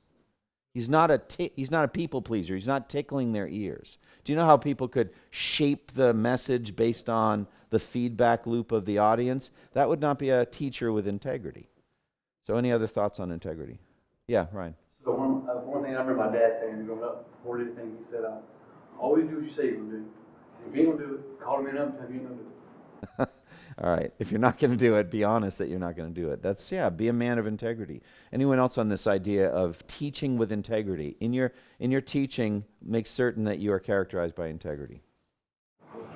He's 0.74 0.88
not 0.88 1.12
a 1.12 1.22
he's 1.56 1.72
not 1.72 1.86
a 1.86 1.90
people 1.90 2.22
pleaser. 2.22 2.54
He's 2.54 2.68
not 2.68 2.90
tickling 2.90 3.32
their 3.32 3.48
ears. 3.48 3.98
Do 4.24 4.32
you 4.32 4.38
know 4.38 4.46
how 4.46 4.58
people 4.58 4.88
could 4.88 5.10
shape 5.30 5.94
the 5.94 6.14
message 6.14 6.76
based 6.76 7.10
on 7.10 7.48
the 7.72 7.80
feedback 7.80 8.46
loop 8.46 8.72
of 8.72 8.86
the 8.86 9.00
audience? 9.00 9.50
That 9.74 9.90
would 9.90 10.00
not 10.00 10.20
be 10.20 10.30
a 10.30 10.46
teacher 10.46 10.92
with 10.92 11.08
integrity. 11.08 11.68
So, 12.48 12.56
any 12.56 12.72
other 12.72 12.88
thoughts 12.88 13.20
on 13.20 13.32
integrity? 13.32 13.80
Yeah, 14.28 14.48
Ryan. 14.54 14.76
So 15.91 16.06
one, 16.06 16.15
one 16.15 16.15
thing 16.15 16.15
I 16.15 16.25
remember 16.25 16.32
my 16.32 16.38
dad 16.38 16.60
saying 16.62 16.86
growing 16.86 17.04
up, 17.04 17.32
before 17.38 17.60
anything, 17.60 17.97
he 17.99 18.12
said, 18.12 18.23
uh, 18.23 18.38
always 18.99 19.25
do 19.27 19.36
what 19.36 19.45
you 19.45 19.51
say 19.51 19.65
you're 19.65 19.77
gonna 19.77 19.89
do. 19.89 20.06
If 20.69 20.75
you 20.75 20.82
ain't 20.82 20.97
gonna 20.97 21.10
do 21.10 21.15
it, 21.15 21.41
call 21.41 21.60
him 21.60 21.67
in 21.67 21.77
up 21.77 21.89
and 21.89 21.97
tell 21.97 22.08
him 22.08 22.13
you 22.13 22.19
ain't 22.19 22.30
gonna 22.30 22.41
do 22.41 22.47
it. 23.23 23.30
All 23.82 23.89
right. 23.89 24.13
If 24.19 24.32
you're 24.32 24.39
not 24.39 24.60
going 24.60 24.71
to 24.71 24.77
do 24.77 24.95
it, 24.95 25.10
be 25.10 25.23
honest 25.23 25.58
that 25.60 25.69
you're 25.69 25.80
not 25.80 25.95
going 25.95 26.13
to 26.13 26.21
do 26.21 26.30
it. 26.30 26.43
That's 26.43 26.71
yeah. 26.71 26.89
Be 26.89 27.08
a 27.08 27.13
man 27.13 27.39
of 27.39 27.47
integrity. 27.47 28.01
Anyone 28.32 28.60
else 28.60 28.77
on 28.77 28.89
this 28.89 29.08
idea 29.08 29.49
of 29.49 29.86
teaching 29.88 30.38
with 30.38 30.51
integrity 30.51 31.15
in 31.19 31.34
your 31.34 31.54
in 31.80 31.89
your 31.89 32.01
teaching? 32.01 32.65
Make 32.82 33.08
certain 33.08 33.45
that 33.45 33.60
you 33.60 33.71
are 33.71 33.80
characterized 33.80 34.36
by 34.36 34.47
integrity. 34.47 35.01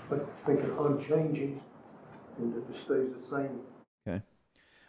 But 0.10 0.30
think 0.46 0.60
it 0.60 0.72
unchanging 0.78 1.62
and 2.38 2.54
that 2.54 2.60
it 2.60 2.76
stays 2.86 3.10
the 3.20 3.36
same. 3.36 3.60
Okay. 4.08 4.22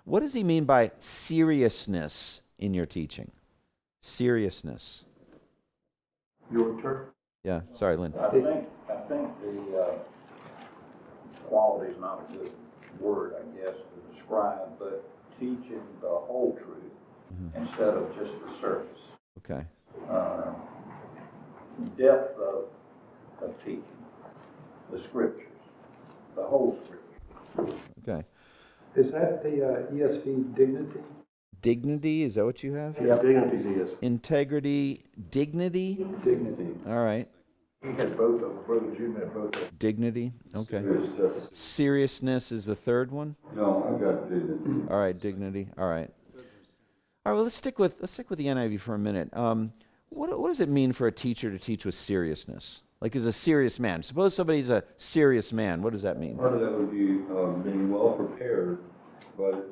What 0.05 0.20
does 0.20 0.33
he 0.33 0.44
mean 0.44 0.64
by 0.64 0.90
seriousness 0.99 2.42
in 2.59 2.75
your 2.75 2.87
teaching? 2.87 3.31
Seriousness. 4.07 5.04
Your 6.52 6.81
turn. 6.81 7.07
Yeah. 7.42 7.63
Sorry, 7.73 7.96
Lynn. 7.96 8.15
I 8.19 8.31
think, 8.31 8.46
I 8.88 8.94
think 9.09 9.31
the, 9.42 9.79
uh, 9.79 9.98
quality 11.48 11.90
is 11.90 12.00
not 12.00 12.25
a 12.31 12.33
good 12.37 12.52
word, 13.00 13.35
I 13.35 13.57
guess, 13.57 13.75
to 13.75 14.15
describe, 14.15 14.79
but 14.79 15.04
teaching 15.40 15.83
the 16.00 16.09
whole 16.09 16.57
truth 16.57 17.50
instead 17.57 17.94
of 17.94 18.17
just 18.17 18.31
the 18.46 18.61
surface. 18.61 19.00
Okay. 19.38 19.65
Uh, 20.09 20.52
Depth 21.98 22.38
of, 22.38 22.65
of 23.42 23.59
teaching, 23.65 23.83
the 24.92 25.00
scriptures, 25.00 25.48
the 26.37 26.44
whole 26.44 26.79
scripture. 26.85 27.77
Okay. 28.09 28.25
Is 28.94 29.11
that 29.11 29.42
the 29.42 29.67
uh, 29.67 29.92
ESV 29.92 30.54
dignity? 30.54 31.00
Dignity, 31.63 32.23
is 32.23 32.35
that 32.35 32.44
what 32.44 32.63
you 32.63 32.75
have? 32.75 32.96
Yeah, 33.00 33.17
dignity 33.17 33.81
is. 33.81 33.90
Integrity, 34.02 35.04
dignity? 35.31 36.07
Dignity. 36.25 36.69
All 36.87 37.02
right. 37.04 37.29
He 37.83 37.88
had 37.88 38.17
both 38.17 38.42
of 38.42 38.48
them, 38.48 38.59
Brother 38.67 38.94
Jim 38.96 39.15
had 39.15 39.33
both 39.33 39.54
of 39.54 39.61
them. 39.61 39.71
Dignity, 39.79 40.33
okay. 40.54 40.83
Seriousness. 40.83 41.48
Seriousness 41.52 42.52
is 42.52 42.65
the 42.65 42.77
third 42.77 43.11
one? 43.11 43.37
No, 43.54 43.85
I 43.85 44.02
got 44.02 44.29
dignity. 44.29 44.90
All 44.90 44.98
right, 44.98 45.19
dignity. 45.19 45.69
All 45.79 45.88
right. 45.88 46.11
All 46.35 47.33
right. 47.33 47.35
Well, 47.35 47.44
let's 47.44 47.57
stick 47.57 47.79
with 47.79 47.96
let's 48.00 48.13
stick 48.13 48.31
with 48.31 48.38
the 48.38 48.46
NIV 48.46 48.81
for 48.81 48.94
a 48.94 48.98
minute. 48.98 49.29
Um, 49.33 49.73
what 50.09 50.38
what 50.38 50.48
does 50.48 50.61
it 50.61 50.69
mean 50.69 50.92
for 50.92 51.07
a 51.07 51.13
teacher 51.13 51.50
to 51.50 51.59
teach 51.59 51.85
with 51.85 51.94
seriousness? 51.94 52.83
Like, 53.00 53.15
is 53.15 53.27
a 53.27 53.33
serious 53.33 53.79
man. 53.79 54.02
Suppose 54.02 54.35
somebody's 54.35 54.71
a 54.71 54.83
serious 54.96 55.52
man. 55.52 55.83
What 55.83 55.92
does 55.92 56.02
that 56.02 56.19
mean? 56.19 56.38
Part 56.38 56.54
of 56.54 56.61
that 56.61 56.73
would 56.73 56.90
be 56.90 57.21
um, 57.35 57.63
being 57.63 57.92
well 57.92 58.13
prepared, 58.13 58.79
but 59.37 59.69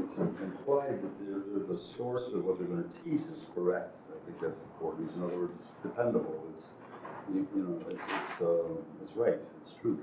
it's 0.00 0.16
implied 0.16 1.02
that 1.02 1.14
there, 1.20 1.42
that 1.54 1.68
the 1.68 1.80
source 1.96 2.24
of 2.34 2.44
what 2.44 2.58
they're 2.58 2.68
going 2.68 2.84
to 2.84 2.94
teach 3.04 3.22
is 3.32 3.42
correct. 3.54 3.94
I 4.10 4.18
think 4.26 4.40
that's 4.40 4.60
important. 4.74 5.10
In 5.16 5.22
other 5.22 5.38
words, 5.38 5.52
it's 5.60 5.74
dependable. 5.82 6.42
It's 6.56 6.68
you, 7.32 7.48
you 7.54 7.62
know, 7.62 7.80
it's 7.88 8.00
it's, 8.00 8.40
um, 8.40 8.78
it's 9.02 9.16
right. 9.16 9.38
It's 9.62 9.72
truth. 9.80 10.00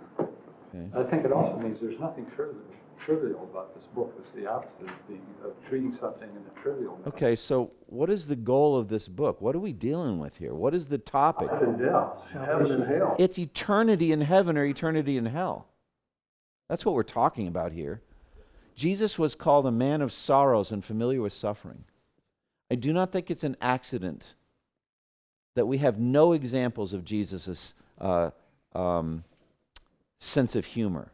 I 0.95 1.03
think 1.03 1.25
it 1.25 1.33
also 1.33 1.57
means 1.57 1.79
there's 1.81 1.99
nothing 1.99 2.25
trivial, 2.33 2.63
trivial 3.03 3.43
about 3.51 3.75
this 3.75 3.83
book. 3.93 4.15
It's 4.19 4.33
the 4.33 4.49
opposite 4.49 4.87
of 4.87 5.07
being, 5.07 5.25
of 5.43 5.51
treating 5.67 5.95
something 5.99 6.29
in 6.29 6.37
a 6.37 6.63
trivial 6.63 6.93
manner. 6.93 7.09
Okay, 7.09 7.35
so 7.35 7.71
what 7.87 8.09
is 8.09 8.27
the 8.27 8.37
goal 8.37 8.77
of 8.77 8.87
this 8.87 9.09
book? 9.09 9.41
What 9.41 9.53
are 9.53 9.59
we 9.59 9.73
dealing 9.73 10.17
with 10.17 10.37
here? 10.37 10.53
What 10.53 10.73
is 10.73 10.85
the 10.85 10.97
topic? 10.97 11.51
Life 11.51 11.61
and 11.61 11.77
death, 11.77 12.31
heaven 12.31 12.71
and 12.71 12.87
hell. 12.87 13.17
It's 13.19 13.37
eternity 13.37 14.13
in 14.13 14.21
heaven 14.21 14.57
or 14.57 14.63
eternity 14.63 15.17
in 15.17 15.25
hell. 15.25 15.67
That's 16.69 16.85
what 16.85 16.95
we're 16.95 17.03
talking 17.03 17.47
about 17.47 17.73
here. 17.73 18.01
Jesus 18.75 19.19
was 19.19 19.35
called 19.35 19.65
a 19.65 19.71
man 19.71 20.01
of 20.01 20.11
sorrows 20.11 20.71
and 20.71 20.83
familiar 20.83 21.21
with 21.21 21.33
suffering. 21.33 21.83
I 22.69 22.75
do 22.75 22.93
not 22.93 23.11
think 23.11 23.29
it's 23.29 23.43
an 23.43 23.57
accident 23.61 24.33
that 25.55 25.65
we 25.65 25.79
have 25.79 25.99
no 25.99 26.33
examples 26.33 26.93
of 26.93 27.03
Jesus' 27.03 27.73
uh, 27.99 28.31
um, 28.73 29.23
sense 30.19 30.55
of 30.55 30.65
humor. 30.65 31.11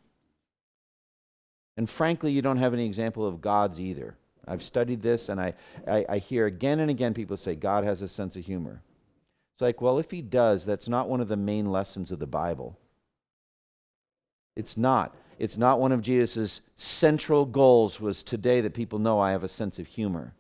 And 1.75 1.89
frankly, 1.89 2.31
you 2.31 2.41
don't 2.41 2.57
have 2.57 2.73
any 2.73 2.85
example 2.85 3.25
of 3.25 3.41
God's 3.41 3.79
either. 3.79 4.15
I've 4.47 4.63
studied 4.63 5.01
this 5.01 5.29
and 5.29 5.41
I, 5.41 5.53
I, 5.87 6.05
I 6.07 6.17
hear 6.19 6.45
again 6.45 6.79
and 6.79 6.89
again 6.89 7.13
people 7.13 7.37
say 7.37 7.55
God 7.55 7.83
has 7.83 8.01
a 8.01 8.07
sense 8.07 8.35
of 8.35 8.45
humor. 8.45 8.81
It's 9.55 9.61
like, 9.61 9.81
well, 9.81 9.99
if 9.99 10.11
he 10.11 10.21
does, 10.21 10.65
that's 10.65 10.87
not 10.87 11.09
one 11.09 11.19
of 11.19 11.27
the 11.27 11.37
main 11.37 11.71
lessons 11.71 12.11
of 12.11 12.19
the 12.19 12.27
Bible. 12.27 12.77
It's 14.57 14.75
not. 14.75 15.15
It's 15.37 15.57
not 15.57 15.79
one 15.79 15.91
of 15.91 16.01
Jesus' 16.01 16.61
central 16.77 17.45
goals 17.45 17.99
was 18.01 18.23
today 18.23 18.59
that 18.61 18.73
people 18.73 18.97
know 18.97 19.19
I 19.19 19.31
have 19.31 19.43
a 19.43 19.47
sense 19.47 19.77
of 19.77 19.85
humor. 19.85 20.33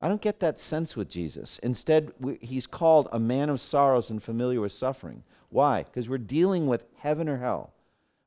I 0.00 0.08
don't 0.08 0.20
get 0.20 0.40
that 0.40 0.58
sense 0.58 0.96
with 0.96 1.08
Jesus. 1.08 1.60
Instead, 1.62 2.12
he's 2.40 2.66
called 2.66 3.08
a 3.12 3.20
man 3.20 3.48
of 3.48 3.60
sorrows 3.60 4.10
and 4.10 4.22
familiar 4.22 4.60
with 4.60 4.72
suffering. 4.72 5.22
Why? 5.50 5.84
Because 5.84 6.08
we're 6.08 6.18
dealing 6.18 6.66
with 6.66 6.84
heaven 6.96 7.28
or 7.28 7.38
hell. 7.38 7.72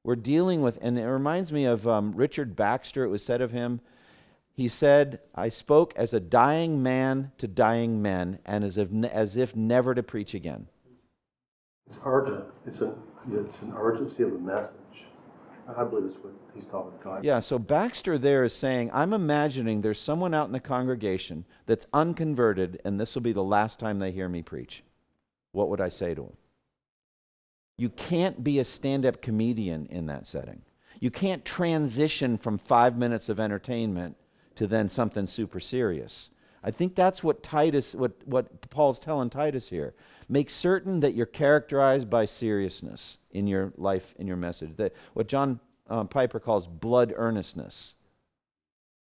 We're 0.04 0.16
dealing 0.16 0.62
with, 0.62 0.80
and 0.82 0.98
it 0.98 1.06
reminds 1.06 1.52
me 1.52 1.66
of 1.66 1.88
um, 1.88 2.14
Richard 2.16 2.56
Baxter. 2.56 3.04
It 3.04 3.10
was 3.10 3.24
said 3.24 3.42
of 3.42 3.52
him, 3.52 3.82
he 4.54 4.68
said, 4.68 5.20
I 5.36 5.50
spoke 5.50 5.94
as 5.96 6.14
a 6.14 6.20
dying 6.20 6.84
man 6.84 7.32
to 7.38 7.48
dying 7.48 8.02
men, 8.02 8.40
and 8.46 8.64
as 8.64 8.78
if, 8.78 8.90
as 9.12 9.36
if 9.36 9.56
never 9.56 9.94
to 9.94 10.04
preach 10.04 10.34
again. 10.34 10.68
It's 11.90 12.00
urgent. 12.06 12.46
It's 12.66 12.82
a, 12.82 12.94
it's 13.32 13.62
an 13.62 13.74
urgency 13.78 14.24
of 14.24 14.32
the 14.32 14.40
message. 14.40 14.81
I 15.78 15.84
believe 15.84 16.12
that's 16.12 16.24
what 16.24 16.34
he's 16.56 16.66
talking 16.66 16.94
about. 17.02 17.24
Yeah, 17.24 17.40
so 17.40 17.60
Baxter 17.60 18.18
there 18.18 18.44
is 18.44 18.54
saying, 18.54 18.90
I'm 18.94 19.14
imagining 19.14 19.82
there's 19.82 20.00
someone 20.00 20.34
out 20.34 20.48
in 20.48 20.54
the 20.54 20.60
congregation 20.60 21.46
that's 21.66 21.86
unconverted, 21.94 22.82
and 22.84 23.00
this 23.00 23.14
will 23.16 23.22
be 23.22 23.34
the 23.34 23.44
last 23.44 23.80
time 23.80 24.00
they 24.00 24.12
hear 24.12 24.28
me 24.28 24.42
preach. 24.42 24.84
What 25.52 25.70
would 25.70 25.82
I 25.82 25.90
say 25.90 26.16
to 26.16 26.24
him? 26.24 26.38
You 27.78 27.90
can't 27.90 28.44
be 28.44 28.60
a 28.60 28.66
stand 28.66 29.06
up 29.06 29.22
comedian 29.22 29.88
in 29.88 30.08
that 30.08 30.28
setting. 30.28 30.62
You 31.00 31.12
can't 31.12 31.46
transition 31.46 32.38
from 32.38 32.58
five 32.58 32.98
minutes 32.98 33.30
of 33.30 33.40
entertainment 33.40 34.18
to 34.56 34.68
then 34.68 34.90
something 34.90 35.28
super 35.28 35.60
serious. 35.60 36.31
I 36.64 36.72
think 36.72 36.96
that's 36.96 37.24
what 37.24 37.42
Titus, 37.42 37.96
what, 37.96 38.14
what 38.26 38.70
Paul's 38.70 39.00
telling 39.00 39.30
Titus 39.30 39.70
here. 39.70 39.94
Make 40.30 40.50
certain 40.50 41.00
that 41.00 41.16
you're 41.16 41.26
characterized 41.26 42.10
by 42.10 42.26
seriousness 42.26 43.18
in 43.32 43.48
your 43.48 43.74
life, 43.78 44.14
in 44.20 44.28
your 44.28 44.38
message. 44.38 44.76
That 44.78 44.94
what 45.14 45.28
John 45.28 45.60
um, 45.90 46.08
Piper 46.08 46.40
calls 46.40 46.68
blood 46.68 47.14
earnestness, 47.16 47.96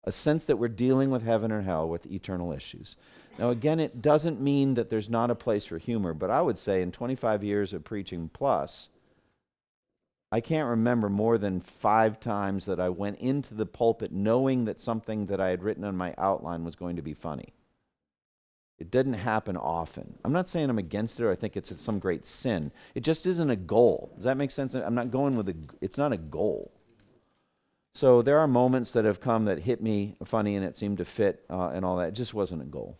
a 0.03 0.11
sense 0.11 0.45
that 0.45 0.57
we're 0.57 0.67
dealing 0.67 1.11
with 1.11 1.23
heaven 1.23 1.51
or 1.51 1.61
hell, 1.61 1.87
with 1.87 2.05
eternal 2.07 2.51
issues. 2.51 2.95
Now, 3.37 3.49
again, 3.49 3.79
it 3.79 4.01
doesn't 4.01 4.41
mean 4.41 4.73
that 4.73 4.89
there's 4.89 5.09
not 5.09 5.31
a 5.31 5.35
place 5.35 5.65
for 5.65 5.77
humor, 5.77 6.13
but 6.13 6.29
I 6.29 6.41
would 6.41 6.57
say 6.57 6.81
in 6.81 6.91
25 6.91 7.43
years 7.43 7.73
of 7.73 7.83
preaching 7.83 8.29
plus, 8.31 8.89
I 10.33 10.41
can't 10.41 10.67
remember 10.67 11.09
more 11.09 11.37
than 11.37 11.61
five 11.61 12.19
times 12.19 12.65
that 12.65 12.79
I 12.79 12.89
went 12.89 13.19
into 13.19 13.53
the 13.53 13.67
pulpit 13.67 14.11
knowing 14.11 14.65
that 14.65 14.81
something 14.81 15.27
that 15.27 15.39
I 15.39 15.49
had 15.49 15.61
written 15.61 15.83
on 15.83 15.95
my 15.95 16.15
outline 16.17 16.63
was 16.63 16.75
going 16.75 16.95
to 16.95 17.03
be 17.03 17.13
funny. 17.13 17.53
It 18.79 18.89
didn't 18.89 19.13
happen 19.13 19.55
often. 19.55 20.17
I'm 20.25 20.33
not 20.33 20.49
saying 20.49 20.71
I'm 20.71 20.79
against 20.79 21.19
it 21.19 21.23
or 21.23 21.31
I 21.31 21.35
think 21.35 21.55
it's 21.55 21.79
some 21.79 21.99
great 21.99 22.25
sin. 22.25 22.71
It 22.95 23.01
just 23.01 23.27
isn't 23.27 23.51
a 23.51 23.55
goal. 23.55 24.11
Does 24.15 24.23
that 24.23 24.35
make 24.35 24.49
sense? 24.49 24.73
I'm 24.73 24.95
not 24.95 25.11
going 25.11 25.35
with 25.35 25.49
a, 25.49 25.55
it's 25.81 25.99
not 25.99 26.11
a 26.11 26.17
goal. 26.17 26.71
So 27.93 28.23
there 28.23 28.39
are 28.39 28.47
moments 28.47 28.91
that 28.93 29.05
have 29.05 29.21
come 29.21 29.45
that 29.45 29.59
hit 29.59 29.83
me 29.83 30.15
funny 30.25 30.55
and 30.55 30.65
it 30.65 30.75
seemed 30.75 30.97
to 30.97 31.05
fit 31.05 31.45
uh, 31.47 31.69
and 31.75 31.85
all 31.85 31.97
that. 31.97 32.07
It 32.07 32.15
just 32.15 32.33
wasn't 32.33 32.63
a 32.63 32.65
goal. 32.65 32.97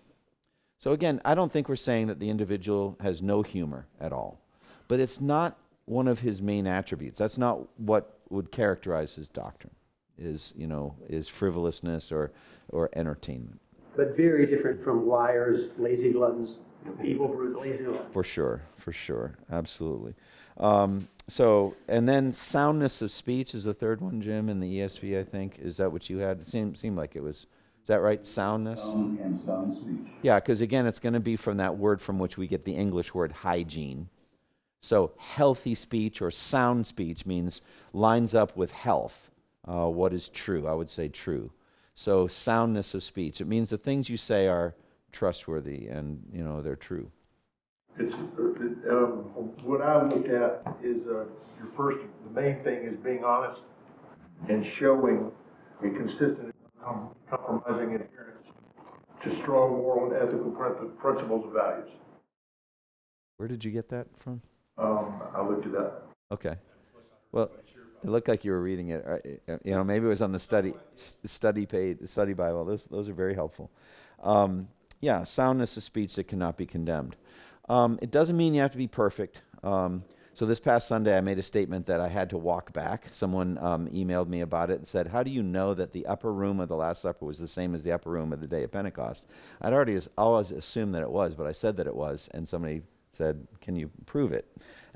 So 0.77 0.91
again, 0.91 1.19
I 1.25 1.33
don't 1.33 1.51
think 1.51 1.67
we're 1.67 1.77
saying 1.77 2.05
that 2.07 2.19
the 2.19 2.29
individual 2.29 2.95
has 3.01 3.23
no 3.23 3.41
humor 3.41 3.87
at 3.99 4.13
all. 4.13 4.39
But 4.87 4.99
it's 4.99 5.19
not 5.19 5.57
one 5.85 6.07
of 6.07 6.19
his 6.19 6.41
main 6.41 6.67
attributes. 6.67 7.17
That's 7.17 7.37
not 7.37 7.59
what 7.79 8.19
would 8.29 8.51
characterize 8.51 9.15
his 9.15 9.29
doctrine. 9.29 9.73
Is, 10.17 10.53
you 10.55 10.67
know, 10.67 10.95
is 11.09 11.27
frivolousness 11.27 12.11
or 12.11 12.31
or 12.69 12.89
entertainment. 12.93 13.59
But 13.95 14.15
very 14.15 14.45
different 14.45 14.83
from 14.83 15.07
liars, 15.07 15.69
lazy 15.77 16.11
gluttons, 16.11 16.59
evil, 17.03 17.27
brute, 17.27 17.59
lazy 17.59 17.83
gluttons. 17.83 18.13
For 18.13 18.23
sure, 18.23 18.61
for 18.77 18.91
sure, 18.91 19.35
absolutely. 19.51 20.13
Um, 20.57 21.07
so, 21.27 21.75
and 21.87 22.07
then 22.07 22.31
soundness 22.31 23.01
of 23.01 23.11
speech 23.11 23.55
is 23.55 23.63
the 23.63 23.73
third 23.73 24.01
one, 24.01 24.21
Jim, 24.21 24.49
in 24.49 24.59
the 24.59 24.79
ESV. 24.79 25.19
I 25.19 25.23
think 25.23 25.57
is 25.59 25.77
that 25.77 25.91
what 25.91 26.09
you 26.09 26.19
had? 26.19 26.41
It 26.41 26.47
seemed 26.47 26.77
seemed 26.77 26.97
like 26.97 27.15
it 27.15 27.23
was. 27.23 27.47
Is 27.81 27.87
that 27.87 28.01
right? 28.01 28.25
Soundness. 28.25 28.81
Sound 28.81 29.19
and 29.19 29.35
sound 29.35 29.75
speech. 29.75 30.13
Yeah, 30.21 30.39
because 30.39 30.61
again, 30.61 30.85
it's 30.85 30.99
going 30.99 31.13
to 31.13 31.19
be 31.19 31.35
from 31.35 31.57
that 31.57 31.77
word 31.77 32.01
from 32.01 32.17
which 32.17 32.37
we 32.37 32.47
get 32.47 32.63
the 32.63 32.73
English 32.73 33.13
word 33.13 33.31
hygiene. 33.31 34.09
So, 34.83 35.13
healthy 35.17 35.75
speech 35.75 36.21
or 36.21 36.29
sound 36.29 36.85
speech 36.85 37.25
means 37.25 37.61
lines 37.93 38.35
up 38.35 38.57
with 38.57 38.73
health. 38.73 39.31
Uh, 39.65 39.87
what 39.87 40.11
is 40.11 40.27
true? 40.27 40.67
I 40.67 40.73
would 40.73 40.89
say 40.89 41.07
true. 41.07 41.53
So, 41.95 42.27
soundness 42.27 42.93
of 42.93 43.01
speech. 43.01 43.39
It 43.39 43.47
means 43.47 43.69
the 43.69 43.77
things 43.77 44.09
you 44.09 44.17
say 44.17 44.45
are 44.45 44.75
trustworthy 45.13 45.87
and 45.87 46.21
you 46.33 46.43
know 46.43 46.61
they're 46.61 46.75
true. 46.75 47.09
It's, 47.97 48.13
uh, 48.13 48.93
um, 48.93 49.53
what 49.63 49.81
I 49.81 50.03
look 50.03 50.27
at 50.27 50.75
is, 50.83 51.07
uh, 51.07 51.27
your 51.57 51.71
first, 51.77 51.99
the 52.25 52.41
main 52.41 52.61
thing 52.65 52.83
is 52.83 52.97
being 52.97 53.23
honest 53.23 53.61
and 54.49 54.65
showing 54.65 55.31
a 55.81 55.89
consistent, 55.91 56.53
um, 56.85 57.07
compromising 57.29 57.95
adherence 57.95 58.47
to 59.23 59.33
strong 59.33 59.77
moral 59.77 60.11
and 60.11 60.21
ethical 60.21 60.51
principles 60.99 61.45
and 61.45 61.53
values. 61.53 61.89
Where 63.37 63.47
did 63.47 63.63
you 63.63 63.71
get 63.71 63.87
that 63.87 64.07
from? 64.19 64.41
Um, 64.77 65.21
I 65.35 65.45
looked 65.45 65.65
at 65.65 65.71
that. 65.73 65.93
Okay. 66.31 66.55
Well, 67.31 67.51
it 68.03 68.09
looked 68.09 68.27
like 68.27 68.43
you 68.43 68.51
were 68.51 68.61
reading 68.61 68.89
it. 68.89 69.05
right? 69.05 69.41
You 69.63 69.71
know, 69.75 69.83
maybe 69.83 70.05
it 70.05 70.09
was 70.09 70.21
on 70.21 70.31
the 70.31 70.39
study 70.39 70.73
study 70.95 71.65
page, 71.65 71.99
the 71.99 72.07
study 72.07 72.33
Bible. 72.33 72.65
Those 72.65 72.85
those 72.85 73.09
are 73.09 73.13
very 73.13 73.33
helpful. 73.33 73.71
Um, 74.21 74.67
yeah, 75.01 75.23
soundness 75.23 75.75
of 75.77 75.83
speech 75.83 76.15
that 76.15 76.27
cannot 76.27 76.57
be 76.57 76.65
condemned. 76.65 77.15
Um, 77.69 77.99
it 78.01 78.11
doesn't 78.11 78.37
mean 78.37 78.53
you 78.53 78.61
have 78.61 78.71
to 78.71 78.77
be 78.77 78.87
perfect. 78.87 79.41
Um, 79.63 80.03
so 80.35 80.45
this 80.45 80.59
past 80.59 80.87
Sunday, 80.87 81.15
I 81.15 81.21
made 81.21 81.37
a 81.37 81.43
statement 81.43 81.85
that 81.85 81.99
I 81.99 82.07
had 82.07 82.31
to 82.31 82.37
walk 82.37 82.73
back. 82.73 83.07
Someone 83.11 83.57
um, 83.59 83.87
emailed 83.89 84.27
me 84.27 84.41
about 84.41 84.69
it 84.69 84.79
and 84.79 84.87
said, 84.87 85.07
"How 85.07 85.23
do 85.23 85.29
you 85.29 85.43
know 85.43 85.73
that 85.73 85.91
the 85.91 86.05
upper 86.07 86.33
room 86.33 86.59
of 86.59 86.69
the 86.69 86.75
Last 86.75 87.01
Supper 87.01 87.25
was 87.25 87.37
the 87.37 87.47
same 87.47 87.75
as 87.75 87.83
the 87.83 87.91
upper 87.91 88.09
room 88.09 88.33
of 88.33 88.41
the 88.41 88.47
day 88.47 88.63
of 88.63 88.71
Pentecost?" 88.71 89.25
I'd 89.61 89.73
already 89.73 89.99
always 90.17 90.51
assumed 90.51 90.95
that 90.95 91.03
it 91.03 91.11
was, 91.11 91.35
but 91.35 91.47
I 91.47 91.51
said 91.51 91.77
that 91.77 91.87
it 91.87 91.95
was, 91.95 92.29
and 92.33 92.47
somebody 92.47 92.81
said, 93.13 93.47
"Can 93.61 93.75
you 93.75 93.89
prove 94.05 94.33
it?" 94.33 94.45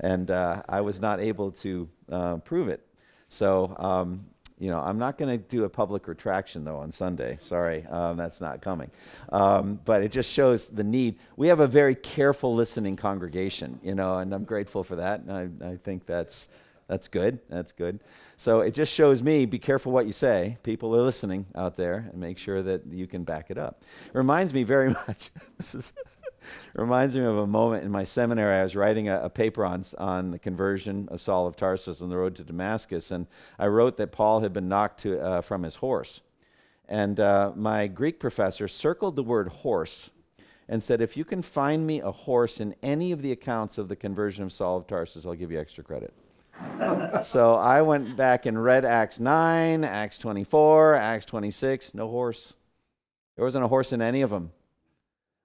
And 0.00 0.30
uh, 0.30 0.62
I 0.68 0.80
was 0.80 1.00
not 1.00 1.18
able 1.20 1.50
to 1.52 1.88
uh, 2.12 2.36
prove 2.36 2.68
it. 2.68 2.86
So, 3.28 3.74
um, 3.78 4.24
you 4.58 4.70
know, 4.70 4.80
I'm 4.80 4.98
not 4.98 5.18
going 5.18 5.30
to 5.38 5.42
do 5.48 5.64
a 5.64 5.68
public 5.68 6.06
retraction 6.08 6.64
though 6.64 6.78
on 6.78 6.90
Sunday. 6.90 7.36
Sorry, 7.40 7.86
um, 7.86 8.16
that's 8.16 8.40
not 8.40 8.60
coming. 8.60 8.90
Um, 9.30 9.80
but 9.84 10.02
it 10.02 10.10
just 10.12 10.30
shows 10.30 10.68
the 10.68 10.84
need. 10.84 11.18
We 11.36 11.48
have 11.48 11.60
a 11.60 11.66
very 11.66 11.94
careful 11.94 12.54
listening 12.54 12.96
congregation, 12.96 13.78
you 13.82 13.94
know, 13.94 14.18
and 14.18 14.32
I'm 14.34 14.44
grateful 14.44 14.82
for 14.84 14.96
that. 14.96 15.20
And 15.20 15.32
I, 15.62 15.68
I 15.72 15.76
think 15.76 16.06
that's 16.06 16.48
That's 16.88 17.06
good. 17.08 17.38
That's 17.50 17.72
good. 17.72 18.00
So 18.38 18.60
it 18.60 18.72
just 18.72 18.92
shows 18.92 19.22
me 19.22 19.46
be 19.46 19.58
careful 19.58 19.92
what 19.92 20.06
you 20.06 20.12
say. 20.12 20.56
People 20.62 20.94
are 20.96 21.02
listening 21.02 21.44
out 21.54 21.76
there 21.76 22.08
and 22.10 22.18
make 22.18 22.38
sure 22.38 22.62
that 22.62 22.86
you 22.86 23.06
can 23.06 23.24
back 23.24 23.50
it 23.50 23.58
up. 23.58 23.82
reminds 24.14 24.54
me 24.54 24.64
very 24.64 24.90
much. 25.06 25.30
this 25.58 25.74
is 25.74 25.92
reminds 26.74 27.16
me 27.16 27.24
of 27.24 27.38
a 27.38 27.46
moment 27.46 27.84
in 27.84 27.90
my 27.90 28.04
seminary. 28.04 28.60
I 28.60 28.62
was 28.62 28.76
writing 28.76 29.08
a, 29.08 29.20
a 29.24 29.30
paper 29.30 29.64
on, 29.64 29.84
on 29.98 30.30
the 30.30 30.38
conversion 30.38 31.08
of 31.10 31.20
Saul 31.20 31.46
of 31.46 31.56
Tarsus 31.56 32.02
on 32.02 32.08
the 32.08 32.16
road 32.16 32.36
to 32.36 32.44
Damascus, 32.44 33.10
and 33.10 33.26
I 33.58 33.66
wrote 33.66 33.96
that 33.96 34.12
Paul 34.12 34.40
had 34.40 34.52
been 34.52 34.68
knocked 34.68 35.00
to, 35.00 35.20
uh, 35.20 35.40
from 35.40 35.62
his 35.62 35.76
horse. 35.76 36.20
And 36.88 37.20
uh, 37.20 37.52
my 37.54 37.86
Greek 37.86 38.18
professor 38.18 38.66
circled 38.66 39.16
the 39.16 39.22
word 39.22 39.48
horse 39.48 40.10
and 40.68 40.82
said, 40.82 41.00
If 41.00 41.16
you 41.16 41.24
can 41.24 41.42
find 41.42 41.86
me 41.86 42.00
a 42.00 42.10
horse 42.10 42.60
in 42.60 42.74
any 42.82 43.12
of 43.12 43.22
the 43.22 43.32
accounts 43.32 43.78
of 43.78 43.88
the 43.88 43.96
conversion 43.96 44.44
of 44.44 44.52
Saul 44.52 44.78
of 44.78 44.86
Tarsus, 44.86 45.26
I'll 45.26 45.34
give 45.34 45.50
you 45.50 45.60
extra 45.60 45.84
credit. 45.84 46.12
so 47.22 47.54
I 47.54 47.82
went 47.82 48.16
back 48.16 48.46
and 48.46 48.62
read 48.62 48.84
Acts 48.84 49.20
9, 49.20 49.84
Acts 49.84 50.18
24, 50.18 50.94
Acts 50.94 51.26
26, 51.26 51.94
no 51.94 52.08
horse. 52.08 52.54
There 53.36 53.44
wasn't 53.44 53.64
a 53.64 53.68
horse 53.68 53.92
in 53.92 54.02
any 54.02 54.22
of 54.22 54.30
them. 54.30 54.50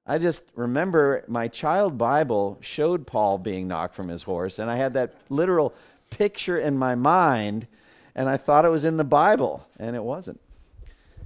I 0.05 0.17
just 0.17 0.45
remember 0.55 1.23
my 1.27 1.47
child 1.47 1.97
Bible 1.97 2.57
showed 2.61 3.07
Paul 3.07 3.37
being 3.37 3.67
knocked 3.67 3.95
from 3.95 4.09
his 4.09 4.23
horse, 4.23 4.59
and 4.59 4.69
I 4.69 4.75
had 4.75 4.93
that 4.93 5.15
literal 5.29 5.73
picture 6.09 6.59
in 6.59 6.77
my 6.77 6.95
mind, 6.95 7.67
and 8.13 8.27
I 8.27 8.37
thought 8.37 8.65
it 8.65 8.69
was 8.69 8.83
in 8.83 8.97
the 8.97 9.05
Bible, 9.05 9.65
and 9.79 9.95
it 9.95 10.03
wasn't. 10.03 10.41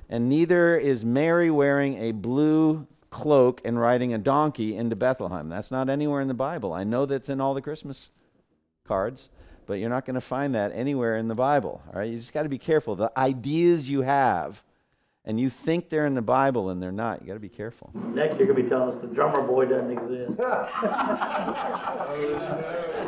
And 0.10 0.30
neither 0.30 0.78
is 0.78 1.04
Mary 1.04 1.50
wearing 1.50 1.98
a 1.98 2.12
blue 2.12 2.86
cloak 3.10 3.62
and 3.66 3.80
riding 3.80 4.14
a 4.14 4.18
donkey 4.18 4.78
into 4.78 4.96
Bethlehem. 4.96 5.50
That's 5.50 5.72
not 5.72 5.90
anywhere 5.90 6.22
in 6.22 6.28
the 6.28 6.34
Bible. 6.34 6.72
I 6.72 6.84
know 6.84 7.06
that's 7.06 7.30
in 7.30 7.42
all 7.42 7.56
the 7.56 7.62
Christmas 7.62 8.12
cards, 8.88 9.30
but 9.66 9.76
you're 9.76 9.90
not 9.90 10.06
going 10.06 10.14
to 10.16 10.22
find 10.22 10.54
that 10.54 10.72
anywhere 10.74 11.18
in 11.18 11.28
the 11.28 11.36
Bible. 11.36 11.82
All 11.88 12.00
right, 12.00 12.10
you 12.10 12.18
just 12.18 12.32
got 12.32 12.44
to 12.44 12.50
be 12.50 12.60
careful. 12.60 12.96
The 12.96 13.12
ideas 13.18 13.90
you 13.90 14.02
have 14.02 14.62
and 15.28 15.38
you 15.40 15.50
think 15.50 15.90
they're 15.90 16.06
in 16.08 16.16
the 16.16 16.22
Bible 16.22 16.70
and 16.70 16.82
they're 16.82 16.92
not. 16.92 17.22
You 17.22 17.28
got 17.28 17.34
to 17.34 17.40
be 17.40 17.50
careful. 17.50 17.92
Next, 17.94 18.38
you're 18.40 18.48
gonna 18.48 18.64
be 18.64 18.70
telling 18.70 18.94
us 18.96 19.02
the 19.02 19.08
drummer 19.08 19.46
boy 19.46 19.66
doesn't 19.66 19.92
exist. 19.92 20.40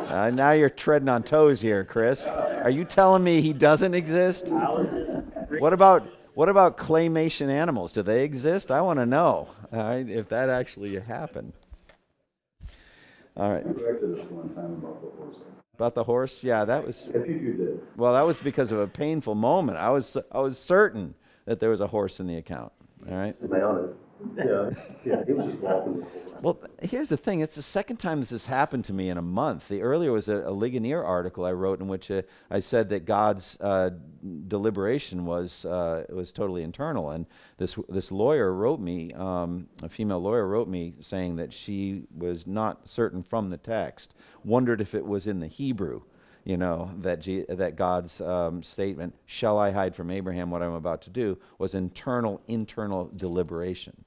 Uh, 0.09 0.32
now 0.34 0.51
you're 0.51 0.70
treading 0.72 1.07
on 1.07 1.22
toes 1.24 1.61
here, 1.61 1.84
Chris. 1.86 2.26
Are 2.26 2.70
you 2.72 2.84
telling 2.84 3.24
me 3.24 3.41
he 3.41 3.53
doesn't 3.53 3.93
exist? 3.93 4.47
I 4.47 4.70
was 4.72 4.88
just. 4.89 5.61
What 5.61 5.72
about 5.72 6.03
what 6.34 6.49
about 6.49 6.78
claymation 6.78 7.49
animals? 7.49 7.93
Do 7.93 8.01
they 8.01 8.24
exist? 8.24 8.72
I 8.72 8.82
want 8.82 8.97
to 8.99 9.05
know 9.05 9.49
all 9.72 9.80
right, 9.80 10.09
if 10.09 10.30
that 10.30 10.49
actually 10.49 10.99
happened. 10.99 11.53
All 13.38 13.53
right, 13.53 13.65
You 13.65 13.74
corrected 13.74 14.17
us 14.20 14.26
one 14.32 14.49
time 14.55 14.74
about 14.74 14.99
the 15.01 15.09
horse. 15.15 15.36
about 15.76 15.95
the 15.95 16.03
horse. 16.03 16.43
Yeah, 16.43 16.65
that 16.65 16.86
was 16.86 17.07
If 17.13 17.28
you 17.28 17.36
you 17.36 17.53
did. 17.53 17.82
well. 17.95 18.13
That 18.13 18.26
was 18.26 18.38
because 18.38 18.72
of 18.72 18.80
a 18.80 18.88
painful 18.88 19.36
moment. 19.36 19.78
I 19.78 19.89
was 19.91 20.17
I 20.32 20.39
was 20.39 20.57
certain 20.57 21.13
that 21.50 21.60
there 21.60 21.72
was 21.72 21.82
a 21.82 21.88
horse 21.88 22.20
in 22.20 22.28
the 22.28 22.38
account. 22.38 22.72
All 23.10 23.18
right. 23.18 23.36
Mounted. 23.50 23.95
Yeah, 24.38 24.70
yeah, 25.04 25.26
he 25.26 25.34
was 25.34 25.47
just 25.47 25.60
walking. 25.64 26.06
Well, 26.43 26.60
here's 26.84 27.10
the 27.10 27.18
thing. 27.18 27.39
It's 27.39 27.56
the 27.56 27.64
second 27.64 27.97
time 27.97 28.20
this 28.20 28.30
has 28.30 28.45
happened 28.45 28.86
to 28.86 28.93
me 28.93 29.10
in 29.10 29.18
a 29.18 29.22
month. 29.24 29.68
The 29.68 29.82
earlier 29.82 30.12
was 30.12 30.28
a, 30.28 30.43
a 30.47 30.52
Ligonier 30.52 31.04
article 31.04 31.45
I 31.45 31.54
wrote 31.54 31.80
in 31.80 31.88
which 31.88 32.12
uh, 32.12 32.22
I 32.52 32.60
said 32.60 32.89
that 32.89 33.06
God's 33.06 33.60
uh, 33.62 33.91
deliberation 34.47 35.26
was 35.26 35.66
uh, 35.66 36.04
was 36.10 36.32
totally 36.32 36.62
internal. 36.62 37.10
And 37.10 37.26
this 37.58 37.80
this 37.88 38.12
lawyer 38.12 38.54
wrote 38.54 38.80
me, 38.80 39.12
um, 39.14 39.70
a 39.82 39.89
female 39.89 40.20
lawyer 40.20 40.47
wrote 40.47 40.68
me 40.68 40.93
saying 41.00 41.38
that 41.38 41.52
she 41.52 42.04
was 42.16 42.45
not 42.45 42.88
certain 42.88 43.24
from 43.24 43.50
the 43.50 43.58
text, 43.58 44.14
wondered 44.43 44.82
if 44.82 44.93
it 44.93 45.06
was 45.06 45.26
in 45.26 45.39
the 45.39 45.47
Hebrew. 45.47 46.04
You 46.45 46.57
know 46.57 46.91
that 46.99 47.19
G- 47.19 47.45
that 47.47 47.75
God's 47.75 48.21
um, 48.21 48.63
statement, 48.63 49.13
"Shall 49.25 49.59
I 49.59 49.71
hide 49.71 49.95
from 49.95 50.09
Abraham 50.09 50.49
what 50.49 50.61
I'm 50.61 50.73
about 50.73 51.01
to 51.03 51.09
do?" 51.09 51.37
was 51.57 51.75
internal 51.75 52.41
internal 52.47 53.11
deliberation. 53.15 54.05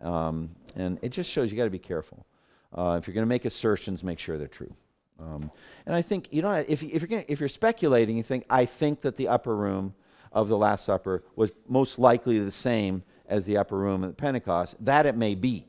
Um, 0.00 0.50
and 0.74 0.98
it 1.02 1.10
just 1.10 1.30
shows 1.30 1.50
you 1.50 1.56
got 1.56 1.64
to 1.64 1.70
be 1.70 1.78
careful. 1.78 2.26
Uh, 2.72 2.96
if 3.00 3.06
you're 3.06 3.14
going 3.14 3.26
to 3.26 3.28
make 3.28 3.44
assertions, 3.44 4.02
make 4.02 4.18
sure 4.18 4.38
they're 4.38 4.48
true. 4.48 4.74
Um, 5.20 5.50
and 5.86 5.94
I 5.94 6.02
think 6.02 6.28
you 6.30 6.42
know 6.42 6.52
if, 6.52 6.82
if 6.82 7.02
you're 7.02 7.08
gonna, 7.08 7.24
if 7.28 7.40
you're 7.40 7.48
speculating, 7.48 8.16
you 8.16 8.22
think 8.22 8.44
I 8.50 8.64
think 8.64 9.02
that 9.02 9.16
the 9.16 9.28
upper 9.28 9.54
room 9.54 9.94
of 10.32 10.48
the 10.48 10.56
Last 10.56 10.84
Supper 10.84 11.22
was 11.36 11.52
most 11.68 11.98
likely 11.98 12.38
the 12.38 12.50
same 12.50 13.02
as 13.28 13.44
the 13.44 13.56
upper 13.56 13.76
room 13.76 14.04
at 14.04 14.16
Pentecost. 14.16 14.76
That 14.84 15.06
it 15.06 15.16
may 15.16 15.34
be, 15.34 15.66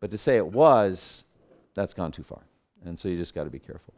but 0.00 0.10
to 0.10 0.18
say 0.18 0.36
it 0.36 0.46
was, 0.46 1.24
that's 1.74 1.94
gone 1.94 2.12
too 2.12 2.24
far. 2.24 2.42
And 2.84 2.98
so 2.98 3.08
you 3.08 3.16
just 3.16 3.34
got 3.34 3.44
to 3.44 3.50
be 3.50 3.58
careful. 3.58 3.94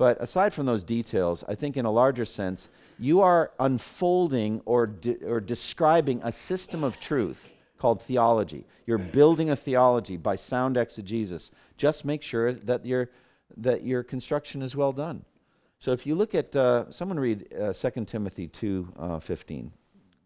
But 0.00 0.16
aside 0.18 0.54
from 0.54 0.64
those 0.64 0.82
details, 0.82 1.44
I 1.46 1.54
think 1.54 1.76
in 1.76 1.84
a 1.84 1.90
larger 1.90 2.24
sense, 2.24 2.70
you 2.98 3.20
are 3.20 3.50
unfolding 3.60 4.62
or, 4.64 4.86
de- 4.86 5.22
or 5.26 5.42
describing 5.42 6.22
a 6.24 6.32
system 6.32 6.82
of 6.82 6.98
truth 6.98 7.50
called 7.76 8.00
theology. 8.00 8.64
You're 8.86 8.96
building 8.96 9.50
a 9.50 9.56
theology 9.56 10.16
by 10.16 10.36
sound 10.36 10.78
exegesis. 10.78 11.50
Just 11.76 12.06
make 12.06 12.22
sure 12.22 12.54
that 12.54 12.86
your, 12.86 13.10
that 13.58 13.84
your 13.84 14.02
construction 14.02 14.62
is 14.62 14.74
well 14.74 14.92
done. 14.92 15.22
So 15.78 15.92
if 15.92 16.06
you 16.06 16.14
look 16.14 16.34
at, 16.34 16.56
uh, 16.56 16.90
someone 16.90 17.20
read 17.20 17.52
uh, 17.52 17.74
2 17.74 18.06
Timothy 18.06 18.48
2 18.48 18.94
uh, 18.98 19.20
15, 19.20 19.70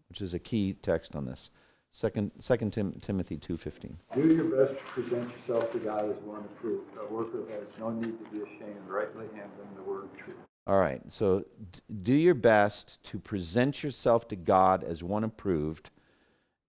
which 0.09 0.21
is 0.21 0.35
a 0.35 0.39
key 0.39 0.75
text 0.75 1.17
on 1.17 1.25
this. 1.25 1.51
2, 1.99 2.31
2 2.41 2.71
Tim- 2.71 2.93
Timothy 3.01 3.39
2.15. 3.39 3.95
Do 4.15 4.35
your 4.35 4.45
best 4.45 4.79
to 4.79 5.03
present 5.03 5.31
yourself 5.31 5.71
to 5.73 5.79
God 5.79 6.11
as 6.11 6.17
one 6.25 6.41
approved, 6.41 6.91
a 6.99 7.13
worker 7.13 7.39
who 7.39 7.47
has 7.47 7.67
no 7.79 7.91
need 7.91 8.19
to 8.19 8.31
be 8.31 8.43
ashamed, 8.43 8.89
rightly 8.89 9.27
handling 9.35 9.69
the 9.77 9.83
word 9.83 10.05
of 10.05 10.17
truth. 10.17 10.37
All 10.67 10.79
right, 10.79 11.01
so 11.09 11.41
d- 11.73 11.81
do 12.03 12.15
your 12.15 12.35
best 12.35 13.03
to 13.05 13.19
present 13.19 13.83
yourself 13.85 14.27
to 14.29 14.37
God 14.37 14.83
as 14.83 15.03
one 15.03 15.23
approved, 15.23 15.91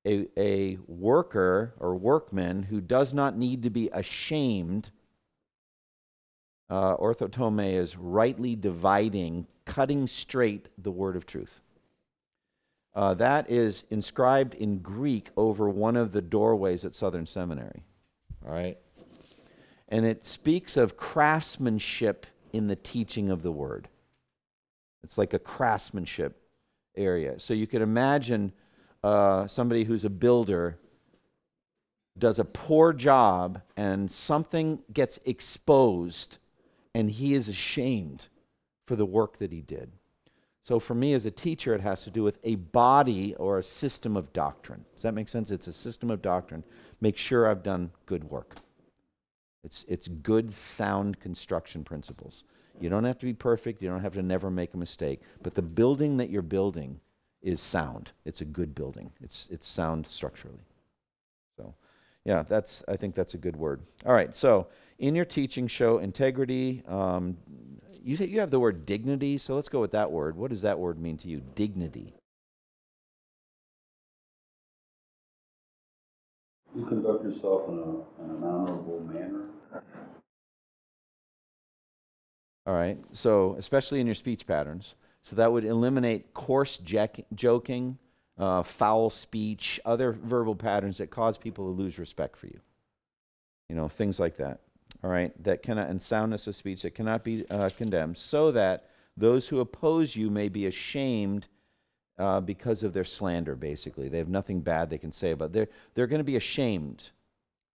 a, 0.05 0.27
a 0.37 0.77
worker 0.85 1.73
or 1.79 1.95
workman 1.95 2.63
who 2.63 2.79
does 2.81 3.13
not 3.13 3.37
need 3.37 3.63
to 3.63 3.69
be 3.69 3.89
ashamed. 3.93 4.91
Uh, 6.69 6.97
orthotome 6.97 7.73
is 7.73 7.97
rightly 7.97 8.55
dividing, 8.55 9.47
cutting 9.65 10.05
straight 10.07 10.67
the 10.77 10.91
word 10.91 11.15
of 11.15 11.25
truth. 11.25 11.61
Uh, 12.95 13.13
that 13.13 13.49
is 13.51 13.83
inscribed 13.89 14.55
in 14.55 14.79
Greek 14.79 15.29
over 15.35 15.69
one 15.69 15.97
of 15.97 16.13
the 16.13 16.21
doorways 16.21 16.85
at 16.85 16.95
Southern 16.95 17.25
Seminary. 17.25 17.83
All 18.45 18.53
right? 18.53 18.77
And 19.89 20.05
it 20.05 20.25
speaks 20.25 20.77
of 20.77 20.95
craftsmanship 20.95 22.25
in 22.53 22.67
the 22.67 22.75
teaching 22.75 23.29
of 23.29 23.43
the 23.43 23.51
word. 23.51 23.89
It's 25.03 25.17
like 25.17 25.33
a 25.33 25.39
craftsmanship 25.39 26.41
area. 26.95 27.39
So 27.39 27.53
you 27.53 27.67
could 27.67 27.81
imagine 27.81 28.53
uh, 29.03 29.45
somebody 29.47 29.83
who's 29.83 30.05
a 30.05 30.09
builder 30.09 30.79
does 32.17 32.39
a 32.39 32.45
poor 32.45 32.93
job 32.93 33.61
and 33.75 34.09
something 34.09 34.79
gets 34.91 35.19
exposed 35.25 36.37
and 36.93 37.11
he 37.11 37.33
is 37.33 37.49
ashamed 37.49 38.29
for 38.87 38.95
the 38.95 39.05
work 39.05 39.37
that 39.39 39.51
he 39.51 39.61
did. 39.61 39.91
So 40.65 40.79
for 40.79 40.95
me 40.95 41.13
as 41.13 41.27
a 41.27 41.31
teacher, 41.31 41.75
it 41.75 41.81
has 41.81 42.03
to 42.05 42.09
do 42.09 42.23
with 42.23 42.39
a 42.43 42.55
body 42.55 43.35
or 43.35 43.59
a 43.59 43.63
system 43.63 44.17
of 44.17 44.33
doctrine. 44.33 44.83
Does 44.95 45.03
that 45.03 45.13
make 45.13 45.29
sense? 45.29 45.51
It's 45.51 45.67
a 45.67 45.73
system 45.73 46.09
of 46.09 46.23
doctrine. 46.23 46.63
Make 46.99 47.17
sure 47.17 47.47
I've 47.47 47.61
done 47.61 47.91
good 48.07 48.23
work. 48.23 48.55
It's, 49.63 49.85
it's 49.87 50.07
good, 50.07 50.51
sound 50.51 51.19
construction 51.19 51.83
principles. 51.83 52.45
You 52.81 52.89
don't 52.89 53.03
have 53.03 53.19
to 53.19 53.27
be 53.27 53.33
perfect. 53.33 53.79
You 53.83 53.89
don't 53.89 54.01
have 54.01 54.13
to 54.13 54.23
never 54.23 54.49
make 54.49 54.73
a 54.73 54.77
mistake. 54.77 55.21
But 55.43 55.53
the 55.53 55.61
building 55.61 56.17
that 56.17 56.31
you're 56.31 56.41
building 56.41 56.99
is 57.43 57.61
sound. 57.61 58.11
It's 58.25 58.41
a 58.41 58.45
good 58.45 58.73
building. 58.73 59.11
It's, 59.21 59.47
it's 59.51 59.67
sound 59.67 60.07
structurally. 60.07 60.65
Yeah, 62.25 62.43
that's, 62.43 62.83
I 62.87 62.95
think 62.97 63.13
that's 63.13 63.35
a 63.35 63.37
good 63.37 63.55
word. 63.55 63.81
All 64.05 64.13
right, 64.13 64.35
so 64.35 64.67
in 64.97 65.15
your 65.15 65.25
teaching, 65.25 65.67
show 65.67 65.99
integrity. 65.99 66.81
Um, 66.87 67.37
you, 68.03 68.17
say 68.17 68.25
you 68.25 68.39
have 68.39 68.51
the 68.51 68.59
word 68.59 68.85
dignity, 68.85 69.37
so 69.37 69.53
let's 69.53 69.69
go 69.69 69.79
with 69.79 69.91
that 69.91 70.11
word. 70.11 70.35
What 70.35 70.49
does 70.49 70.61
that 70.63 70.79
word 70.79 70.99
mean 70.99 71.17
to 71.17 71.27
you? 71.27 71.41
Dignity. 71.53 72.15
You 76.75 76.85
conduct 76.85 77.23
yourself 77.23 77.69
in, 77.69 77.77
a, 77.77 78.23
in 78.23 78.37
an 78.37 78.43
honorable 78.43 78.99
manner. 79.01 79.45
All 82.67 82.73
right. 82.73 82.97
So, 83.13 83.55
especially 83.57 84.01
in 84.01 84.07
your 84.07 84.15
speech 84.15 84.45
patterns. 84.45 84.95
So, 85.23 85.35
that 85.35 85.51
would 85.51 85.63
eliminate 85.63 86.33
coarse 86.33 86.77
jack- 86.79 87.25
joking, 87.33 87.97
uh, 88.37 88.63
foul 88.63 89.09
speech, 89.09 89.79
other 89.85 90.11
verbal 90.11 90.55
patterns 90.55 90.97
that 90.97 91.09
cause 91.09 91.37
people 91.37 91.65
to 91.65 91.81
lose 91.81 91.97
respect 91.99 92.37
for 92.37 92.47
you. 92.47 92.59
You 93.69 93.75
know, 93.75 93.87
things 93.87 94.19
like 94.19 94.37
that. 94.37 94.59
All 95.03 95.09
right. 95.09 95.31
That 95.43 95.63
cannot, 95.63 95.89
and 95.89 96.01
soundness 96.01 96.47
of 96.47 96.55
speech 96.55 96.81
that 96.81 96.95
cannot 96.95 97.23
be 97.23 97.47
uh, 97.49 97.69
condemned, 97.75 98.17
so 98.17 98.51
that 98.51 98.89
those 99.17 99.47
who 99.47 99.59
oppose 99.59 100.15
you 100.15 100.29
may 100.29 100.49
be 100.49 100.65
ashamed 100.65 101.47
uh, 102.17 102.39
because 102.39 102.83
of 102.83 102.93
their 102.93 103.03
slander, 103.03 103.55
basically. 103.55 104.09
They 104.09 104.17
have 104.17 104.29
nothing 104.29 104.61
bad 104.61 104.89
they 104.89 104.97
can 104.97 105.11
say 105.11 105.31
about 105.31 105.53
They're, 105.53 105.67
they're 105.93 106.07
going 106.07 106.19
to 106.19 106.23
be 106.23 106.35
ashamed. 106.35 107.09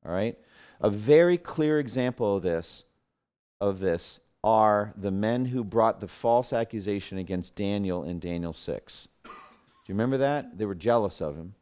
All 0.05 0.13
right. 0.13 0.39
A 0.81 0.91
very 0.91 1.37
clear 1.37 1.79
example 1.79 2.37
of 2.37 2.43
this, 2.43 2.85
of 3.61 3.81
this 3.81 4.21
are 4.43 4.95
the 4.97 5.11
men 5.11 5.47
who 5.47 5.63
brought 5.63 6.01
the 6.01 6.09
false 6.09 6.53
accusation 6.53 7.19
against 7.19 7.55
Daniel 7.55 8.03
in 8.03 8.19
Daniel 8.19 8.55
6. 8.55 9.09
You 9.91 9.95
remember 9.95 10.19
that? 10.19 10.57
They 10.57 10.67
were 10.67 10.77
jealous 10.77 11.21
of 11.21 11.35
him 11.35 11.57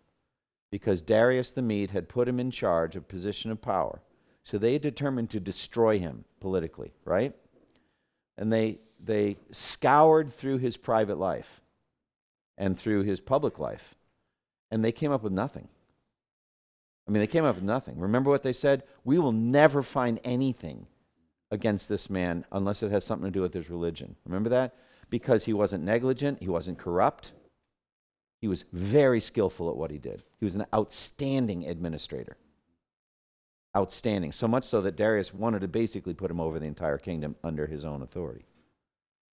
because 0.71 1.01
Darius 1.01 1.51
the 1.51 1.63
Mede 1.63 1.93
had 1.93 2.11
put 2.11 2.29
him 2.29 2.39
in 2.39 2.51
charge 2.51 2.95
of 2.95 3.09
position 3.09 3.51
of 3.51 3.63
power. 3.63 4.03
So 4.45 4.59
they 4.59 4.77
determined 4.77 5.31
to 5.31 5.41
destroy 5.41 5.99
him 5.99 6.27
politically, 6.39 6.93
right? 7.07 7.35
And 8.37 8.53
they 8.53 8.81
they 9.03 9.39
scoured 9.51 10.31
through 10.31 10.59
his 10.59 10.77
private 10.77 11.17
life 11.17 11.63
and 12.59 12.79
through 12.79 13.05
his 13.05 13.19
public 13.19 13.59
life 13.59 13.95
and 14.71 14.85
they 14.85 14.93
came 14.93 15.11
up 15.11 15.23
with 15.23 15.33
nothing. 15.33 15.67
I 17.09 17.11
mean, 17.11 17.23
they 17.23 17.27
came 17.27 17.47
up 17.47 17.55
with 17.55 17.65
nothing. 17.65 17.99
Remember 17.99 18.29
what 18.29 18.43
they 18.43 18.53
said? 18.53 18.83
We 19.05 19.19
will 19.19 19.33
never 19.33 19.83
find 19.83 20.21
anything 20.23 20.87
against 21.51 21.89
this 21.89 22.11
man 22.11 22.45
unless 22.53 22.83
it 22.83 22.91
has 22.91 23.05
something 23.05 23.33
to 23.33 23.39
do 23.39 23.41
with 23.41 23.55
his 23.55 23.71
religion. 23.71 24.17
Remember 24.27 24.51
that? 24.51 24.75
Because 25.09 25.47
he 25.47 25.55
wasn't 25.55 25.83
negligent, 25.83 26.43
he 26.43 26.51
wasn't 26.51 26.77
corrupt. 26.77 27.33
He 28.41 28.49
was 28.49 28.65
very 28.73 29.21
skillful 29.21 29.69
at 29.69 29.77
what 29.77 29.91
he 29.91 29.99
did. 29.99 30.23
He 30.39 30.45
was 30.45 30.55
an 30.55 30.67
outstanding 30.75 31.67
administrator. 31.67 32.37
Outstanding. 33.77 34.33
So 34.33 34.49
much 34.49 34.65
so 34.65 34.81
that 34.83 34.97
Darius 34.97 35.35
wanted 35.35 35.61
to 35.61 35.69
basically 35.69 36.15
put 36.15 36.31
him 36.31 36.41
over 36.41 36.59
the 36.59 36.67
entire 36.67 36.99
kingdom 36.99 37.37
under 37.43 37.67
his 37.67 37.85
own 37.85 38.03
authority. 38.03 38.45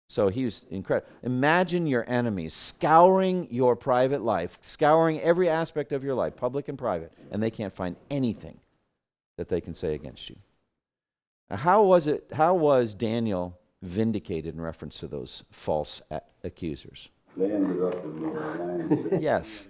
So 0.09 0.29
he 0.29 0.45
was 0.45 0.65
incredible. 0.71 1.09
Imagine 1.23 1.87
your 1.87 2.05
enemies 2.09 2.53
scouring 2.53 3.47
your 3.51 3.77
private 3.77 4.23
life, 4.23 4.59
scouring 4.61 5.21
every 5.21 5.49
aspect 5.49 5.93
of 5.93 6.03
your 6.03 6.15
life, 6.15 6.35
public 6.37 6.69
and 6.69 6.77
private, 6.77 7.13
and 7.31 7.43
they 7.43 7.51
can't 7.51 7.75
find 7.75 7.97
anything 8.11 8.59
that 9.37 9.49
they 9.49 9.61
can 9.61 9.73
say 9.73 9.95
against 9.95 10.29
you. 10.29 10.37
Now, 11.49 11.57
how 11.59 11.83
was 11.85 12.07
it? 12.09 12.27
How 12.33 12.55
was 12.55 12.93
Daniel 12.93 13.57
vindicated 13.83 14.55
in 14.55 14.61
reference 14.61 14.99
to 14.99 15.07
those 15.07 15.45
false 15.51 16.03
accusers? 16.43 17.09
They 17.41 17.53
ended 17.53 17.83
up 17.83 18.05
in 18.05 18.21
the 18.21 18.29
lion's 18.29 19.13
Yes. 19.23 19.69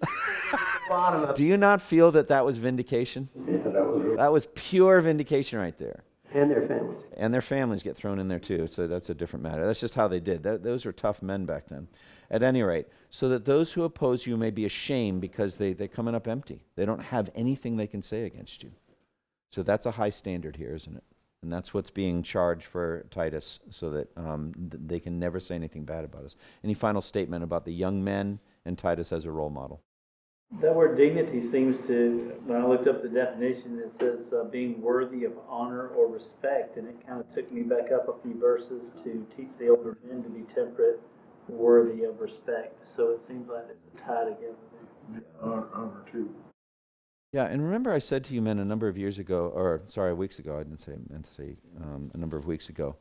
Bottom 0.88 1.22
of, 1.24 1.34
Do 1.36 1.44
you 1.44 1.56
not 1.56 1.80
feel 1.80 2.10
that 2.12 2.28
that 2.28 2.44
was 2.44 2.58
vindication? 2.58 3.28
Yeah, 3.46 3.58
that 3.58 3.72
was 3.86 4.02
really 4.02 4.16
That 4.16 4.32
was 4.32 4.48
pure 4.54 5.00
vindication 5.00 5.58
right 5.58 5.78
there. 5.78 6.02
and 6.34 6.50
their 6.50 6.66
families. 6.66 7.00
And 7.16 7.32
their 7.32 7.40
families 7.42 7.82
get 7.84 7.96
thrown 7.96 8.18
in 8.18 8.26
there 8.28 8.40
too. 8.40 8.66
So 8.66 8.86
that's 8.88 9.08
a 9.10 9.14
different 9.14 9.44
matter. 9.44 9.64
That's 9.64 9.80
just 9.80 9.94
how 9.94 10.08
they 10.08 10.18
did. 10.20 10.42
That, 10.42 10.62
those 10.64 10.84
were 10.84 10.92
tough 10.92 11.22
men 11.22 11.46
back 11.46 11.68
then. 11.68 11.86
At 12.32 12.42
any 12.44 12.62
rate, 12.62 12.86
so 13.10 13.28
that 13.30 13.44
those 13.44 13.72
who 13.72 13.82
oppose 13.82 14.24
you 14.26 14.36
may 14.36 14.50
be 14.50 14.64
ashamed 14.64 15.20
because 15.20 15.56
they, 15.56 15.72
they're 15.72 15.88
coming 15.88 16.14
up 16.14 16.28
empty. 16.28 16.60
They 16.76 16.84
don't 16.86 17.02
have 17.02 17.28
anything 17.34 17.76
they 17.76 17.88
can 17.88 18.02
say 18.02 18.22
against 18.24 18.62
you. 18.62 18.70
So 19.50 19.64
that's 19.64 19.84
a 19.84 19.90
high 19.92 20.10
standard 20.10 20.54
here, 20.54 20.72
isn't 20.74 20.96
it? 20.96 21.02
And 21.42 21.50
that's 21.50 21.72
what's 21.72 21.90
being 21.90 22.22
charged 22.22 22.66
for 22.66 23.06
Titus 23.10 23.60
so 23.70 23.90
that 23.90 24.08
um, 24.16 24.52
th- 24.70 24.82
they 24.86 25.00
can 25.00 25.18
never 25.18 25.40
say 25.40 25.54
anything 25.54 25.84
bad 25.84 26.04
about 26.04 26.24
us. 26.24 26.36
Any 26.62 26.74
final 26.74 27.00
statement 27.00 27.42
about 27.42 27.64
the 27.64 27.72
young 27.72 28.04
men 28.04 28.40
and 28.66 28.76
Titus 28.76 29.10
as 29.10 29.24
a 29.24 29.30
role 29.30 29.48
model? 29.48 29.80
That 30.60 30.74
word 30.74 30.98
dignity 30.98 31.48
seems 31.48 31.78
to, 31.86 32.34
when 32.44 32.60
I 32.60 32.66
looked 32.66 32.88
up 32.88 33.02
the 33.02 33.08
definition, 33.08 33.78
it 33.78 33.92
says 33.98 34.32
uh, 34.32 34.44
being 34.44 34.82
worthy 34.82 35.24
of 35.24 35.32
honor 35.48 35.88
or 35.88 36.08
respect, 36.08 36.76
and 36.76 36.88
it 36.88 36.96
kind 37.06 37.20
of 37.20 37.32
took 37.32 37.50
me 37.52 37.62
back 37.62 37.92
up 37.92 38.08
a 38.08 38.20
few 38.22 38.38
verses 38.38 38.90
to 39.04 39.26
teach 39.36 39.50
the 39.58 39.68
older 39.68 39.96
men 40.04 40.24
to 40.24 40.28
be 40.28 40.42
temperate, 40.52 41.00
worthy 41.48 42.02
of 42.02 42.20
respect. 42.20 42.84
So 42.96 43.12
it 43.12 43.20
seems 43.28 43.48
like 43.48 43.64
it's 43.70 43.86
a 43.94 43.98
tie 44.04 44.24
together 44.24 44.56
there. 44.72 45.22
Honor, 45.40 45.66
honor 45.72 46.04
too. 46.10 46.34
Yeah, 47.32 47.44
and 47.44 47.62
remember 47.62 47.92
I 47.92 48.00
said 48.00 48.24
to 48.24 48.34
you 48.34 48.42
men 48.42 48.58
a 48.58 48.64
number 48.64 48.88
of 48.88 48.98
years 48.98 49.18
ago, 49.18 49.52
or 49.54 49.82
sorry, 49.86 50.12
weeks 50.14 50.40
ago, 50.40 50.56
I 50.56 50.64
didn't 50.64 50.80
say, 50.80 50.94
meant 51.08 51.26
to 51.26 51.30
say 51.30 51.56
um, 51.80 52.10
a 52.12 52.18
number 52.18 52.36
of 52.36 52.46
weeks 52.46 52.68
ago, 52.68 52.96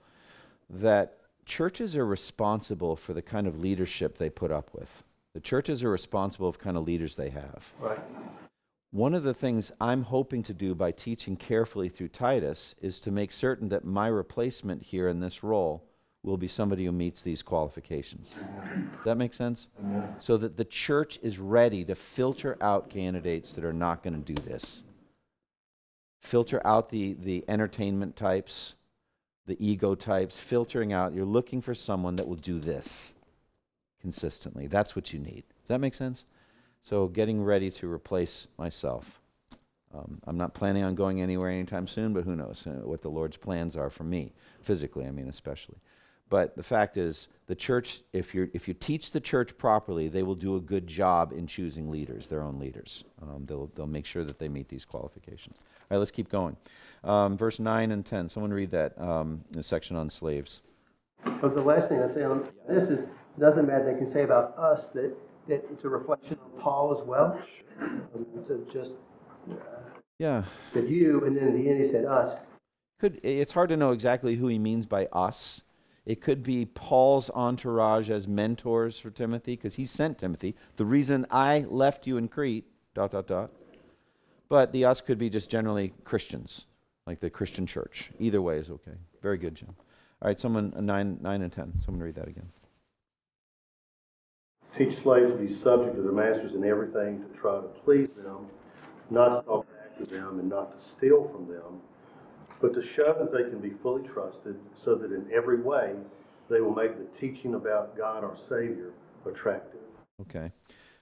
that 0.69 1.17
churches 1.45 1.95
are 1.95 2.05
responsible 2.05 2.95
for 2.95 3.13
the 3.13 3.23
kind 3.23 3.47
of 3.47 3.59
leadership 3.59 4.17
they 4.17 4.30
put 4.30 4.51
up 4.51 4.69
with. 4.73 5.03
The 5.34 5.39
churches 5.39 5.84
are 5.84 5.89
responsible 5.89 6.51
for 6.51 6.59
the 6.59 6.63
kind 6.63 6.77
of 6.77 6.84
leaders 6.84 7.15
they 7.15 7.30
have. 7.32 7.73
Right. 7.80 7.99
One 8.91 9.15
of 9.15 9.23
the 9.23 9.34
things 9.34 9.71
I'm 9.82 10.03
hoping 10.03 10.43
to 10.43 10.53
do 10.53 10.75
by 10.75 10.91
teaching 10.91 11.36
carefully 11.36 11.89
through 11.89 12.09
Titus 12.09 12.75
is 12.82 12.99
to 13.01 13.11
make 13.11 13.32
certain 13.32 13.69
that 13.69 13.86
my 13.86 14.07
replacement 14.07 14.84
here 14.84 15.07
in 15.07 15.19
this 15.19 15.43
role 15.43 15.89
will 16.24 16.38
be 16.38 16.47
somebody 16.47 16.86
who 16.86 16.91
meets 16.91 17.22
these 17.22 17.41
qualifications. 17.41 18.36
Does 18.36 19.05
that 19.05 19.15
make 19.15 19.34
sense? 19.34 19.70
So 20.20 20.38
that 20.38 20.57
the 20.57 20.65
church 20.65 21.17
is 21.22 21.39
ready 21.39 21.86
to 21.86 21.95
filter 21.95 22.57
out 22.61 22.89
candidates 22.89 23.53
that 23.53 23.63
are 23.63 23.74
not 23.74 24.03
going 24.03 24.22
to 24.22 24.34
do 24.34 24.41
this. 24.41 24.84
Filter 26.20 26.61
out 26.65 26.89
the, 26.89 27.13
the 27.13 27.45
entertainment 27.47 28.17
types, 28.17 28.76
the 29.45 29.55
ego 29.65 29.95
types, 29.95 30.38
filtering 30.38 30.91
out. 30.91 31.13
You're 31.13 31.26
looking 31.26 31.61
for 31.61 31.74
someone 31.74 32.15
that 32.17 32.28
will 32.28 32.36
do 32.36 32.59
this 32.59 33.15
consistently. 34.01 34.67
That's 34.67 34.95
what 34.95 35.13
you 35.13 35.20
need. 35.20 35.43
Does 35.61 35.67
that 35.70 35.80
make 35.80 35.95
sense? 35.95 36.26
So, 36.84 37.07
getting 37.07 37.43
ready 37.43 37.70
to 37.72 37.91
replace 37.91 38.47
myself. 38.57 39.20
Um, 39.93 40.20
I'm 40.26 40.38
not 40.38 40.53
planning 40.53 40.84
on 40.84 40.95
going 40.95 41.22
anywhere 41.22 41.49
anytime 41.49 41.88
soon, 41.88 42.13
but 42.13 42.24
who 42.24 42.36
knows 42.36 42.65
uh, 42.67 42.86
what 42.88 43.01
the 43.01 43.09
Lord's 43.09 43.38
plans 43.38 43.76
are 43.76 43.89
for 43.89 44.03
me, 44.03 44.34
physically, 44.61 45.05
I 45.05 45.11
mean, 45.11 45.28
especially. 45.28 45.78
But 46.30 46.55
the 46.55 46.63
fact 46.63 46.95
is, 46.95 47.27
the 47.47 47.55
church, 47.55 48.01
if, 48.13 48.36
you 48.36 48.49
if 48.53 48.67
you 48.67 48.75
teach 48.75 49.11
the 49.11 49.19
church 49.19 49.57
properly, 49.57 50.07
they 50.07 50.21
will 50.21 50.36
do 50.36 50.55
a 50.55 50.61
good 50.61 50.86
job 50.86 51.34
in 51.34 51.47
choosing 51.47 51.89
leaders, 51.89 52.27
their 52.27 52.43
own 52.43 52.59
leaders. 52.59 53.03
Um, 53.21 53.45
they'll, 53.47 53.71
they'll 53.75 53.88
make 53.88 54.05
sure 54.05 54.23
that 54.23 54.38
they 54.38 54.47
meet 54.47 54.69
these 54.69 54.86
qualifications. 54.86 55.57
All 55.59 55.95
right, 55.95 55.97
let's 55.97 56.11
keep 56.11 56.30
going. 56.30 56.55
Um, 57.03 57.36
verse 57.36 57.59
9 57.59 57.91
and 57.91 58.05
10. 58.05 58.30
Someone 58.30 58.53
read 58.53 58.69
that 58.71 58.99
um, 59.01 59.43
the 59.51 59.63
section 59.63 59.95
on 59.95 60.09
slaves. 60.11 60.61
But 61.23 61.55
the 61.55 61.61
last 61.61 61.89
thing 61.89 62.01
I 62.01 62.13
say 62.13 62.23
on 62.23 62.47
this 62.67 62.89
is 62.89 63.07
nothing 63.38 63.65
bad 63.65 63.88
they 63.88 63.97
can 63.97 64.11
say 64.11 64.23
about 64.23 64.55
us 64.57 64.89
that, 64.89 65.15
that 65.47 65.65
it's 65.71 65.84
a 65.84 65.89
reflection 65.89 66.38
on 66.43 66.61
Paul 66.61 66.95
as 66.97 67.05
well. 67.05 67.41
Um, 67.82 68.05
So 68.45 68.61
just 68.71 68.95
uh, 69.49 69.55
Yeah. 70.19 70.43
said 70.71 70.88
you, 70.88 71.25
and 71.25 71.36
then 71.36 71.47
at 71.47 71.53
the 71.55 71.67
end 71.67 71.82
he 71.82 71.88
said 71.88 72.05
us. 72.05 72.38
Could 72.99 73.19
it's 73.23 73.53
hard 73.53 73.69
to 73.69 73.77
know 73.77 73.91
exactly 73.91 74.36
who 74.36 74.47
he 74.47 74.59
means 74.59 74.86
by 74.86 75.07
us. 75.13 75.61
It 76.06 76.22
could 76.22 76.43
be 76.43 76.66
Paul's 76.66 77.30
entourage 77.32 78.10
as 78.10 78.28
mentors 78.28 79.00
for 79.00 79.12
Timothy, 79.12 79.56
because 79.56 79.76
he 79.76 79.86
sent 79.86 80.18
Timothy. 80.18 80.56
The 80.78 80.86
reason 80.86 81.26
I 81.30 81.66
left 81.70 82.08
you 82.08 82.18
in 82.18 82.28
Crete, 82.28 82.66
dot 82.95 83.12
dot 83.12 83.28
dot. 83.28 83.52
But 84.47 84.72
the 84.72 84.86
us 84.86 85.02
could 85.02 85.20
be 85.20 85.30
just 85.30 85.50
generally 85.50 85.93
Christians, 86.04 86.66
like 87.06 87.20
the 87.20 87.30
Christian 87.30 87.68
church. 87.68 88.10
Either 88.20 88.41
way 88.41 88.58
is 88.58 88.72
okay. 88.72 88.97
Very 89.22 89.38
good, 89.38 89.54
Jim. 89.54 89.76
All 90.22 90.28
right, 90.28 90.39
someone 90.39 90.74
uh, 90.76 90.82
nine 90.82 91.20
nine 91.22 91.43
and 91.43 91.54
ten. 91.54 91.74
Someone 91.80 92.04
read 92.04 92.16
that 92.16 92.28
again. 92.28 92.50
Teach 94.78 95.02
slaves 95.04 95.32
to 95.32 95.38
be 95.38 95.54
subject 95.62 95.95
to 95.95 96.02
their 96.02 96.12
masters 96.12 96.54
in 96.54 96.64
everything, 96.64 97.24
to 97.24 97.38
try 97.39 97.56
to 97.56 97.68
please 97.84 98.10
them, 98.16 98.47
not 99.10 99.41
to 99.41 99.45
talk 99.45 99.68
back 99.68 99.97
to 99.97 100.06
them, 100.06 100.39
and 100.39 100.50
not 100.50 100.78
to 100.78 100.86
steal 100.97 101.28
from 101.30 101.47
them, 101.47 101.82
but 102.62 102.74
to 102.74 102.82
show 102.82 103.14
that 103.14 103.32
they 103.32 103.49
can 103.49 103.60
be 103.60 103.72
fully 103.82 104.07
trusted, 104.07 104.57
so 104.76 104.95
that 104.95 105.12
in 105.12 105.26
every 105.34 105.62
way 105.62 105.93
they 106.49 106.62
will 106.62 106.74
make 106.74 106.97
the 106.97 107.20
teaching 107.20 107.55
about 107.55 107.97
God 107.97 108.24
our 108.24 108.38
Savior 108.38 108.91
attractive. 109.26 109.80
Okay. 110.22 110.51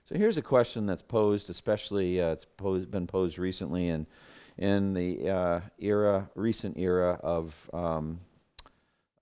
So 0.06 0.16
here's 0.16 0.38
a 0.38 0.42
question 0.42 0.86
that's 0.86 1.02
posed, 1.02 1.50
especially 1.50 2.22
uh, 2.22 2.32
it's 2.32 2.46
posed, 2.46 2.90
been 2.92 3.08
posed 3.08 3.38
recently 3.38 3.90
in 3.90 4.08
in 4.58 4.94
the 4.94 5.30
uh, 5.30 5.60
era, 5.80 6.30
recent 6.36 6.78
era 6.78 7.20
of 7.22 7.70
um, 7.74 8.20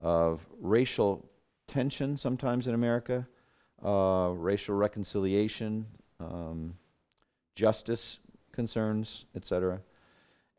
of 0.00 0.46
racial 0.60 1.28
tension, 1.66 2.16
sometimes 2.16 2.66
in 2.66 2.74
America, 2.74 3.26
uh, 3.84 4.30
racial 4.34 4.76
reconciliation, 4.76 5.86
um, 6.20 6.74
justice 7.54 8.20
concerns, 8.52 9.24
etc. 9.34 9.80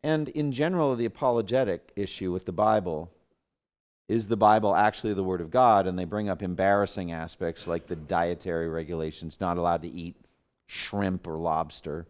And 0.08 0.30
in 0.30 0.54
general, 0.54 0.96
the 0.96 1.04
apologetic 1.04 1.92
issue 1.98 2.32
with 2.32 2.46
the 2.46 2.54
Bible 2.54 3.12
is 4.08 4.30
the 4.30 4.38
Bible 4.38 4.74
actually 4.74 5.14
the 5.14 5.22
Word 5.22 5.42
of 5.42 5.52
God? 5.52 5.86
And 5.86 6.00
they 6.00 6.06
bring 6.06 6.30
up 6.30 6.42
embarrassing 6.42 7.12
aspects 7.12 7.68
like 7.68 7.88
the 7.88 7.98
dietary 7.98 8.70
regulations, 8.70 9.42
not 9.42 9.58
allowed 9.58 9.82
to 9.82 9.90
eat 9.90 10.16
shrimp 10.66 11.28
or 11.28 11.36
lobster 11.36 12.06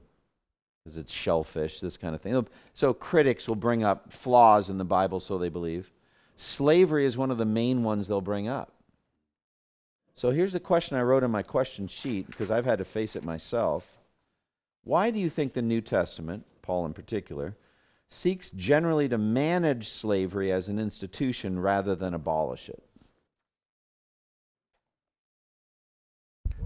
because 0.84 0.96
it's 0.96 1.12
shellfish, 1.12 1.80
this 1.80 1.98
kind 1.98 2.14
of 2.14 2.22
thing. 2.22 2.46
So 2.76 2.94
critics 2.94 3.48
will 3.48 3.56
bring 3.56 3.84
up 3.84 4.14
flaws 4.14 4.70
in 4.70 4.78
the 4.78 4.86
Bible, 4.86 5.20
so 5.20 5.40
they 5.40 5.50
believe. 5.50 5.92
Slavery 6.36 7.04
is 7.04 7.18
one 7.18 7.32
of 7.32 7.40
the 7.40 7.46
main 7.46 7.84
ones 7.84 8.08
they'll 8.08 8.22
bring 8.22 8.48
up. 8.48 8.74
So 10.14 10.30
here's 10.30 10.54
the 10.54 10.60
question 10.60 10.98
I 10.98 11.02
wrote 11.02 11.24
in 11.24 11.32
my 11.32 11.42
question 11.42 11.88
sheet 11.88 12.28
because 12.28 12.52
I've 12.52 12.66
had 12.66 12.78
to 12.78 12.86
face 12.86 13.16
it 13.16 13.24
myself. 13.24 13.98
Why 14.84 15.10
do 15.10 15.18
you 15.18 15.32
think 15.32 15.54
the 15.54 15.64
New 15.64 15.82
Testament, 15.82 16.46
Paul 16.62 16.86
in 16.86 16.94
particular, 16.94 17.56
seeks 18.10 18.52
generally 18.52 19.10
to 19.10 19.18
manage 19.18 19.90
slavery 19.90 20.52
as 20.52 20.68
an 20.68 20.80
institution 20.80 21.60
rather 21.60 21.96
than 21.96 22.14
abolish 22.14 22.70
it. 22.70 22.84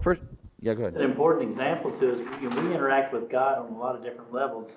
First, 0.00 0.22
yeah, 0.60 0.74
go 0.74 0.84
ahead. 0.84 0.94
An 0.94 1.02
important 1.02 1.50
example 1.50 1.90
to 1.98 2.12
us, 2.12 2.40
we, 2.40 2.74
interact 2.74 3.12
with 3.12 3.30
God 3.30 3.58
on 3.58 3.72
a 3.72 3.78
lot 3.78 3.96
of 3.96 4.02
different 4.02 4.32
levels. 4.32 4.68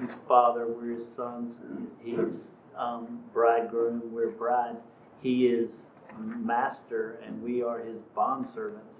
He's 0.00 0.10
father, 0.26 0.66
we're 0.66 0.94
his 0.94 1.06
sons, 1.14 1.56
he's 2.02 2.32
um, 2.76 3.20
bridegroom, 3.32 4.02
we're 4.12 4.30
bride. 4.30 4.76
He 5.20 5.46
is 5.46 5.70
master 6.18 7.20
and 7.26 7.42
we 7.42 7.62
are 7.62 7.80
his 7.80 7.98
bondservants. 8.16 8.94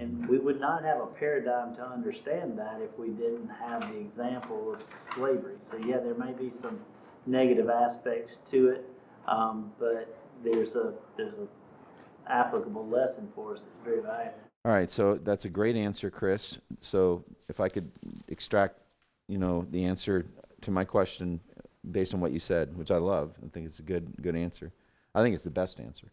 And 0.00 0.28
we 0.28 0.38
would 0.38 0.60
not 0.60 0.84
have 0.84 1.00
a 1.00 1.06
paradigm 1.06 1.74
to 1.76 1.82
understand 1.82 2.58
that 2.58 2.80
if 2.82 2.96
we 2.98 3.08
didn't 3.08 3.48
have 3.48 3.80
the 3.82 3.98
example 3.98 4.74
of 4.74 4.80
slavery. 5.14 5.56
So 5.70 5.76
yeah, 5.78 5.98
there 5.98 6.14
may 6.14 6.32
be 6.32 6.52
some 6.60 6.80
negative 7.26 7.68
aspects 7.70 8.36
to 8.50 8.68
it, 8.68 8.84
um, 9.26 9.72
but 9.78 10.16
there's 10.44 10.74
a 10.74 10.94
there's 11.16 11.34
a 11.34 12.30
applicable 12.30 12.86
lesson 12.88 13.28
for 13.34 13.54
us 13.54 13.60
that's 13.60 13.84
very 13.84 14.02
valuable. 14.02 14.38
All 14.64 14.72
right, 14.72 14.90
so 14.90 15.14
that's 15.14 15.44
a 15.44 15.48
great 15.48 15.76
answer, 15.76 16.10
Chris. 16.10 16.58
So 16.80 17.24
if 17.48 17.60
I 17.60 17.68
could 17.68 17.90
extract, 18.28 18.80
you 19.28 19.38
know, 19.38 19.66
the 19.70 19.84
answer 19.84 20.26
to 20.62 20.70
my 20.70 20.84
question 20.84 21.40
based 21.88 22.14
on 22.14 22.20
what 22.20 22.32
you 22.32 22.40
said, 22.40 22.76
which 22.76 22.90
I 22.90 22.96
love, 22.96 23.34
I 23.44 23.48
think 23.48 23.66
it's 23.66 23.78
a 23.78 23.84
good 23.84 24.12
good 24.20 24.36
answer. 24.36 24.72
I 25.14 25.22
think 25.22 25.34
it's 25.34 25.44
the 25.44 25.50
best 25.50 25.80
answer. 25.80 26.10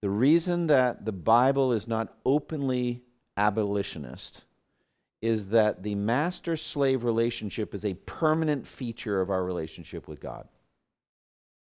The 0.00 0.10
reason 0.10 0.68
that 0.68 1.04
the 1.04 1.12
Bible 1.12 1.72
is 1.72 1.88
not 1.88 2.14
openly 2.24 3.02
abolitionist 3.36 4.44
is 5.20 5.48
that 5.48 5.82
the 5.82 5.96
master 5.96 6.56
slave 6.56 7.02
relationship 7.02 7.74
is 7.74 7.84
a 7.84 7.94
permanent 7.94 8.66
feature 8.66 9.20
of 9.20 9.30
our 9.30 9.42
relationship 9.42 10.06
with 10.06 10.20
God. 10.20 10.46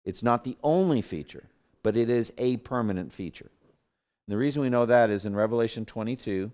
It's 0.05 0.23
not 0.23 0.45
the 0.45 0.57
only 0.63 1.03
feature, 1.03 1.45
but 1.83 1.97
it 1.97 2.09
is 2.09 2.33
a 2.39 2.59
permanent 2.59 3.13
feature. 3.13 3.51
And 4.27 4.33
the 4.33 4.39
reason 4.39 4.63
we 4.63 4.71
know 4.71 4.87
that 4.87 5.11
is 5.11 5.25
in 5.25 5.35
Revelation 5.35 5.85
22, 5.85 6.53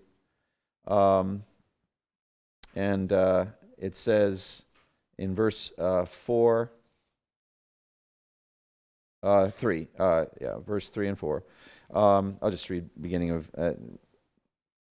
um, 0.87 1.43
and 2.75 3.13
uh, 3.13 3.45
it 3.77 3.95
says 3.95 4.63
in 5.19 5.35
verse 5.35 5.71
uh, 5.77 6.05
4, 6.05 6.71
uh, 9.23 9.49
3, 9.49 9.87
uh, 9.97 10.25
yeah, 10.39 10.57
verse 10.59 10.89
3 10.89 11.09
and 11.09 11.19
4. 11.19 11.43
Um, 11.93 12.37
I'll 12.41 12.51
just 12.51 12.69
read 12.69 12.89
beginning 12.99 13.31
of 13.31 13.49
uh, 13.57 13.71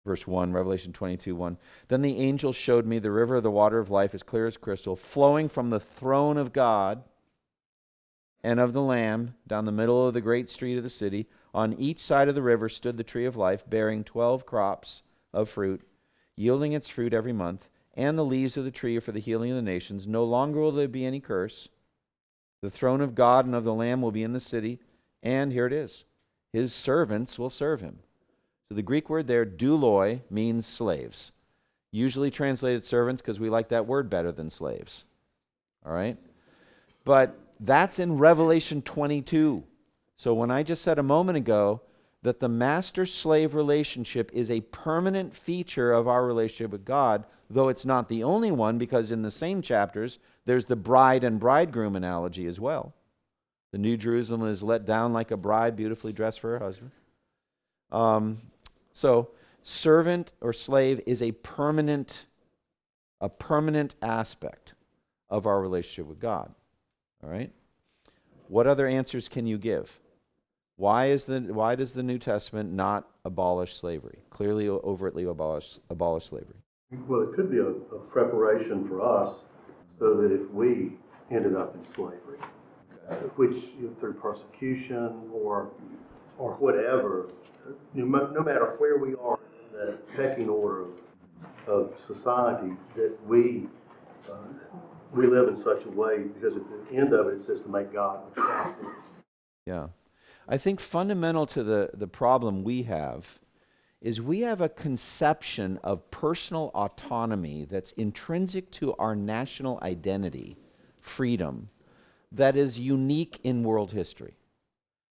verse 0.05 0.25
1, 0.25 0.51
Revelation 0.51 0.93
22, 0.93 1.35
1. 1.35 1.57
Then 1.89 2.01
the 2.01 2.19
angel 2.19 2.53
showed 2.53 2.85
me 2.85 2.99
the 2.99 3.11
river 3.11 3.35
of 3.35 3.43
the 3.43 3.51
water 3.51 3.77
of 3.77 3.89
life 3.89 4.15
as 4.15 4.23
clear 4.23 4.47
as 4.47 4.57
crystal, 4.57 4.95
flowing 4.95 5.49
from 5.49 5.69
the 5.69 5.79
throne 5.79 6.37
of 6.37 6.53
God 6.53 7.03
and 8.43 8.59
of 8.59 8.73
the 8.73 8.81
Lamb 8.81 9.35
down 9.45 9.65
the 9.65 9.71
middle 9.71 10.07
of 10.07 10.13
the 10.13 10.21
great 10.21 10.49
street 10.49 10.77
of 10.77 10.83
the 10.83 10.89
city. 10.89 11.27
On 11.53 11.73
each 11.73 11.99
side 11.99 12.29
of 12.29 12.35
the 12.35 12.41
river 12.41 12.69
stood 12.69 12.97
the 12.97 13.03
tree 13.03 13.25
of 13.25 13.35
life, 13.35 13.69
bearing 13.69 14.03
twelve 14.03 14.45
crops 14.45 15.03
of 15.33 15.49
fruit, 15.49 15.81
yielding 16.35 16.73
its 16.73 16.89
fruit 16.89 17.13
every 17.13 17.33
month. 17.33 17.69
And 17.93 18.17
the 18.17 18.25
leaves 18.25 18.57
of 18.57 18.63
the 18.63 18.71
tree 18.71 18.95
are 18.97 19.01
for 19.01 19.11
the 19.11 19.19
healing 19.19 19.49
of 19.49 19.55
the 19.55 19.61
nations. 19.61 20.07
No 20.07 20.23
longer 20.23 20.59
will 20.59 20.71
there 20.71 20.87
be 20.87 21.03
any 21.03 21.19
curse. 21.19 21.67
The 22.61 22.69
throne 22.69 23.01
of 23.01 23.15
God 23.15 23.45
and 23.45 23.53
of 23.53 23.63
the 23.63 23.73
Lamb 23.73 24.01
will 24.01 24.11
be 24.11 24.23
in 24.23 24.33
the 24.33 24.39
city, 24.39 24.79
and 25.21 25.51
here 25.51 25.67
it 25.67 25.73
is 25.73 26.05
his 26.53 26.73
servants 26.73 27.37
will 27.37 27.49
serve 27.49 27.81
him. 27.81 27.99
So 28.67 28.75
the 28.75 28.81
Greek 28.81 29.09
word 29.09 29.27
there, 29.27 29.45
douloi, 29.45 30.21
means 30.29 30.65
slaves. 30.65 31.31
Usually 31.91 32.31
translated 32.31 32.83
servants 32.83 33.21
because 33.21 33.39
we 33.39 33.49
like 33.49 33.69
that 33.69 33.85
word 33.85 34.09
better 34.09 34.31
than 34.31 34.49
slaves. 34.49 35.03
All 35.85 35.93
right? 35.93 36.17
But 37.05 37.37
that's 37.59 37.99
in 37.99 38.17
Revelation 38.17 38.81
22. 38.81 39.63
So 40.17 40.33
when 40.33 40.51
I 40.51 40.63
just 40.63 40.81
said 40.81 40.99
a 40.99 41.03
moment 41.03 41.37
ago 41.37 41.81
that 42.23 42.39
the 42.39 42.49
master 42.49 43.05
slave 43.05 43.55
relationship 43.55 44.31
is 44.33 44.49
a 44.49 44.61
permanent 44.61 45.35
feature 45.35 45.93
of 45.93 46.07
our 46.07 46.25
relationship 46.25 46.71
with 46.71 46.83
God, 46.85 47.23
though 47.49 47.69
it's 47.69 47.85
not 47.85 48.09
the 48.09 48.23
only 48.23 48.51
one, 48.51 48.77
because 48.77 49.11
in 49.11 49.21
the 49.21 49.31
same 49.31 49.61
chapters, 49.61 50.19
there's 50.47 50.65
the 50.65 50.77
bride 50.77 51.25
and 51.25 51.41
bridegroom 51.41 51.97
analogy 51.97 52.45
as 52.47 52.57
well. 52.57 52.93
The 53.73 53.77
New 53.77 53.97
Jerusalem 53.97 54.47
is 54.47 54.63
let 54.63 54.85
down 54.85 55.11
like 55.11 55.29
a 55.29 55.37
bride, 55.37 55.75
beautifully 55.75 56.13
dressed 56.13 56.39
for 56.39 56.51
her 56.51 56.59
husband. 56.63 56.91
Um, 57.91 58.41
so, 58.93 59.31
servant 59.61 60.31
or 60.39 60.53
slave 60.53 61.01
is 61.05 61.21
a 61.21 61.33
permanent, 61.33 62.27
a 63.19 63.27
permanent 63.27 63.95
aspect 64.01 64.73
of 65.29 65.45
our 65.45 65.59
relationship 65.59 66.07
with 66.07 66.21
God. 66.21 66.55
All 67.21 67.29
right. 67.29 67.51
What 68.47 68.67
other 68.67 68.87
answers 68.87 69.27
can 69.27 69.47
you 69.47 69.57
give? 69.57 69.99
Why 70.77 71.07
is 71.07 71.25
the 71.25 71.41
why 71.41 71.75
does 71.75 71.91
the 71.91 72.03
New 72.03 72.19
Testament 72.19 72.71
not 72.71 73.05
abolish 73.25 73.75
slavery? 73.75 74.19
Clearly, 74.29 74.69
overtly 74.69 75.25
abolish 75.25 75.79
abolish 75.89 76.27
slavery. 76.27 76.55
Well, 77.05 77.23
it 77.23 77.35
could 77.35 77.51
be 77.51 77.57
a, 77.57 77.67
a 77.67 77.99
preparation 78.09 78.87
for 78.87 79.01
us 79.01 79.35
so 79.99 80.15
that 80.15 80.31
if 80.31 80.49
we 80.51 80.93
ended 81.31 81.55
up 81.55 81.75
in 81.75 81.93
slavery, 81.93 82.39
which 83.35 83.55
you 83.79 83.87
know, 83.87 83.95
through 83.99 84.13
persecution 84.13 85.29
or 85.31 85.69
or 86.37 86.53
whatever, 86.55 87.29
no, 87.93 88.05
no 88.05 88.41
matter 88.41 88.75
where 88.77 88.97
we 88.97 89.15
are 89.15 89.39
in 89.71 89.87
the 89.87 89.97
pecking 90.15 90.49
order 90.49 90.83
of, 90.83 90.89
of 91.67 91.93
society, 92.05 92.73
that 92.95 93.17
we 93.27 93.67
uh, 94.29 94.35
we 95.13 95.27
live 95.27 95.47
in 95.47 95.57
such 95.57 95.83
a 95.85 95.89
way 95.89 96.19
because 96.19 96.55
at 96.55 96.63
the 96.69 96.95
end 96.95 97.13
of 97.13 97.27
it, 97.27 97.35
it 97.35 97.45
says 97.45 97.61
to 97.61 97.69
make 97.69 97.91
God 97.93 98.19
attractive. 98.31 98.87
Yeah. 99.65 99.87
I 100.47 100.57
think 100.57 100.79
fundamental 100.79 101.45
to 101.47 101.63
the, 101.63 101.89
the 101.93 102.07
problem 102.07 102.63
we 102.63 102.83
have 102.83 103.39
is 104.07 104.21
we 104.21 104.39
have 104.39 104.61
a 104.61 104.69
conception 104.69 105.77
of 105.83 106.09
personal 106.11 106.71
autonomy 106.73 107.67
that's 107.69 107.91
intrinsic 107.91 108.71
to 108.71 108.93
our 108.93 109.17
national 109.17 109.77
identity, 109.81 110.55
freedom, 111.01 111.67
that 112.31 112.55
is 112.55 112.79
unique 112.79 113.37
in 113.43 113.65
world 113.65 113.91
history. 113.91 114.37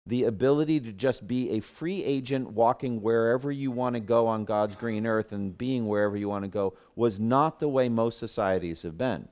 The 0.07 0.23
ability 0.23 0.79
to 0.79 0.93
just 0.93 1.27
be 1.27 1.49
a 1.49 1.59
free 1.59 2.05
agent 2.05 2.51
walking 2.51 3.01
wherever 3.01 3.51
you 3.51 3.69
want 3.69 3.95
to 3.95 3.99
go 3.99 4.27
on 4.27 4.45
God's 4.45 4.77
green 4.77 5.05
earth 5.05 5.33
and 5.33 5.57
being 5.57 5.89
wherever 5.89 6.15
you 6.15 6.29
want 6.29 6.45
to 6.45 6.49
go 6.49 6.77
was 6.95 7.19
not 7.19 7.59
the 7.59 7.67
way 7.67 7.89
most 7.89 8.17
societies 8.17 8.83
have 8.83 8.97
been. 8.97 9.27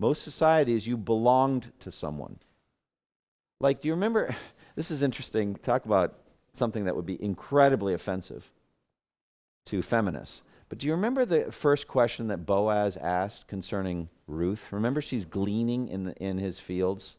Most 0.00 0.20
societies, 0.22 0.84
you 0.84 0.96
belonged 0.96 1.70
to 1.78 1.92
someone. 1.92 2.40
Like, 3.60 3.82
do 3.82 3.86
you 3.86 3.94
remember? 3.94 4.34
This 4.74 4.90
is 4.90 5.04
interesting. 5.04 5.54
Talk 5.54 5.84
about 5.84 6.18
something 6.52 6.86
that 6.86 6.96
would 6.96 7.06
be 7.06 7.22
incredibly 7.22 7.94
offensive 7.94 8.50
to 9.66 9.82
feminists. 9.82 10.42
But 10.68 10.78
do 10.78 10.86
you 10.86 10.92
remember 10.92 11.24
the 11.24 11.52
first 11.52 11.86
question 11.86 12.28
that 12.28 12.46
Boaz 12.46 12.96
asked 12.96 13.48
concerning 13.48 14.08
Ruth? 14.26 14.68
Remember, 14.72 15.00
she's 15.00 15.24
gleaning 15.24 15.88
in, 15.88 16.04
the, 16.04 16.14
in 16.16 16.38
his 16.38 16.58
fields? 16.58 17.16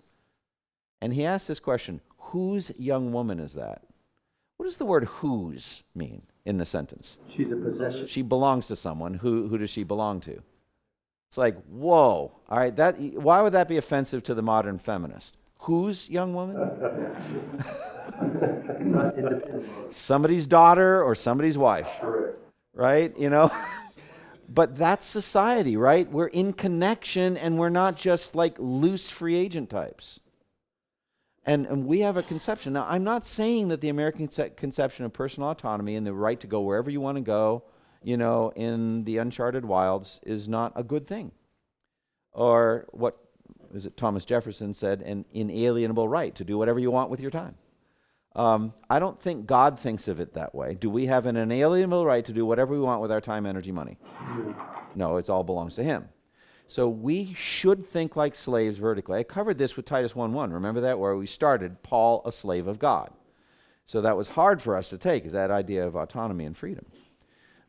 And 1.02 1.14
he 1.14 1.26
asked 1.26 1.48
this 1.48 1.60
question 1.60 2.02
Whose 2.18 2.72
young 2.78 3.14
woman 3.14 3.40
is 3.40 3.54
that? 3.54 3.84
What 4.58 4.66
does 4.66 4.78
the 4.78 4.86
word 4.86 5.06
whose 5.06 5.84
mean 5.94 6.24
in 6.46 6.58
the 6.58 6.66
sentence? 6.66 7.18
She's 7.36 7.52
a 7.52 7.56
possession. 7.56 8.08
She 8.08 8.22
belongs 8.22 8.68
to 8.68 8.76
someone. 8.76 9.16
Who, 9.16 9.48
who 9.48 9.58
does 9.58 9.70
she 9.70 9.84
belong 9.84 10.22
to? 10.22 10.42
It's 11.30 11.38
like, 11.38 11.62
whoa. 11.66 12.32
All 12.50 12.58
right, 12.58 12.76
that, 12.78 13.00
why 13.00 13.42
would 13.42 13.54
that 13.54 13.68
be 13.68 13.78
offensive 13.78 14.24
to 14.24 14.34
the 14.34 14.42
modern 14.42 14.80
feminist? 14.80 15.38
Whose 15.60 16.10
young 16.10 16.34
woman? 16.34 16.58
Somebody's 19.92 20.48
daughter 20.48 21.04
or 21.04 21.16
somebody's 21.16 21.58
wife. 21.58 22.02
Right? 22.76 23.18
You 23.18 23.30
know? 23.30 23.52
but 24.50 24.76
that's 24.76 25.06
society, 25.06 25.78
right? 25.78 26.10
We're 26.10 26.28
in 26.28 26.54
connection 26.54 27.38
and 27.38 27.58
we're 27.58 27.70
not 27.70 27.98
just 27.98 28.36
like 28.36 28.56
loose 28.60 29.10
free 29.10 29.36
agent 29.36 29.70
types. 29.70 30.20
And, 31.46 31.66
and 31.68 31.86
we 31.86 32.00
have 32.02 32.18
a 32.18 32.24
conception. 32.24 32.74
Now, 32.74 32.86
I'm 32.90 33.04
not 33.04 33.26
saying 33.26 33.70
that 33.70 33.82
the 33.82 33.90
American 33.90 34.28
conception 34.28 35.06
of 35.06 35.14
personal 35.14 35.50
autonomy 35.50 35.96
and 35.96 36.06
the 36.06 36.14
right 36.14 36.40
to 36.40 36.48
go 36.48 36.62
wherever 36.62 36.90
you 36.90 37.02
want 37.02 37.18
to 37.18 37.22
go, 37.22 37.64
you 38.04 38.18
know, 38.18 38.52
in 38.56 39.04
the 39.04 39.18
uncharted 39.18 39.64
wilds 39.64 40.20
is 40.24 40.48
not 40.48 40.74
a 40.76 40.84
good 40.84 41.08
thing. 41.08 41.32
Or 42.34 42.88
what 42.92 43.18
is 43.74 43.86
it 43.86 43.98
Thomas 43.98 44.26
Jefferson 44.26 44.74
said, 44.74 45.02
an 45.02 45.26
inalienable 45.34 46.08
right 46.08 46.34
to 46.36 46.44
do 46.44 46.58
whatever 46.58 46.80
you 46.80 46.92
want 46.92 47.10
with 47.10 47.20
your 47.20 47.32
time. 47.32 47.56
Um, 48.36 48.74
I 48.90 49.00
don't 49.00 49.20
think 49.20 49.46
God 49.46 49.80
thinks 49.80 50.08
of 50.08 50.20
it 50.20 50.34
that 50.34 50.54
way. 50.54 50.76
Do 50.76 50.90
we 50.90 51.06
have 51.06 51.26
an 51.26 51.38
inalienable 51.38 52.06
right 52.06 52.26
to 52.26 52.34
do 52.34 52.46
whatever 52.46 52.74
we 52.74 52.80
want 52.82 53.02
with 53.02 53.12
our 53.12 53.22
time, 53.22 53.46
energy, 53.46 53.72
money? 53.72 53.98
No, 54.94 55.18
it 55.18 55.30
all 55.30 55.44
belongs 55.44 55.76
to 55.76 55.84
Him. 55.84 56.10
So 56.68 56.90
we 56.90 57.34
should 57.34 57.86
think 57.86 58.16
like 58.16 58.36
slaves 58.36 58.78
vertically. 58.78 59.20
I 59.20 59.24
covered 59.24 59.58
this 59.58 59.78
with 59.78 59.86
Titus 59.86 60.14
1:1. 60.14 60.52
Remember 60.52 60.82
that 60.82 61.00
where 61.00 61.16
we 61.16 61.28
started 61.28 61.84
Paul 61.84 62.22
a 62.26 62.32
slave 62.32 62.68
of 62.68 62.80
God. 62.80 63.12
So 63.86 64.02
that 64.02 64.18
was 64.18 64.30
hard 64.30 64.62
for 64.62 64.76
us 64.76 64.90
to 64.90 64.98
take 64.98 65.26
is 65.26 65.32
that 65.34 65.52
idea 65.52 65.86
of 65.86 65.96
autonomy 65.96 66.46
and 66.46 66.58
freedom. 66.58 66.86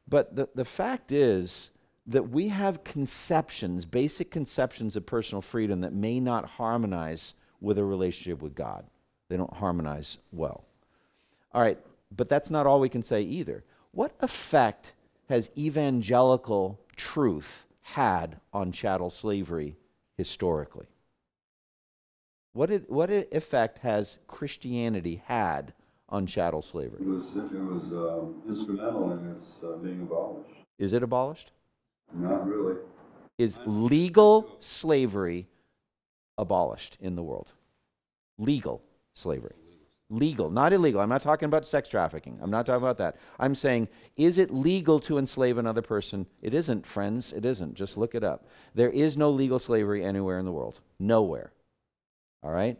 But 0.09 0.35
the, 0.35 0.49
the 0.55 0.65
fact 0.65 1.13
is 1.13 1.71
that 2.07 2.31
we 2.31 2.49
have 2.49 2.85
conceptions, 2.85 3.85
basic 3.85 4.31
conceptions 4.31 4.97
of 4.97 5.05
personal 5.05 5.43
freedom 5.43 5.81
that 5.81 5.93
may 5.93 6.21
not 6.21 6.47
harmonize 6.47 7.35
with 7.61 7.79
a 7.79 7.85
relationship 7.85 8.41
with 8.41 8.55
God. 8.55 8.87
They 9.29 9.37
don't 9.37 9.55
harmonize 9.55 10.19
well. 10.33 10.65
All 11.53 11.63
right, 11.63 11.79
but 12.15 12.29
that's 12.29 12.51
not 12.51 12.67
all 12.67 12.81
we 12.81 12.89
can 12.89 13.03
say 13.03 13.23
either. 13.23 13.65
What 13.93 14.13
effect 14.21 14.93
has 15.29 15.51
evangelical 15.57 16.81
truth 16.97 17.65
had 17.83 18.37
on 18.53 18.73
chattel 18.73 19.11
slavery 19.11 19.77
historically? 20.17 20.87
What, 22.53 22.71
did, 22.71 22.85
what 22.89 23.11
effect 23.11 23.79
has 23.79 24.19
Christianity 24.29 25.23
had 25.27 25.73
on 26.09 26.27
chattel 26.27 26.63
slavery? 26.63 27.01
It 27.01 27.07
was, 27.07 27.25
it 27.35 27.53
was 27.53 27.83
um, 27.93 28.43
instrumental 28.49 29.13
in 29.13 29.31
its 29.33 29.43
uh, 29.63 29.77
being 29.77 30.03
abolished. 30.03 30.51
Is 30.79 30.93
it 30.93 31.03
abolished? 31.03 31.53
Not 32.15 32.47
really. 32.47 32.77
Is 33.39 33.59
legal 33.67 34.57
slavery 34.59 35.47
abolished 36.39 36.97
in 37.01 37.17
the 37.17 37.23
world? 37.23 37.53
Legal 38.39 38.83
slavery. 39.17 39.55
Legal, 40.09 40.51
not 40.51 40.73
illegal. 40.73 41.01
I'm 41.01 41.09
not 41.09 41.23
talking 41.23 41.47
about 41.47 41.67
sex 41.67 41.89
trafficking. 41.89 42.39
I'm 42.41 42.51
not 42.51 42.65
talking 42.65 42.83
about 42.83 42.99
that. 42.99 43.17
I'm 43.41 43.57
saying, 43.57 43.89
is 44.17 44.39
it 44.39 44.55
legal 44.55 45.01
to 45.01 45.19
enslave 45.19 45.59
another 45.59 45.83
person? 45.83 46.27
It 46.43 46.55
isn't, 46.55 46.87
friends. 46.87 47.33
It 47.33 47.45
isn't. 47.45 47.75
Just 47.75 47.97
look 47.97 48.15
it 48.15 48.23
up. 48.23 48.47
There 48.73 48.91
is 48.91 49.17
no 49.17 49.31
legal 49.31 49.59
slavery 49.59 50.05
anywhere 50.05 50.39
in 50.39 50.45
the 50.45 50.53
world. 50.53 50.81
Nowhere. 51.01 51.51
All 52.45 52.53
right? 52.53 52.79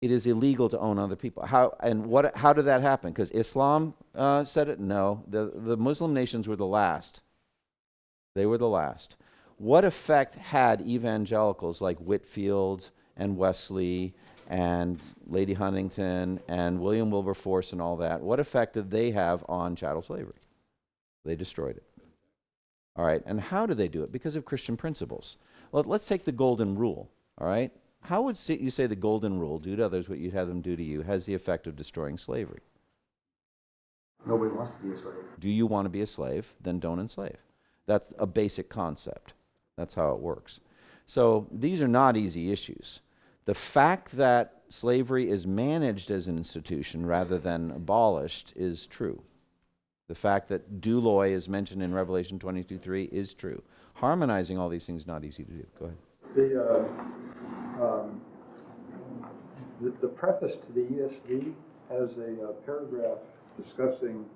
It 0.00 0.10
is 0.10 0.26
illegal 0.26 0.70
to 0.70 0.78
own 0.78 0.98
other 0.98 1.16
people. 1.16 1.44
How 1.44 1.76
and 1.80 2.06
what? 2.06 2.36
How 2.36 2.52
did 2.52 2.66
that 2.66 2.82
happen? 2.82 3.10
Because 3.10 3.32
Islam 3.32 3.94
uh, 4.14 4.44
said 4.44 4.68
it. 4.68 4.78
No, 4.78 5.24
the 5.26 5.52
the 5.54 5.76
Muslim 5.76 6.14
nations 6.14 6.46
were 6.46 6.56
the 6.56 6.64
last. 6.64 7.20
They 8.36 8.46
were 8.46 8.58
the 8.58 8.68
last. 8.68 9.16
What 9.56 9.84
effect 9.84 10.36
had 10.36 10.80
evangelicals 10.82 11.80
like 11.80 11.98
Whitefield 11.98 12.92
and 13.16 13.36
Wesley 13.36 14.14
and 14.48 15.00
Lady 15.26 15.52
Huntingdon 15.52 16.40
and 16.48 16.80
William 16.80 17.10
Wilberforce 17.10 17.72
and 17.72 17.80
all 17.80 17.96
that? 17.98 18.20
What 18.20 18.40
effect 18.40 18.74
did 18.74 18.90
they 18.90 19.10
have 19.12 19.44
on 19.48 19.76
chattel 19.76 20.02
slavery? 20.02 20.40
They 21.24 21.36
destroyed 21.36 21.76
it. 21.76 21.84
All 22.96 23.04
right. 23.04 23.22
And 23.26 23.40
how 23.40 23.66
did 23.66 23.76
they 23.76 23.88
do 23.88 24.02
it? 24.02 24.10
Because 24.10 24.34
of 24.34 24.44
Christian 24.44 24.76
principles. 24.76 25.36
Well, 25.70 25.84
let's 25.86 26.08
take 26.08 26.24
the 26.24 26.32
golden 26.32 26.76
rule. 26.76 27.10
All 27.38 27.46
right. 27.46 27.70
How 28.00 28.22
would 28.22 28.38
you 28.48 28.70
say 28.70 28.86
the 28.86 28.96
golden 28.96 29.38
rule, 29.38 29.58
do 29.58 29.76
to 29.76 29.84
others 29.84 30.08
what 30.08 30.18
you'd 30.18 30.32
have 30.32 30.48
them 30.48 30.62
do 30.62 30.76
to 30.76 30.82
you, 30.82 31.02
has 31.02 31.26
the 31.26 31.34
effect 31.34 31.66
of 31.66 31.76
destroying 31.76 32.16
slavery? 32.16 32.60
Nobody 34.26 34.50
wants 34.50 34.72
to 34.80 34.88
be 34.88 34.94
a 34.94 34.98
slave. 35.00 35.14
Do 35.38 35.50
you 35.50 35.66
want 35.66 35.84
to 35.84 35.90
be 35.90 36.00
a 36.00 36.06
slave? 36.06 36.52
Then 36.60 36.78
don't 36.78 37.00
enslave. 37.00 37.36
That's 37.86 38.12
a 38.18 38.26
basic 38.26 38.68
concept. 38.68 39.34
That's 39.76 39.94
how 39.94 40.12
it 40.12 40.20
works. 40.20 40.60
So 41.06 41.46
these 41.50 41.82
are 41.82 41.88
not 41.88 42.16
easy 42.16 42.50
issues. 42.50 43.00
The 43.48 43.54
fact 43.54 44.14
that 44.18 44.60
slavery 44.68 45.30
is 45.30 45.46
managed 45.46 46.10
as 46.10 46.28
an 46.28 46.36
institution 46.36 47.06
rather 47.06 47.38
than 47.38 47.70
abolished 47.70 48.52
is 48.54 48.86
true. 48.86 49.22
The 50.06 50.14
fact 50.14 50.50
that 50.50 50.82
doulos 50.82 51.30
is 51.30 51.48
mentioned 51.48 51.82
in 51.82 51.94
Revelation 51.94 52.38
22:3 52.38 53.08
is 53.10 53.32
true. 53.32 53.62
Harmonizing 53.94 54.58
all 54.58 54.68
these 54.68 54.84
things 54.84 55.00
is 55.00 55.06
not 55.06 55.24
easy 55.24 55.44
to 55.44 55.50
do. 55.50 55.66
Go 55.78 55.86
ahead. 55.86 55.98
The, 56.34 56.62
uh, 56.62 57.82
um, 57.82 58.20
the, 59.80 59.94
the 60.02 60.08
preface 60.08 60.52
to 60.52 60.72
the 60.74 60.82
ESV 60.82 61.54
has 61.88 62.18
a 62.18 62.50
uh, 62.50 62.52
paragraph 62.66 63.16
discussing 63.56 64.26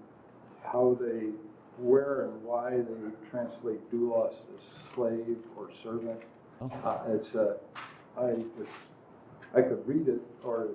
how 0.64 0.96
they, 0.98 1.32
where 1.76 2.22
and 2.22 2.42
why 2.42 2.70
they 2.70 3.28
translate 3.30 3.92
doulos 3.92 4.32
as 4.32 4.94
slave 4.94 5.36
or 5.54 5.68
servant. 5.82 6.22
Oh. 6.62 6.70
Uh, 6.82 7.02
it's, 7.08 7.34
uh, 7.34 7.56
I, 8.16 8.28
it's, 8.58 8.72
I 9.54 9.62
could 9.62 9.86
read 9.86 10.08
it, 10.08 10.20
or 10.42 10.68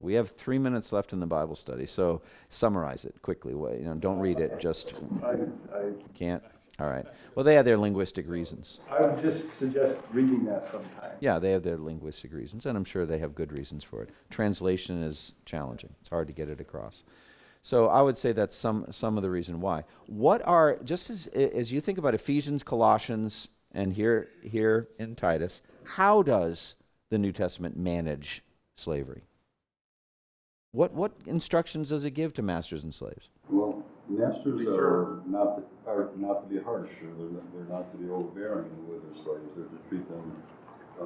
We 0.00 0.14
have 0.14 0.30
three 0.30 0.58
minutes 0.58 0.92
left 0.92 1.12
in 1.12 1.20
the 1.20 1.26
Bible 1.26 1.56
study, 1.56 1.86
so 1.86 2.20
summarize 2.48 3.04
it 3.04 3.20
quickly. 3.22 3.52
You 3.52 3.84
know, 3.84 3.94
don't 3.94 4.18
read 4.18 4.38
it. 4.38 4.58
Just 4.60 4.94
I, 5.24 5.32
I, 5.74 5.92
can't. 6.14 6.42
All 6.80 6.88
right. 6.88 7.06
Well, 7.34 7.44
they 7.44 7.54
have 7.54 7.64
their 7.64 7.78
linguistic 7.78 8.28
reasons. 8.28 8.80
I 8.88 9.02
would 9.02 9.22
just 9.22 9.58
suggest 9.58 9.96
reading 10.12 10.44
that 10.44 10.70
sometime. 10.70 11.10
Yeah, 11.20 11.38
they 11.38 11.50
have 11.50 11.64
their 11.64 11.78
linguistic 11.78 12.32
reasons, 12.32 12.66
and 12.66 12.76
I'm 12.76 12.84
sure 12.84 13.04
they 13.04 13.18
have 13.18 13.34
good 13.34 13.52
reasons 13.52 13.82
for 13.82 14.02
it. 14.02 14.10
Translation 14.30 15.02
is 15.02 15.34
challenging; 15.44 15.90
it's 16.00 16.10
hard 16.10 16.28
to 16.28 16.32
get 16.32 16.48
it 16.48 16.60
across. 16.60 17.02
So 17.62 17.88
I 17.88 18.02
would 18.02 18.16
say 18.16 18.32
that's 18.32 18.54
some 18.54 18.86
some 18.90 19.16
of 19.16 19.22
the 19.22 19.30
reason 19.30 19.60
why. 19.60 19.84
What 20.06 20.46
are 20.46 20.78
just 20.84 21.10
as 21.10 21.26
as 21.28 21.72
you 21.72 21.80
think 21.80 21.98
about 21.98 22.14
Ephesians, 22.14 22.62
Colossians, 22.62 23.48
and 23.72 23.92
here 23.92 24.28
here 24.42 24.88
in 24.98 25.16
Titus, 25.16 25.62
how 25.84 26.22
does 26.22 26.76
the 27.10 27.18
New 27.18 27.32
Testament 27.32 27.76
manage 27.76 28.42
slavery? 28.76 29.22
What 30.72 30.92
what 30.92 31.12
instructions 31.26 31.88
does 31.88 32.04
it 32.04 32.10
give 32.12 32.34
to 32.34 32.42
masters 32.42 32.84
and 32.84 32.94
slaves? 32.94 33.30
Well, 33.48 33.82
masters 34.08 34.66
are 34.68 35.22
not, 35.26 35.56
to- 35.56 35.90
are 35.90 36.10
not 36.16 36.42
to 36.48 36.54
be 36.54 36.62
harsh, 36.62 36.90
or 37.02 37.14
they're, 37.18 37.30
not- 37.30 37.52
they're 37.54 37.76
not 37.76 37.92
to 37.92 37.98
be 37.98 38.10
overbearing 38.10 38.68
with 38.86 39.02
their 39.02 39.24
slaves, 39.24 39.48
they're 39.56 39.64
to 39.64 39.88
treat 39.88 40.08
them, 40.08 40.42
uh, 41.00 41.04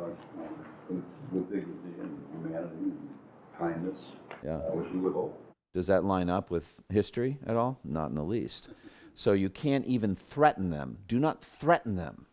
with- 0.89 1.05
with 1.33 1.49
dignity 1.51 2.01
and 2.01 2.19
humanity 2.33 2.77
and 2.77 3.09
kindness, 3.57 3.97
Yeah. 4.45 4.57
uh, 4.57 4.73
which 4.73 4.93
we 4.93 4.99
would 5.01 5.13
hope. 5.15 5.39
Does 5.75 5.87
that 5.87 6.05
line 6.05 6.29
up 6.29 6.51
with 6.51 6.75
history 6.91 7.39
at 7.47 7.57
all? 7.57 7.79
Not 7.85 8.11
in 8.11 8.17
the 8.17 8.25
least. 8.25 8.69
So 9.15 9.33
you 9.33 9.49
can't 9.49 9.85
even 9.87 10.15
threaten 10.17 10.71
them. 10.71 10.99
Do 11.07 11.19
not 11.19 11.43
threaten 11.43 11.97
them 11.97 12.27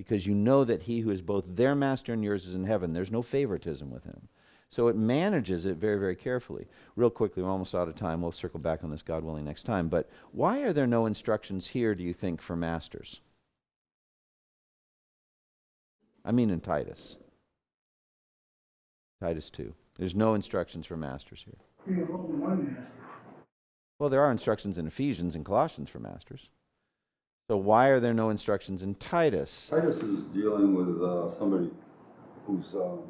because 0.00 0.26
you 0.26 0.34
know 0.34 0.64
that 0.64 0.84
he 0.84 1.00
who 1.00 1.10
is 1.10 1.20
both 1.20 1.44
their 1.46 1.74
master 1.74 2.14
and 2.14 2.24
yours 2.24 2.46
is 2.46 2.54
in 2.54 2.64
heaven. 2.64 2.94
There's 2.94 3.12
no 3.12 3.20
favoritism 3.20 3.90
with 3.90 4.04
him. 4.04 4.28
So 4.70 4.88
it 4.88 4.96
manages 4.96 5.66
it 5.66 5.76
very, 5.76 5.98
very 5.98 6.16
carefully. 6.16 6.68
Real 6.96 7.10
quickly, 7.10 7.42
we're 7.42 7.50
almost 7.50 7.74
out 7.74 7.86
of 7.86 7.96
time. 7.96 8.22
We'll 8.22 8.32
circle 8.32 8.60
back 8.60 8.82
on 8.82 8.90
this, 8.90 9.02
God 9.02 9.24
willing, 9.24 9.44
next 9.44 9.64
time. 9.64 9.88
But 9.88 10.08
why 10.32 10.60
are 10.60 10.72
there 10.72 10.86
no 10.86 11.04
instructions 11.04 11.66
here, 11.66 11.94
do 11.94 12.02
you 12.02 12.14
think, 12.14 12.40
for 12.40 12.56
masters? 12.56 13.20
I 16.24 16.32
mean, 16.32 16.48
in 16.48 16.60
Titus. 16.60 17.18
Titus 19.20 19.50
2. 19.50 19.74
There's 19.98 20.14
no 20.14 20.32
instructions 20.32 20.86
for 20.86 20.96
masters 20.96 21.44
here. 21.44 21.58
We 21.86 22.00
have 22.00 22.08
only 22.08 22.38
one 22.38 22.64
master. 22.68 22.92
Well, 23.98 24.08
there 24.08 24.22
are 24.22 24.30
instructions 24.30 24.78
in 24.78 24.86
Ephesians 24.86 25.34
and 25.34 25.44
Colossians 25.44 25.90
for 25.90 25.98
masters. 25.98 26.48
So 27.50 27.56
why 27.56 27.88
are 27.88 27.98
there 27.98 28.14
no 28.14 28.30
instructions 28.30 28.84
in 28.84 28.94
Titus? 28.94 29.66
Titus 29.70 29.96
is 29.96 30.22
dealing 30.32 30.72
with 30.72 31.02
uh, 31.02 31.36
somebody 31.36 31.68
who's 32.46 32.64
um, 32.76 33.00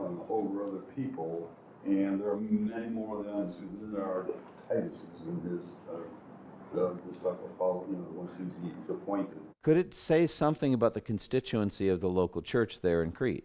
um, 0.00 0.20
over 0.28 0.66
other 0.66 0.82
people, 0.96 1.48
and 1.84 2.20
there 2.20 2.30
are 2.30 2.40
many 2.40 2.88
more 2.88 3.22
than 3.22 3.52
than 3.80 3.92
there 3.92 4.02
are 4.02 4.26
Tituses 4.68 5.28
in 5.28 5.40
his 5.48 5.68
uh, 5.88 6.80
uh, 6.80 6.94
disciple 7.08 7.48
follow, 7.56 7.86
you 7.88 7.98
know, 7.98 8.02
the 8.02 8.18
ones 8.18 8.32
who's 8.36 8.50
he's 8.64 8.90
appointed. 8.90 9.38
Could 9.62 9.76
it 9.76 9.94
say 9.94 10.26
something 10.26 10.74
about 10.74 10.94
the 10.94 11.00
constituency 11.00 11.88
of 11.88 12.00
the 12.00 12.08
local 12.08 12.42
church 12.42 12.80
there 12.80 13.04
in 13.04 13.12
Crete? 13.12 13.44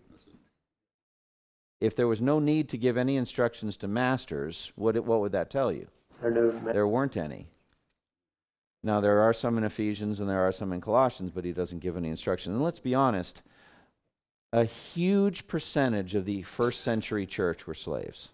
If 1.79 1.95
there 1.95 2.07
was 2.07 2.23
no 2.23 2.39
need 2.39 2.69
to 2.69 2.77
give 2.79 2.97
any 2.97 3.17
instructions 3.17 3.77
to 3.77 3.87
masters, 3.87 4.71
what, 4.73 4.95
it, 4.95 5.05
what 5.05 5.19
would 5.19 5.33
that 5.33 5.51
tell 5.51 5.71
you? 5.71 5.89
There 6.23 6.31
no 6.31 6.51
ma- 6.53 6.71
There 6.71 6.87
weren't 6.87 7.17
any. 7.17 7.49
Now, 8.83 8.99
there 8.99 9.19
are 9.21 9.33
some 9.33 9.57
in 9.57 9.63
Ephesians 9.63 10.19
and 10.19 10.29
there 10.29 10.47
are 10.47 10.51
some 10.51 10.71
in 10.71 10.81
Colossians, 10.81 11.31
but 11.31 11.45
he 11.45 11.51
doesn't 11.51 11.79
give 11.79 11.97
any 11.97 12.09
instruction. 12.09 12.53
And 12.53 12.63
let's 12.63 12.79
be 12.79 12.95
honest, 12.95 13.41
a 14.53 14.63
huge 14.63 15.47
percentage 15.47 16.15
of 16.15 16.25
the 16.25 16.43
first 16.43 16.81
century 16.81 17.25
church 17.25 17.67
were 17.67 17.73
slaves. 17.73 18.29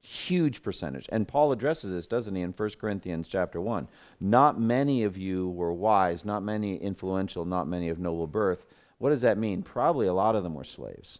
Huge 0.00 0.62
percentage. 0.62 1.08
And 1.10 1.28
Paul 1.28 1.52
addresses 1.52 1.90
this, 1.90 2.06
doesn't 2.06 2.34
he, 2.34 2.40
in 2.40 2.52
1 2.52 2.70
Corinthians 2.80 3.28
chapter 3.28 3.60
1. 3.60 3.88
Not 4.20 4.58
many 4.58 5.02
of 5.02 5.18
you 5.18 5.48
were 5.50 5.72
wise, 5.72 6.24
not 6.24 6.42
many 6.42 6.76
influential, 6.76 7.44
not 7.44 7.68
many 7.68 7.88
of 7.88 7.98
noble 7.98 8.26
birth. 8.26 8.64
What 8.98 9.10
does 9.10 9.20
that 9.20 9.36
mean? 9.36 9.62
Probably 9.62 10.06
a 10.06 10.14
lot 10.14 10.36
of 10.36 10.42
them 10.42 10.54
were 10.54 10.64
slaves. 10.64 11.18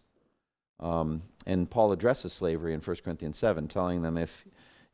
Um, 0.81 1.23
and 1.45 1.69
Paul 1.69 1.93
addresses 1.93 2.33
slavery 2.33 2.73
in 2.73 2.81
1 2.81 2.97
Corinthians 3.05 3.37
7, 3.37 3.69
telling 3.69 4.03
them 4.03 4.17
if, 4.17 4.45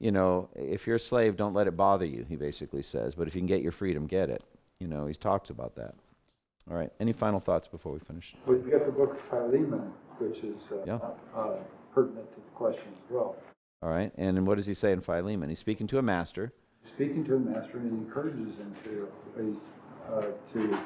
you 0.01 0.13
know, 0.13 0.49
if 0.55 0.87
you're 0.87 0.97
a 0.97 1.01
slave, 1.01 1.37
don't 1.37 1.55
let 1.55 1.67
it 1.67 1.77
bother 1.77 2.05
you, 2.05 2.25
he 2.29 2.37
basically 2.37 2.83
says. 2.83 3.15
But 3.15 3.29
if 3.29 3.35
you 3.35 3.41
can 3.41 3.47
get 3.47 3.63
your 3.63 3.73
freedom, 3.73 4.07
get 4.07 4.31
it. 4.31 4.43
You 4.81 4.89
know, 4.89 5.07
he 5.07 5.15
talks 5.15 5.51
about 5.51 5.77
that. 5.77 5.95
All 6.71 6.77
right. 6.77 6.91
Any 7.01 7.13
final 7.13 7.41
thoughts 7.41 7.69
before 7.69 7.93
we 7.93 7.99
finish? 8.01 8.35
We've 8.47 8.69
got 8.71 8.87
the 8.87 8.93
book 8.93 9.13
of 9.15 9.21
Philemon, 9.31 9.93
which 10.19 10.39
is 10.39 10.57
uh, 10.73 10.77
Yeah. 10.87 10.99
uh, 11.37 11.57
pertinent 11.95 12.29
to 12.31 12.37
the 12.37 12.51
question 12.55 12.85
as 13.05 13.11
well. 13.11 13.37
All 13.83 13.91
right. 13.91 14.13
And 14.17 14.47
what 14.47 14.57
does 14.57 14.67
he 14.67 14.75
say 14.75 14.93
in 14.93 15.01
Philemon? 15.01 15.49
He's 15.49 15.59
speaking 15.59 15.87
to 15.89 15.99
a 15.99 16.03
master. 16.03 16.53
Speaking 16.95 17.25
to 17.27 17.37
a 17.37 17.39
master, 17.39 17.79
and 17.79 17.91
he 17.91 17.97
encourages 17.97 18.57
him 18.57 18.75
to, 18.85 19.09
uh, 20.13 20.21
to, 20.53 20.79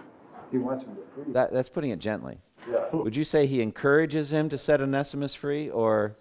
he 0.50 0.58
wants 0.58 0.84
him 0.84 0.94
to 0.96 1.02
free. 1.14 1.32
That, 1.32 1.52
that's 1.52 1.68
putting 1.68 1.90
it 1.90 1.98
gently. 1.98 2.38
Yeah. 2.70 2.86
Would 2.92 3.16
you 3.16 3.24
say 3.24 3.46
he 3.46 3.62
encourages 3.62 4.32
him 4.32 4.48
to 4.48 4.58
set 4.58 4.80
Onesimus 4.80 5.34
free, 5.34 5.70
or 5.70 6.16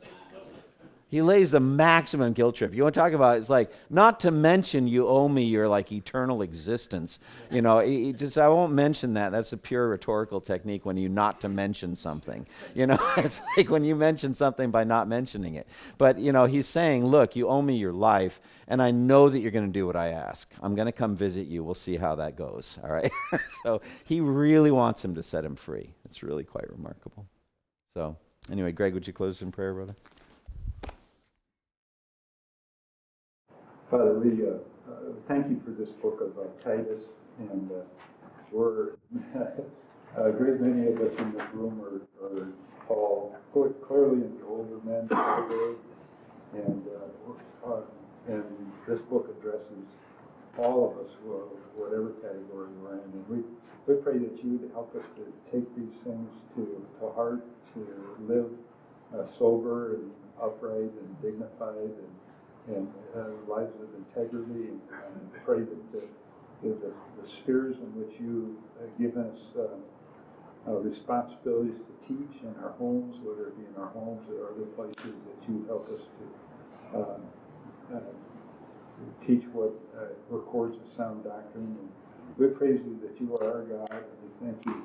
he 1.09 1.21
lays 1.21 1.51
the 1.51 1.59
maximum 1.61 2.33
guilt 2.33 2.55
trip? 2.55 2.73
You 2.73 2.83
want 2.83 2.93
to 2.95 2.99
talk 2.99 3.13
about 3.13 3.37
it's 3.37 3.49
like 3.49 3.71
not 3.89 4.19
to 4.21 4.31
mention 4.31 4.87
you 4.87 5.07
owe 5.07 5.29
me 5.29 5.43
your 5.43 5.67
like 5.67 5.91
eternal 5.91 6.41
existence. 6.41 7.19
You 7.49 7.61
know, 7.61 7.81
just 8.11 8.37
I 8.37 8.49
won't 8.49 8.73
mention 8.73 9.13
that. 9.13 9.31
That's 9.31 9.53
a 9.53 9.57
pure 9.57 9.87
rhetorical 9.87 10.41
technique 10.41 10.85
when 10.85 10.97
you 10.97 11.07
not 11.07 11.39
to 11.41 11.49
mention 11.49 11.95
something. 11.95 12.45
You 12.75 12.87
know, 12.87 12.99
it's 13.17 13.41
like 13.55 13.69
when 13.69 13.85
you 13.85 13.95
mention 13.95 14.33
something 14.33 14.69
by 14.69 14.83
not 14.83 15.07
mentioning 15.07 15.55
it. 15.55 15.67
But 15.97 16.19
you 16.19 16.33
know, 16.33 16.45
he's 16.45 16.67
saying, 16.67 17.05
look, 17.05 17.37
you 17.37 17.47
owe 17.47 17.61
me 17.61 17.77
your 17.77 17.93
life, 17.93 18.41
and 18.67 18.81
I 18.81 18.91
know 18.91 19.29
that 19.29 19.39
you're 19.39 19.51
going 19.51 19.67
to 19.67 19.71
do 19.71 19.87
what 19.87 19.95
I 19.95 20.09
ask. 20.09 20.51
I'm 20.61 20.75
going 20.75 20.87
to 20.87 20.91
come 20.91 21.15
visit 21.15 21.47
you. 21.47 21.63
We'll 21.63 21.75
see 21.75 21.95
how 21.95 22.15
that 22.15 22.35
goes. 22.35 22.79
All 22.83 22.91
right. 22.91 23.11
so 23.63 23.81
he 24.03 24.19
really 24.19 24.71
wants 24.71 25.05
him 25.05 25.15
to 25.15 25.23
set 25.23 25.45
him 25.45 25.55
free. 25.55 25.89
It's 26.03 26.21
really 26.21 26.43
quite 26.43 26.69
remarkable. 26.69 27.25
So, 27.93 28.17
anyway, 28.51 28.73
Greg, 28.73 28.93
would 28.93 29.07
you 29.07 29.13
close 29.13 29.41
in 29.41 29.53
prayer, 29.53 29.73
brother? 29.73 29.95
Father, 33.89 34.19
we, 34.19 34.43
uh, 34.43 34.55
uh, 34.91 35.13
thank 35.29 35.47
you 35.47 35.61
for 35.63 35.71
this 35.71 35.87
book 36.03 36.19
of 36.19 36.37
uh, 36.37 36.43
Titus, 36.61 37.03
and, 37.39 37.71
uh, 37.71 37.75
we're, 38.51 38.95
a 40.17 40.31
great 40.37 40.59
many 40.59 40.87
of 40.87 40.99
us 40.99 41.17
in 41.19 41.31
this 41.31 41.47
room 41.53 41.79
are, 41.79 42.01
are 42.93 43.31
cl- 43.53 43.73
clearly 43.87 44.27
the 44.27 44.45
older 44.45 44.79
men 44.83 45.07
and, 46.53 46.83
uh, 46.85 47.69
uh, 47.71 47.81
and 48.27 48.43
this 48.89 48.99
book 49.09 49.33
addresses 49.39 49.87
all 50.57 50.91
of 50.91 51.05
us, 51.05 51.11
whatever 51.75 52.11
category 52.21 52.67
we're 52.83 52.95
in, 52.95 52.99
and 52.99 53.29
we, 53.29 53.37
we 53.87 54.01
pray 54.01 54.17
that 54.17 54.43
you 54.43 54.57
would 54.57 54.71
help 54.73 54.93
us 54.97 55.05
to 55.15 55.23
take 55.49 55.67
these 55.77 55.95
things 56.03 56.29
to, 56.55 56.85
to 56.99 57.09
heart, 57.13 57.45
to 57.73 57.87
live 58.27 58.51
uh, 59.15 59.25
sober 59.39 59.95
and 59.95 60.11
upright 60.43 60.91
and 60.91 61.21
dignified 61.21 61.77
and 61.77 62.26
and 62.67 62.87
uh, 63.15 63.31
lives 63.47 63.73
of 63.79 63.89
integrity, 63.95 64.67
and 64.71 64.81
and 64.91 65.45
pray 65.45 65.59
that 65.59 65.91
the, 65.91 66.03
the, 66.63 66.91
the 67.21 67.27
spheres 67.41 67.75
in 67.77 67.89
which 67.95 68.19
you 68.19 68.57
have 68.81 68.91
given 68.99 69.23
us 69.23 69.39
uh, 69.57 69.77
uh, 70.69 70.79
responsibilities 70.83 71.79
to 71.79 71.93
teach 72.07 72.35
in 72.43 72.53
our 72.63 72.71
homes, 72.71 73.15
whether 73.23 73.47
it 73.47 73.57
be 73.57 73.63
in 73.63 73.75
our 73.81 73.89
homes 73.89 74.21
or 74.35 74.51
other 74.51 74.67
places, 74.75 75.15
that 75.27 75.39
you 75.47 75.63
help 75.67 75.87
us 75.95 76.01
to 76.01 76.25
um, 76.99 77.21
uh, 77.95 77.99
teach 79.25 79.43
what 79.53 79.71
uh, 79.95 80.11
records 80.29 80.75
a 80.75 80.97
sound 80.97 81.23
doctrine. 81.23 81.77
And 81.79 81.89
we 82.37 82.47
praise 82.47 82.81
you 82.83 82.99
that 83.03 83.15
you 83.21 83.37
are 83.37 83.47
our 83.47 83.63
God, 83.63 84.03
and 84.03 84.17
we 84.23 84.29
thank 84.43 84.65
you 84.65 84.83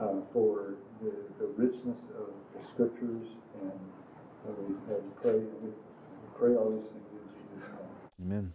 uh, 0.00 0.20
for 0.32 0.74
the, 1.02 1.12
the 1.38 1.46
richness 1.56 1.98
of 2.16 2.32
the 2.54 2.60
scriptures, 2.72 3.26
and 3.60 3.80
uh, 4.48 4.52
we 4.64 4.94
uh, 4.94 4.98
pray, 5.20 5.38
we 5.60 5.70
pray 6.38 6.54
all 6.56 6.70
these 6.70 6.88
things. 6.88 7.07
Amen. 8.20 8.52